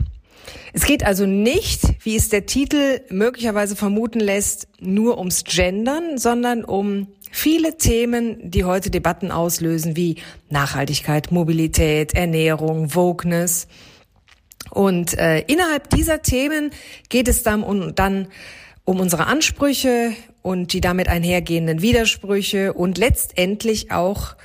Es 0.74 0.86
geht 0.86 1.04
also 1.04 1.26
nicht, 1.26 1.82
wie 2.04 2.16
es 2.16 2.30
der 2.30 2.46
Titel 2.46 3.02
möglicherweise 3.10 3.76
vermuten 3.76 4.20
lässt, 4.20 4.68
nur 4.80 5.18
ums 5.18 5.44
Gendern, 5.44 6.18
sondern 6.18 6.64
um 6.64 7.08
viele 7.32 7.78
Themen, 7.78 8.38
die 8.52 8.64
heute 8.64 8.90
Debatten 8.90 9.32
auslösen, 9.32 9.96
wie 9.96 10.16
Nachhaltigkeit, 10.50 11.32
Mobilität, 11.32 12.14
Ernährung, 12.14 12.96
Wokeness. 12.96 13.68
Und 14.70 15.18
äh, 15.18 15.40
innerhalb 15.42 15.90
dieser 15.90 16.22
Themen 16.22 16.72
geht 17.10 17.28
es 17.28 17.44
dann 17.44 17.64
um, 17.64 17.96
dann 17.96 18.28
um 18.86 19.00
unsere 19.00 19.28
Ansprüche 19.28 20.14
und 20.42 20.74
die 20.74 20.82
damit 20.82 21.08
einhergehenden 21.08 21.82
Widersprüche 21.82 22.74
und 22.74 22.98
letztendlich 22.98 23.92
auch 23.92 24.36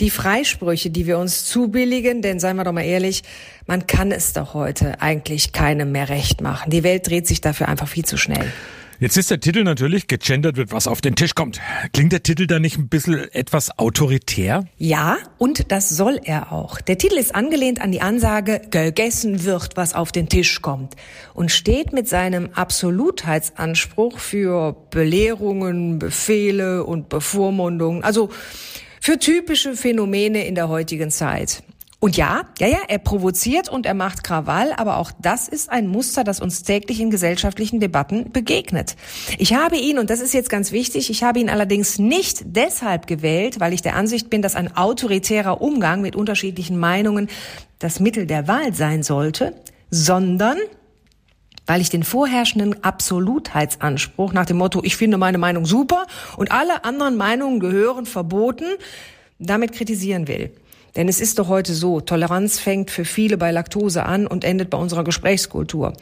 die 0.00 0.10
Freisprüche, 0.10 0.90
die 0.90 1.06
wir 1.06 1.18
uns 1.18 1.46
zubilligen, 1.46 2.20
denn 2.20 2.40
seien 2.40 2.56
wir 2.56 2.64
doch 2.64 2.72
mal 2.72 2.84
ehrlich, 2.84 3.22
man 3.66 3.86
kann 3.86 4.10
es 4.10 4.32
doch 4.32 4.54
heute 4.54 5.00
eigentlich 5.00 5.52
keinem 5.52 5.92
mehr 5.92 6.08
recht 6.08 6.40
machen. 6.40 6.70
Die 6.70 6.82
Welt 6.82 7.08
dreht 7.08 7.26
sich 7.26 7.40
dafür 7.40 7.68
einfach 7.68 7.88
viel 7.88 8.04
zu 8.04 8.16
schnell. 8.16 8.52
Jetzt 9.04 9.18
ist 9.18 9.30
der 9.30 9.38
Titel 9.38 9.64
natürlich, 9.64 10.06
gegendert 10.06 10.56
wird, 10.56 10.72
was 10.72 10.86
auf 10.86 11.02
den 11.02 11.14
Tisch 11.14 11.34
kommt. 11.34 11.60
Klingt 11.92 12.12
der 12.12 12.22
Titel 12.22 12.46
da 12.46 12.58
nicht 12.58 12.78
ein 12.78 12.88
bisschen 12.88 13.30
etwas 13.34 13.78
autoritär? 13.78 14.64
Ja, 14.78 15.18
und 15.36 15.70
das 15.70 15.90
soll 15.90 16.18
er 16.24 16.52
auch. 16.52 16.80
Der 16.80 16.96
Titel 16.96 17.18
ist 17.18 17.34
angelehnt 17.34 17.82
an 17.82 17.92
die 17.92 18.00
Ansage, 18.00 18.62
gegessen 18.70 19.44
wird, 19.44 19.76
was 19.76 19.92
auf 19.92 20.10
den 20.10 20.30
Tisch 20.30 20.62
kommt 20.62 20.94
und 21.34 21.50
steht 21.50 21.92
mit 21.92 22.08
seinem 22.08 22.48
Absolutheitsanspruch 22.54 24.18
für 24.18 24.74
Belehrungen, 24.88 25.98
Befehle 25.98 26.84
und 26.84 27.10
Bevormundungen, 27.10 28.04
also 28.04 28.30
für 29.02 29.18
typische 29.18 29.76
Phänomene 29.76 30.46
in 30.46 30.54
der 30.54 30.70
heutigen 30.70 31.10
Zeit. 31.10 31.62
Und 32.04 32.18
ja, 32.18 32.42
ja, 32.58 32.66
ja, 32.66 32.80
er 32.86 32.98
provoziert 32.98 33.70
und 33.70 33.86
er 33.86 33.94
macht 33.94 34.24
Krawall, 34.24 34.74
aber 34.74 34.98
auch 34.98 35.10
das 35.22 35.48
ist 35.48 35.70
ein 35.70 35.86
Muster, 35.86 36.22
das 36.22 36.38
uns 36.38 36.62
täglich 36.62 37.00
in 37.00 37.08
gesellschaftlichen 37.08 37.80
Debatten 37.80 38.30
begegnet. 38.30 38.94
Ich 39.38 39.54
habe 39.54 39.78
ihn, 39.78 39.98
und 39.98 40.10
das 40.10 40.20
ist 40.20 40.34
jetzt 40.34 40.50
ganz 40.50 40.70
wichtig, 40.70 41.08
ich 41.08 41.22
habe 41.22 41.38
ihn 41.38 41.48
allerdings 41.48 41.98
nicht 41.98 42.42
deshalb 42.44 43.06
gewählt, 43.06 43.58
weil 43.58 43.72
ich 43.72 43.80
der 43.80 43.96
Ansicht 43.96 44.28
bin, 44.28 44.42
dass 44.42 44.54
ein 44.54 44.76
autoritärer 44.76 45.62
Umgang 45.62 46.02
mit 46.02 46.14
unterschiedlichen 46.14 46.78
Meinungen 46.78 47.30
das 47.78 48.00
Mittel 48.00 48.26
der 48.26 48.48
Wahl 48.48 48.74
sein 48.74 49.02
sollte, 49.02 49.54
sondern 49.90 50.58
weil 51.64 51.80
ich 51.80 51.88
den 51.88 52.02
vorherrschenden 52.02 52.84
Absolutheitsanspruch 52.84 54.34
nach 54.34 54.44
dem 54.44 54.58
Motto, 54.58 54.82
ich 54.84 54.98
finde 54.98 55.16
meine 55.16 55.38
Meinung 55.38 55.64
super 55.64 56.04
und 56.36 56.52
alle 56.52 56.84
anderen 56.84 57.16
Meinungen 57.16 57.60
gehören 57.60 58.04
verboten, 58.04 58.66
damit 59.38 59.72
kritisieren 59.72 60.28
will. 60.28 60.52
Denn 60.96 61.08
es 61.08 61.20
ist 61.20 61.38
doch 61.38 61.48
heute 61.48 61.74
so, 61.74 62.00
Toleranz 62.00 62.58
fängt 62.60 62.90
für 62.90 63.04
viele 63.04 63.36
bei 63.36 63.50
Laktose 63.50 64.04
an 64.04 64.26
und 64.26 64.44
endet 64.44 64.70
bei 64.70 64.78
unserer 64.78 65.02
Gesprächskultur. 65.02 65.92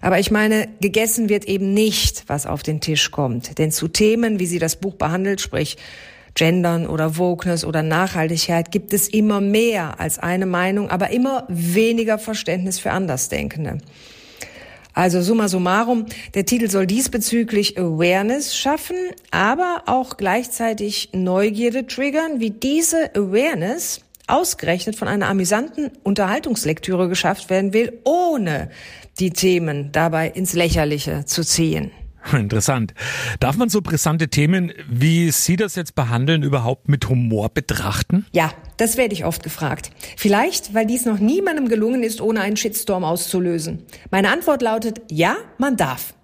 Aber 0.00 0.18
ich 0.18 0.30
meine, 0.30 0.68
gegessen 0.80 1.28
wird 1.28 1.44
eben 1.44 1.74
nicht, 1.74 2.24
was 2.26 2.46
auf 2.46 2.62
den 2.62 2.80
Tisch 2.80 3.10
kommt. 3.10 3.58
Denn 3.58 3.70
zu 3.70 3.88
Themen, 3.88 4.38
wie 4.38 4.46
sie 4.46 4.58
das 4.58 4.76
Buch 4.76 4.94
behandelt, 4.94 5.40
sprich 5.40 5.76
Gendern 6.34 6.86
oder 6.86 7.18
Wokeness 7.18 7.64
oder 7.64 7.82
Nachhaltigkeit, 7.82 8.70
gibt 8.70 8.94
es 8.94 9.08
immer 9.08 9.40
mehr 9.40 10.00
als 10.00 10.18
eine 10.18 10.46
Meinung, 10.46 10.88
aber 10.88 11.10
immer 11.10 11.44
weniger 11.48 12.18
Verständnis 12.18 12.78
für 12.78 12.92
Andersdenkende. 12.92 13.78
Also 14.92 15.22
summa 15.22 15.48
summarum, 15.48 16.06
der 16.34 16.46
Titel 16.46 16.68
soll 16.68 16.86
diesbezüglich 16.86 17.78
Awareness 17.78 18.56
schaffen, 18.56 18.96
aber 19.30 19.84
auch 19.86 20.16
gleichzeitig 20.16 21.10
Neugierde 21.12 21.86
triggern, 21.86 22.40
wie 22.40 22.50
diese 22.50 23.14
Awareness 23.14 24.00
ausgerechnet 24.32 24.96
von 24.96 25.08
einer 25.08 25.28
amüsanten 25.28 25.90
Unterhaltungslektüre 26.02 27.08
geschafft 27.08 27.50
werden 27.50 27.72
will, 27.72 28.00
ohne 28.04 28.70
die 29.18 29.30
Themen 29.30 29.92
dabei 29.92 30.28
ins 30.28 30.54
Lächerliche 30.54 31.24
zu 31.24 31.44
ziehen. 31.44 31.90
Interessant. 32.32 32.94
Darf 33.38 33.56
man 33.56 33.68
so 33.68 33.80
brisante 33.80 34.28
Themen, 34.28 34.72
wie 34.88 35.30
Sie 35.30 35.56
das 35.56 35.74
jetzt 35.74 35.94
behandeln, 35.94 36.42
überhaupt 36.42 36.88
mit 36.88 37.08
Humor 37.08 37.48
betrachten? 37.48 38.26
Ja, 38.32 38.52
das 38.76 38.96
werde 38.96 39.14
ich 39.14 39.24
oft 39.24 39.42
gefragt. 39.42 39.90
Vielleicht, 40.16 40.74
weil 40.74 40.86
dies 40.86 41.06
noch 41.06 41.18
niemandem 41.18 41.68
gelungen 41.68 42.02
ist, 42.02 42.20
ohne 42.20 42.40
einen 42.40 42.56
Shitstorm 42.56 43.04
auszulösen. 43.04 43.84
Meine 44.10 44.30
Antwort 44.30 44.62
lautet, 44.62 45.00
ja, 45.10 45.36
man 45.58 45.76
darf. 45.76 46.14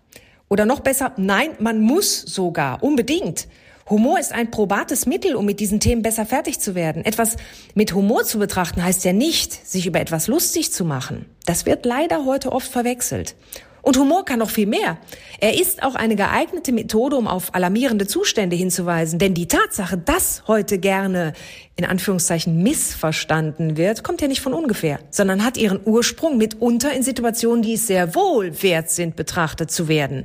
Oder 0.49 0.65
noch 0.65 0.81
besser, 0.81 1.13
nein, 1.17 1.51
man 1.59 1.81
muss 1.81 2.21
sogar, 2.21 2.83
unbedingt. 2.83 3.49
Humor 3.89 4.19
ist 4.19 4.33
ein 4.33 4.51
probates 4.51 5.07
Mittel, 5.07 5.37
um 5.37 5.47
mit 5.47 5.61
diesen 5.61 5.79
Themen 5.79 6.03
besser 6.03 6.27
fertig 6.27 6.59
zu 6.59 6.75
werden. 6.75 7.05
Etwas 7.05 7.37
mit 7.75 7.95
Humor 7.95 8.25
zu 8.25 8.41
betrachten 8.41 8.83
heißt 8.83 9.05
ja 9.05 9.13
nicht, 9.13 9.53
sich 9.67 9.87
über 9.87 10.01
etwas 10.01 10.27
lustig 10.27 10.73
zu 10.73 10.85
machen. 10.85 11.27
Das 11.45 11.67
wird 11.67 11.87
leider 11.87 12.25
heute 12.25 12.51
oft 12.51 12.69
verwechselt. 12.69 13.37
Und 13.83 13.97
Humor 13.97 14.25
kann 14.25 14.41
noch 14.41 14.51
viel 14.51 14.67
mehr. 14.67 14.99
Er 15.39 15.55
ist 15.61 15.85
auch 15.85 15.95
eine 15.95 16.17
geeignete 16.17 16.73
Methode, 16.73 17.15
um 17.15 17.29
auf 17.29 17.55
alarmierende 17.55 18.09
Zustände 18.09 18.57
hinzuweisen. 18.57 19.21
Denn 19.21 19.35
die 19.35 19.47
Tatsache, 19.47 19.97
dass 19.97 20.43
heute 20.49 20.79
gerne 20.79 21.35
in 21.77 21.85
Anführungszeichen 21.85 22.61
missverstanden 22.65 23.77
wird, 23.77 24.03
kommt 24.03 24.21
ja 24.21 24.27
nicht 24.27 24.41
von 24.41 24.55
ungefähr, 24.55 24.99
sondern 25.11 25.45
hat 25.45 25.57
ihren 25.57 25.79
Ursprung 25.85 26.37
mitunter 26.37 26.93
in 26.93 27.05
Situationen, 27.05 27.63
die 27.63 27.75
es 27.75 27.87
sehr 27.87 28.17
wohl 28.17 28.61
wert 28.65 28.91
sind, 28.91 29.15
betrachtet 29.15 29.71
zu 29.71 29.87
werden. 29.87 30.25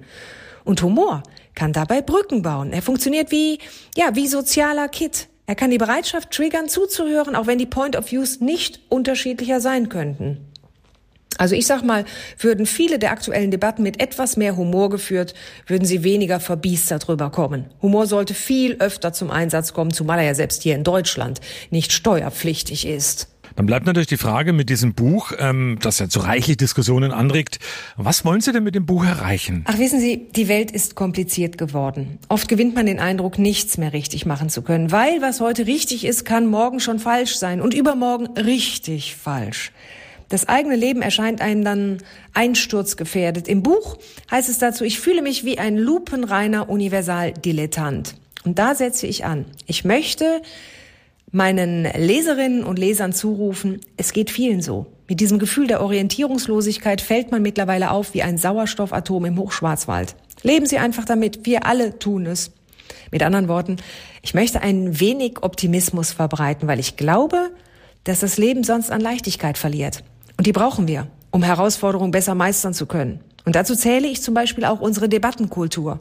Und 0.64 0.82
Humor 0.82 1.22
kann 1.56 1.74
dabei 1.74 2.02
Brücken 2.02 2.42
bauen. 2.42 2.74
Er 2.74 2.82
funktioniert 2.82 3.32
wie, 3.32 3.60
ja, 3.96 4.16
wie 4.16 4.28
sozialer 4.28 4.90
Kit. 4.90 5.28
Er 5.48 5.56
kann 5.56 5.72
die 5.72 5.78
Bereitschaft 5.78 6.32
triggern, 6.32 6.70
zuzuhören, 6.70 7.36
auch 7.36 7.48
wenn 7.48 7.58
die 7.58 7.66
Point 7.66 7.96
of 7.96 8.12
Views 8.12 8.40
nicht 8.40 8.80
unterschiedlicher 8.90 9.60
sein 9.60 9.90
könnten. 9.90 10.52
Also 11.38 11.56
ich 11.56 11.66
sag 11.66 11.82
mal, 11.84 12.06
würden 12.38 12.66
viele 12.66 13.00
der 13.00 13.12
aktuellen 13.12 13.52
Debatten 13.52 13.82
mit 13.84 14.00
etwas 14.00 14.38
mehr 14.38 14.58
Humor 14.58 14.90
geführt, 14.90 15.34
würden 15.66 15.86
sie 15.86 16.04
weniger 16.04 16.40
verbiestert 16.40 17.10
rüberkommen. 17.10 17.66
Humor 17.82 18.06
sollte 18.06 18.34
viel 18.34 18.76
öfter 18.80 19.12
zum 19.12 19.32
Einsatz 19.32 19.74
kommen, 19.74 19.92
zumal 19.92 20.20
er 20.20 20.26
ja 20.26 20.36
selbst 20.36 20.62
hier 20.62 20.76
in 20.76 20.84
Deutschland 20.84 21.42
nicht 21.72 21.94
steuerpflichtig 21.94 22.86
ist. 22.86 23.28
Dann 23.56 23.66
bleibt 23.66 23.86
natürlich 23.86 24.08
die 24.08 24.18
Frage 24.18 24.54
mit 24.54 24.70
diesem 24.70 24.94
Buch, 24.94 25.32
ähm, 25.38 25.78
das 25.82 26.00
ja 26.00 26.10
zu 26.10 26.20
reichlich 26.20 26.58
Diskussionen 26.58 27.12
anregt. 27.12 27.60
Was 27.98 28.26
wollen 28.26 28.42
Sie 28.42 28.52
denn 28.52 28.64
mit 28.64 28.76
dem 28.76 28.86
Buch 28.86 29.04
erreichen? 29.04 29.64
Ach, 29.68 29.78
wissen 29.78 30.00
Sie, 30.00 30.28
die 30.36 30.48
Welt 30.48 30.72
ist 30.72 30.96
kompliziert 30.96 31.58
geworden. 31.58 32.20
Oft 32.30 32.48
gewinnt 32.48 32.76
man 32.76 32.86
den 32.86 33.00
Eindruck, 33.00 33.38
nichts 33.38 33.78
mehr 33.78 33.94
richtig 33.94 34.26
machen 34.26 34.50
zu 34.50 34.62
können, 34.62 34.92
weil 34.92 35.22
was 35.22 35.42
heute 35.42 35.68
richtig 35.68 36.06
ist, 36.06 36.26
kann 36.26 36.48
morgen 36.48 36.80
schon 36.80 37.00
falsch 37.00 37.36
sein 37.36 37.62
und 37.62 37.74
übermorgen 37.74 38.28
richtig 38.38 39.16
falsch. 39.16 39.72
Das 40.32 40.48
eigene 40.48 40.78
Leben 40.78 41.02
erscheint 41.02 41.42
einem 41.42 41.66
dann 41.66 41.98
einsturzgefährdet. 42.34 43.50
Im 43.50 43.64
Buch 43.64 43.98
heißt 44.32 44.48
es 44.48 44.60
dazu, 44.60 44.86
ich 44.86 44.98
fühle 44.98 45.22
mich 45.22 45.44
wie 45.44 45.60
ein 45.60 45.76
lupenreiner 45.76 46.70
Universaldilettant. 46.70 48.16
Und 48.46 48.58
da 48.58 48.74
setze 48.74 49.08
ich 49.08 49.26
an. 49.26 49.46
Ich 49.68 49.84
möchte 49.84 50.42
meinen 51.32 51.84
Leserinnen 51.84 52.64
und 52.64 52.78
Lesern 52.78 53.14
zurufen, 53.14 53.80
es 53.98 54.14
geht 54.14 54.30
vielen 54.30 54.62
so. 54.62 54.88
Mit 55.08 55.20
diesem 55.20 55.40
Gefühl 55.40 55.68
der 55.68 55.82
Orientierungslosigkeit 55.82 57.02
fällt 57.02 57.32
man 57.32 57.42
mittlerweile 57.42 57.92
auf 57.92 58.14
wie 58.14 58.24
ein 58.24 58.38
Sauerstoffatom 58.38 59.26
im 59.26 59.38
Hochschwarzwald. 59.38 60.16
Leben 60.44 60.66
Sie 60.66 60.78
einfach 60.78 61.06
damit, 61.06 61.46
wir 61.46 61.66
alle 61.66 62.00
tun 62.00 62.26
es. 62.26 62.52
Mit 63.12 63.24
anderen 63.24 63.48
Worten, 63.48 63.78
ich 64.22 64.34
möchte 64.34 64.62
ein 64.62 65.00
wenig 65.00 65.44
Optimismus 65.44 66.12
verbreiten, 66.12 66.68
weil 66.68 66.80
ich 66.80 66.98
glaube, 66.98 67.52
dass 68.04 68.22
das 68.22 68.38
Leben 68.38 68.64
sonst 68.64 68.92
an 68.92 69.02
Leichtigkeit 69.02 69.58
verliert. 69.58 70.04
Und 70.38 70.48
die 70.48 70.54
brauchen 70.54 70.88
wir, 70.88 71.08
um 71.32 71.44
Herausforderungen 71.44 72.12
besser 72.12 72.36
meistern 72.36 72.74
zu 72.74 72.86
können. 72.86 73.20
Und 73.46 73.56
dazu 73.56 73.76
zähle 73.76 74.08
ich 74.08 74.22
zum 74.22 74.34
Beispiel 74.34 74.66
auch 74.66 74.82
unsere 74.82 75.10
Debattenkultur. 75.10 76.00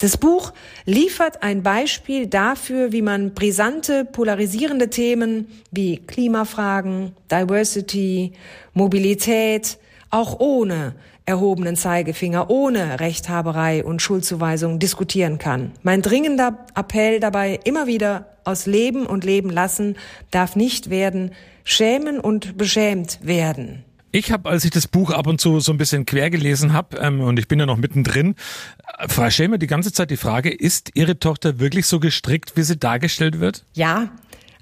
Das 0.00 0.16
Buch 0.16 0.54
liefert 0.86 1.42
ein 1.42 1.62
Beispiel 1.62 2.26
dafür, 2.26 2.90
wie 2.90 3.02
man 3.02 3.34
brisante, 3.34 4.06
polarisierende 4.06 4.88
Themen 4.88 5.46
wie 5.70 5.98
Klimafragen, 5.98 7.14
Diversity, 7.30 8.32
Mobilität 8.72 9.78
auch 10.08 10.40
ohne 10.40 10.94
erhobenen 11.26 11.76
Zeigefinger, 11.76 12.48
ohne 12.48 12.98
Rechthaberei 12.98 13.84
und 13.84 14.00
Schuldzuweisung 14.00 14.78
diskutieren 14.78 15.36
kann. 15.36 15.72
Mein 15.82 16.00
dringender 16.00 16.66
Appell 16.74 17.20
dabei 17.20 17.60
immer 17.64 17.86
wieder 17.86 18.38
aus 18.44 18.64
Leben 18.64 19.04
und 19.04 19.24
Leben 19.24 19.50
lassen 19.50 19.96
darf 20.30 20.56
nicht 20.56 20.88
werden, 20.88 21.32
schämen 21.62 22.18
und 22.18 22.56
beschämt 22.56 23.18
werden. 23.22 23.84
Ich 24.12 24.32
habe, 24.32 24.48
als 24.48 24.64
ich 24.64 24.72
das 24.72 24.88
Buch 24.88 25.10
ab 25.10 25.28
und 25.28 25.40
zu 25.40 25.60
so 25.60 25.70
ein 25.70 25.78
bisschen 25.78 26.04
quer 26.04 26.30
gelesen 26.30 26.72
habe, 26.72 26.96
ähm, 26.98 27.20
und 27.20 27.38
ich 27.38 27.46
bin 27.46 27.60
ja 27.60 27.66
noch 27.66 27.76
mittendrin, 27.76 28.34
äh, 28.98 29.08
Frau 29.08 29.30
Schäme 29.30 29.58
die 29.58 29.68
ganze 29.68 29.92
Zeit 29.92 30.10
die 30.10 30.16
Frage, 30.16 30.50
ist 30.50 30.90
Ihre 30.94 31.18
Tochter 31.18 31.60
wirklich 31.60 31.86
so 31.86 32.00
gestrickt, 32.00 32.56
wie 32.56 32.62
sie 32.62 32.76
dargestellt 32.76 33.38
wird? 33.38 33.64
Ja, 33.74 34.10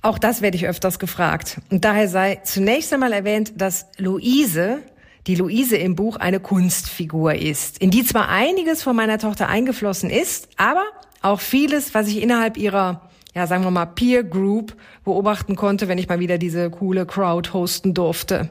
auch 0.02 0.18
das 0.18 0.42
werde 0.42 0.56
ich 0.56 0.66
öfters 0.66 0.98
gefragt. 0.98 1.60
Und 1.70 1.84
daher 1.84 2.08
sei 2.08 2.40
zunächst 2.44 2.92
einmal 2.92 3.12
erwähnt, 3.12 3.54
dass 3.56 3.86
Luise, 3.96 4.80
die 5.26 5.34
Luise 5.34 5.76
im 5.76 5.96
Buch, 5.96 6.16
eine 6.16 6.40
Kunstfigur 6.40 7.34
ist, 7.34 7.78
in 7.78 7.90
die 7.90 8.04
zwar 8.04 8.28
einiges 8.28 8.82
von 8.82 8.94
meiner 8.94 9.18
Tochter 9.18 9.48
eingeflossen 9.48 10.10
ist, 10.10 10.48
aber 10.56 10.84
auch 11.22 11.40
vieles, 11.40 11.94
was 11.94 12.08
ich 12.08 12.22
innerhalb 12.22 12.58
ihrer 12.58 13.08
ja, 13.34 13.46
sagen 13.46 13.62
wir 13.62 13.70
mal, 13.70 13.86
Peer 13.86 14.24
Group 14.24 14.74
beobachten 15.04 15.54
konnte, 15.54 15.86
wenn 15.86 15.98
ich 15.98 16.08
mal 16.08 16.18
wieder 16.18 16.38
diese 16.38 16.70
coole 16.70 17.06
Crowd 17.06 17.52
hosten 17.52 17.94
durfte. 17.94 18.48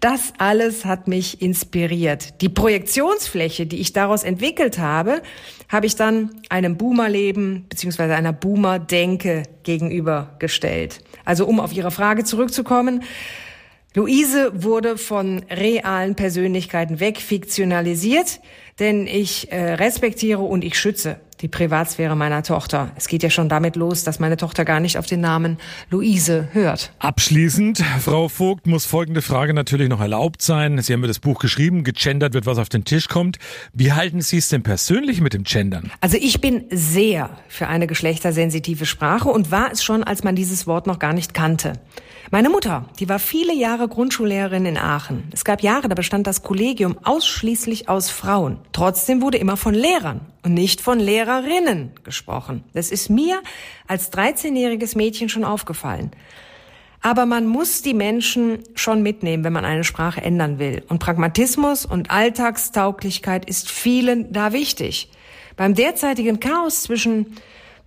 Das 0.00 0.32
alles 0.38 0.84
hat 0.84 1.08
mich 1.08 1.42
inspiriert. 1.42 2.40
Die 2.40 2.48
Projektionsfläche, 2.48 3.66
die 3.66 3.80
ich 3.80 3.92
daraus 3.92 4.22
entwickelt 4.22 4.78
habe, 4.78 5.22
habe 5.68 5.86
ich 5.86 5.96
dann 5.96 6.30
einem 6.48 6.76
Boomerleben 6.76 7.66
bzw. 7.68 8.12
einer 8.12 8.32
Boomer-Denke 8.32 9.44
gegenübergestellt. 9.62 11.00
Also 11.24 11.46
um 11.46 11.60
auf 11.60 11.72
Ihre 11.72 11.90
Frage 11.90 12.24
zurückzukommen, 12.24 13.02
Luise 13.94 14.52
wurde 14.54 14.96
von 14.96 15.44
realen 15.50 16.14
Persönlichkeiten 16.14 17.00
wegfiktionalisiert, 17.00 18.40
denn 18.78 19.08
ich 19.08 19.50
äh, 19.50 19.74
respektiere 19.74 20.42
und 20.42 20.64
ich 20.64 20.78
schütze 20.78 21.20
die 21.40 21.48
Privatsphäre 21.48 22.16
meiner 22.16 22.42
Tochter. 22.42 22.90
Es 22.96 23.08
geht 23.08 23.22
ja 23.22 23.30
schon 23.30 23.48
damit 23.48 23.76
los, 23.76 24.04
dass 24.04 24.20
meine 24.20 24.36
Tochter 24.36 24.64
gar 24.64 24.80
nicht 24.80 24.98
auf 24.98 25.06
den 25.06 25.20
Namen 25.20 25.58
Luise 25.90 26.48
hört. 26.52 26.92
Abschließend, 26.98 27.82
Frau 28.00 28.28
Vogt, 28.28 28.66
muss 28.66 28.86
folgende 28.86 29.22
Frage 29.22 29.54
natürlich 29.54 29.88
noch 29.88 30.00
erlaubt 30.00 30.42
sein. 30.42 30.78
Sie 30.82 30.92
haben 30.92 31.00
mir 31.00 31.06
das 31.06 31.18
Buch 31.18 31.40
geschrieben, 31.40 31.84
gegendert 31.84 32.34
wird, 32.34 32.46
was 32.46 32.58
auf 32.58 32.68
den 32.68 32.84
Tisch 32.84 33.08
kommt. 33.08 33.38
Wie 33.72 33.92
halten 33.92 34.20
Sie 34.20 34.38
es 34.38 34.48
denn 34.48 34.62
persönlich 34.62 35.20
mit 35.20 35.32
dem 35.32 35.44
Gendern? 35.44 35.90
Also 36.00 36.16
ich 36.20 36.40
bin 36.40 36.64
sehr 36.70 37.30
für 37.48 37.68
eine 37.68 37.86
geschlechtersensitive 37.86 38.86
Sprache 38.86 39.28
und 39.28 39.50
war 39.50 39.72
es 39.72 39.82
schon, 39.82 40.04
als 40.04 40.24
man 40.24 40.36
dieses 40.36 40.66
Wort 40.66 40.86
noch 40.86 40.98
gar 40.98 41.12
nicht 41.12 41.34
kannte. 41.34 41.74
Meine 42.32 42.48
Mutter, 42.48 42.84
die 43.00 43.08
war 43.08 43.18
viele 43.18 43.52
Jahre 43.52 43.88
Grundschullehrerin 43.88 44.64
in 44.64 44.76
Aachen. 44.76 45.24
Es 45.32 45.44
gab 45.44 45.62
Jahre, 45.62 45.88
da 45.88 45.96
bestand 45.96 46.28
das 46.28 46.44
Kollegium 46.44 46.96
ausschließlich 47.02 47.88
aus 47.88 48.08
Frauen. 48.08 48.58
Trotzdem 48.70 49.20
wurde 49.20 49.38
immer 49.38 49.56
von 49.56 49.74
Lehrern 49.74 50.20
und 50.44 50.54
nicht 50.54 50.80
von 50.80 51.00
Lehrerinnen 51.30 51.92
gesprochen. 52.02 52.64
Das 52.74 52.90
ist 52.90 53.08
mir 53.08 53.40
als 53.86 54.12
13-jähriges 54.12 54.96
Mädchen 54.96 55.28
schon 55.28 55.44
aufgefallen. 55.44 56.10
Aber 57.02 57.24
man 57.24 57.46
muss 57.46 57.82
die 57.82 57.94
Menschen 57.94 58.58
schon 58.74 59.02
mitnehmen, 59.02 59.42
wenn 59.44 59.54
man 59.54 59.64
eine 59.64 59.84
Sprache 59.84 60.20
ändern 60.20 60.58
will. 60.58 60.82
Und 60.88 60.98
Pragmatismus 60.98 61.86
und 61.86 62.10
Alltagstauglichkeit 62.10 63.48
ist 63.48 63.70
vielen 63.70 64.32
da 64.32 64.52
wichtig. 64.52 65.10
Beim 65.56 65.74
derzeitigen 65.74 66.40
Chaos 66.40 66.82
zwischen 66.82 67.36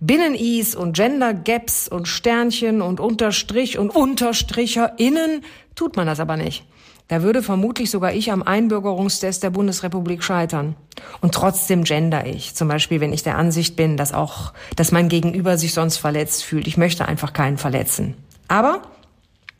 Binnen-Is 0.00 0.74
und 0.74 0.96
Gender 0.96 1.32
Gaps 1.32 1.86
und 1.86 2.08
Sternchen 2.08 2.82
und 2.82 2.98
Unterstrich 2.98 3.78
und 3.78 3.90
UnterstricherInnen 3.90 5.44
tut 5.76 5.96
man 5.96 6.06
das 6.06 6.18
aber 6.18 6.36
nicht. 6.36 6.64
Da 7.08 7.22
würde 7.22 7.42
vermutlich 7.42 7.90
sogar 7.90 8.12
ich 8.12 8.32
am 8.32 8.42
Einbürgerungstest 8.42 9.42
der 9.42 9.50
Bundesrepublik 9.50 10.22
scheitern. 10.22 10.74
Und 11.20 11.34
trotzdem 11.34 11.84
gender 11.84 12.26
ich. 12.26 12.54
Zum 12.54 12.68
Beispiel, 12.68 13.00
wenn 13.00 13.12
ich 13.12 13.22
der 13.22 13.36
Ansicht 13.36 13.76
bin, 13.76 13.96
dass 13.96 14.14
auch, 14.14 14.54
dass 14.76 14.90
mein 14.90 15.10
Gegenüber 15.10 15.58
sich 15.58 15.74
sonst 15.74 15.98
verletzt 15.98 16.44
fühlt. 16.44 16.66
Ich 16.66 16.78
möchte 16.78 17.06
einfach 17.06 17.34
keinen 17.34 17.58
verletzen. 17.58 18.14
Aber 18.48 18.82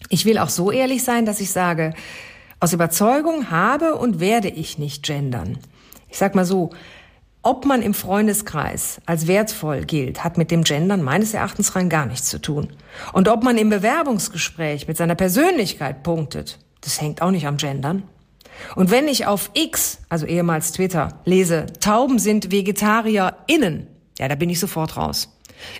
ich 0.08 0.24
will 0.24 0.38
auch 0.38 0.48
so 0.48 0.70
ehrlich 0.70 1.04
sein, 1.04 1.26
dass 1.26 1.40
ich 1.40 1.50
sage, 1.50 1.92
aus 2.60 2.72
Überzeugung 2.72 3.50
habe 3.50 3.96
und 3.96 4.20
werde 4.20 4.48
ich 4.48 4.78
nicht 4.78 5.02
gendern. 5.02 5.58
Ich 6.08 6.16
sag 6.16 6.34
mal 6.34 6.46
so, 6.46 6.70
ob 7.42 7.66
man 7.66 7.82
im 7.82 7.92
Freundeskreis 7.92 9.02
als 9.04 9.26
wertvoll 9.26 9.84
gilt, 9.84 10.24
hat 10.24 10.38
mit 10.38 10.50
dem 10.50 10.64
Gendern 10.64 11.02
meines 11.02 11.34
Erachtens 11.34 11.76
rein 11.76 11.90
gar 11.90 12.06
nichts 12.06 12.30
zu 12.30 12.40
tun. 12.40 12.72
Und 13.12 13.28
ob 13.28 13.42
man 13.42 13.58
im 13.58 13.68
Bewerbungsgespräch 13.68 14.88
mit 14.88 14.96
seiner 14.96 15.14
Persönlichkeit 15.14 16.02
punktet, 16.02 16.58
das 16.84 17.00
hängt 17.00 17.22
auch 17.22 17.30
nicht 17.30 17.46
am 17.46 17.56
Gendern. 17.56 18.04
Und 18.76 18.90
wenn 18.90 19.08
ich 19.08 19.26
auf 19.26 19.50
X, 19.54 19.98
also 20.08 20.26
ehemals 20.26 20.72
Twitter, 20.72 21.20
lese, 21.24 21.66
Tauben 21.80 22.18
sind 22.18 22.50
VegetarierInnen, 22.50 23.86
ja, 24.18 24.28
da 24.28 24.34
bin 24.36 24.50
ich 24.50 24.60
sofort 24.60 24.96
raus. 24.96 25.30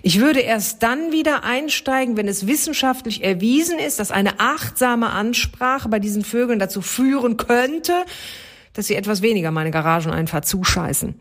Ich 0.01 0.19
würde 0.19 0.39
erst 0.39 0.83
dann 0.83 1.11
wieder 1.11 1.43
einsteigen, 1.43 2.17
wenn 2.17 2.27
es 2.27 2.47
wissenschaftlich 2.47 3.23
erwiesen 3.23 3.77
ist, 3.77 3.99
dass 3.99 4.11
eine 4.11 4.39
achtsame 4.39 5.11
Ansprache 5.11 5.89
bei 5.89 5.99
diesen 5.99 6.23
Vögeln 6.23 6.59
dazu 6.59 6.81
führen 6.81 7.37
könnte, 7.37 7.93
dass 8.73 8.87
sie 8.87 8.95
etwas 8.95 9.21
weniger 9.21 9.51
meine 9.51 9.71
Garageneinfahrt 9.71 10.45
zuscheißen. 10.45 11.15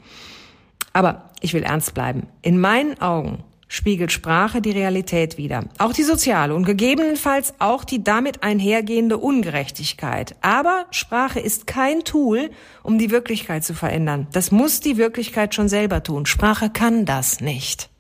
Aber 0.93 1.31
ich 1.41 1.53
will 1.53 1.63
ernst 1.63 1.95
bleiben. 1.95 2.29
In 2.43 2.59
meinen 2.59 3.01
Augen 3.01 3.45
spiegelt 3.75 4.13
Sprache 4.13 4.61
die 4.61 4.71
Realität 4.71 5.37
wider. 5.37 5.65
Auch 5.79 5.93
die 5.93 6.05
soziale 6.05 6.55
und 6.55 6.65
gegebenenfalls 6.65 7.55
auch 7.59 7.85
die 7.85 8.05
damit 8.05 8.43
einhergehende 8.45 9.19
Ungerechtigkeit. 9.19 10.37
Aber 10.43 10.87
Sprache 10.91 11.41
ist 11.41 11.67
kein 11.67 12.05
Tool, 12.05 12.51
um 12.83 12.99
die 12.99 13.11
Wirklichkeit 13.11 13.65
zu 13.65 13.75
verändern. 13.75 14.29
Das 14.33 14.53
muss 14.53 14.81
die 14.81 14.97
Wirklichkeit 14.97 15.55
schon 15.55 15.69
selber 15.69 16.03
tun. 16.03 16.25
Sprache 16.25 16.71
kann 16.71 17.05
das 17.05 17.41
nicht. 17.41 17.91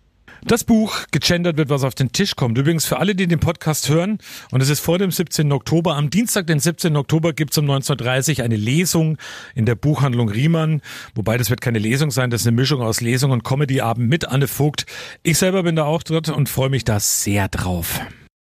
Das 0.47 0.63
Buch 0.63 0.95
Gegendert 1.11 1.57
wird, 1.57 1.71
was 1.71 1.85
auf 1.85 1.95
den 1.95 2.13
Tisch 2.13 2.37
kommt. 2.37 2.59
Übrigens 2.59 2.85
für 2.85 2.99
alle, 2.99 3.15
die 3.15 3.27
den 3.27 3.41
Podcast 3.41 3.89
hören, 3.89 4.19
und 4.51 4.61
es 4.61 4.69
ist 4.69 4.81
vor 4.81 4.99
dem 4.99 5.11
17. 5.11 5.51
Oktober. 5.53 5.97
Am 5.97 6.11
Dienstag, 6.11 6.47
den 6.47 6.61
17. 6.61 6.97
Oktober, 6.97 7.33
gibt's 7.33 7.57
um 7.57 7.65
19.30 7.65 8.39
Uhr 8.39 8.45
eine 8.45 8.57
Lesung 8.57 9.17
in 9.55 9.65
der 9.65 9.75
Buchhandlung 9.75 10.29
Riemann. 10.29 10.83
Wobei 11.15 11.39
das 11.39 11.49
wird 11.49 11.63
keine 11.63 11.79
Lesung 11.79 12.11
sein, 12.11 12.29
das 12.29 12.43
ist 12.43 12.47
eine 12.47 12.57
Mischung 12.57 12.83
aus 12.83 13.01
Lesung 13.01 13.31
und 13.31 13.43
Comedy-Abend 13.43 14.07
mit 14.07 14.29
Anne 14.29 14.47
Vogt. 14.47 14.85
Ich 15.23 15.39
selber 15.39 15.63
bin 15.63 15.77
da 15.77 15.85
auch 15.85 16.03
dort 16.03 16.29
und 16.29 16.51
freue 16.51 16.69
mich 16.69 16.85
da 16.85 17.01
sehr 17.01 17.49
drauf. 17.49 18.01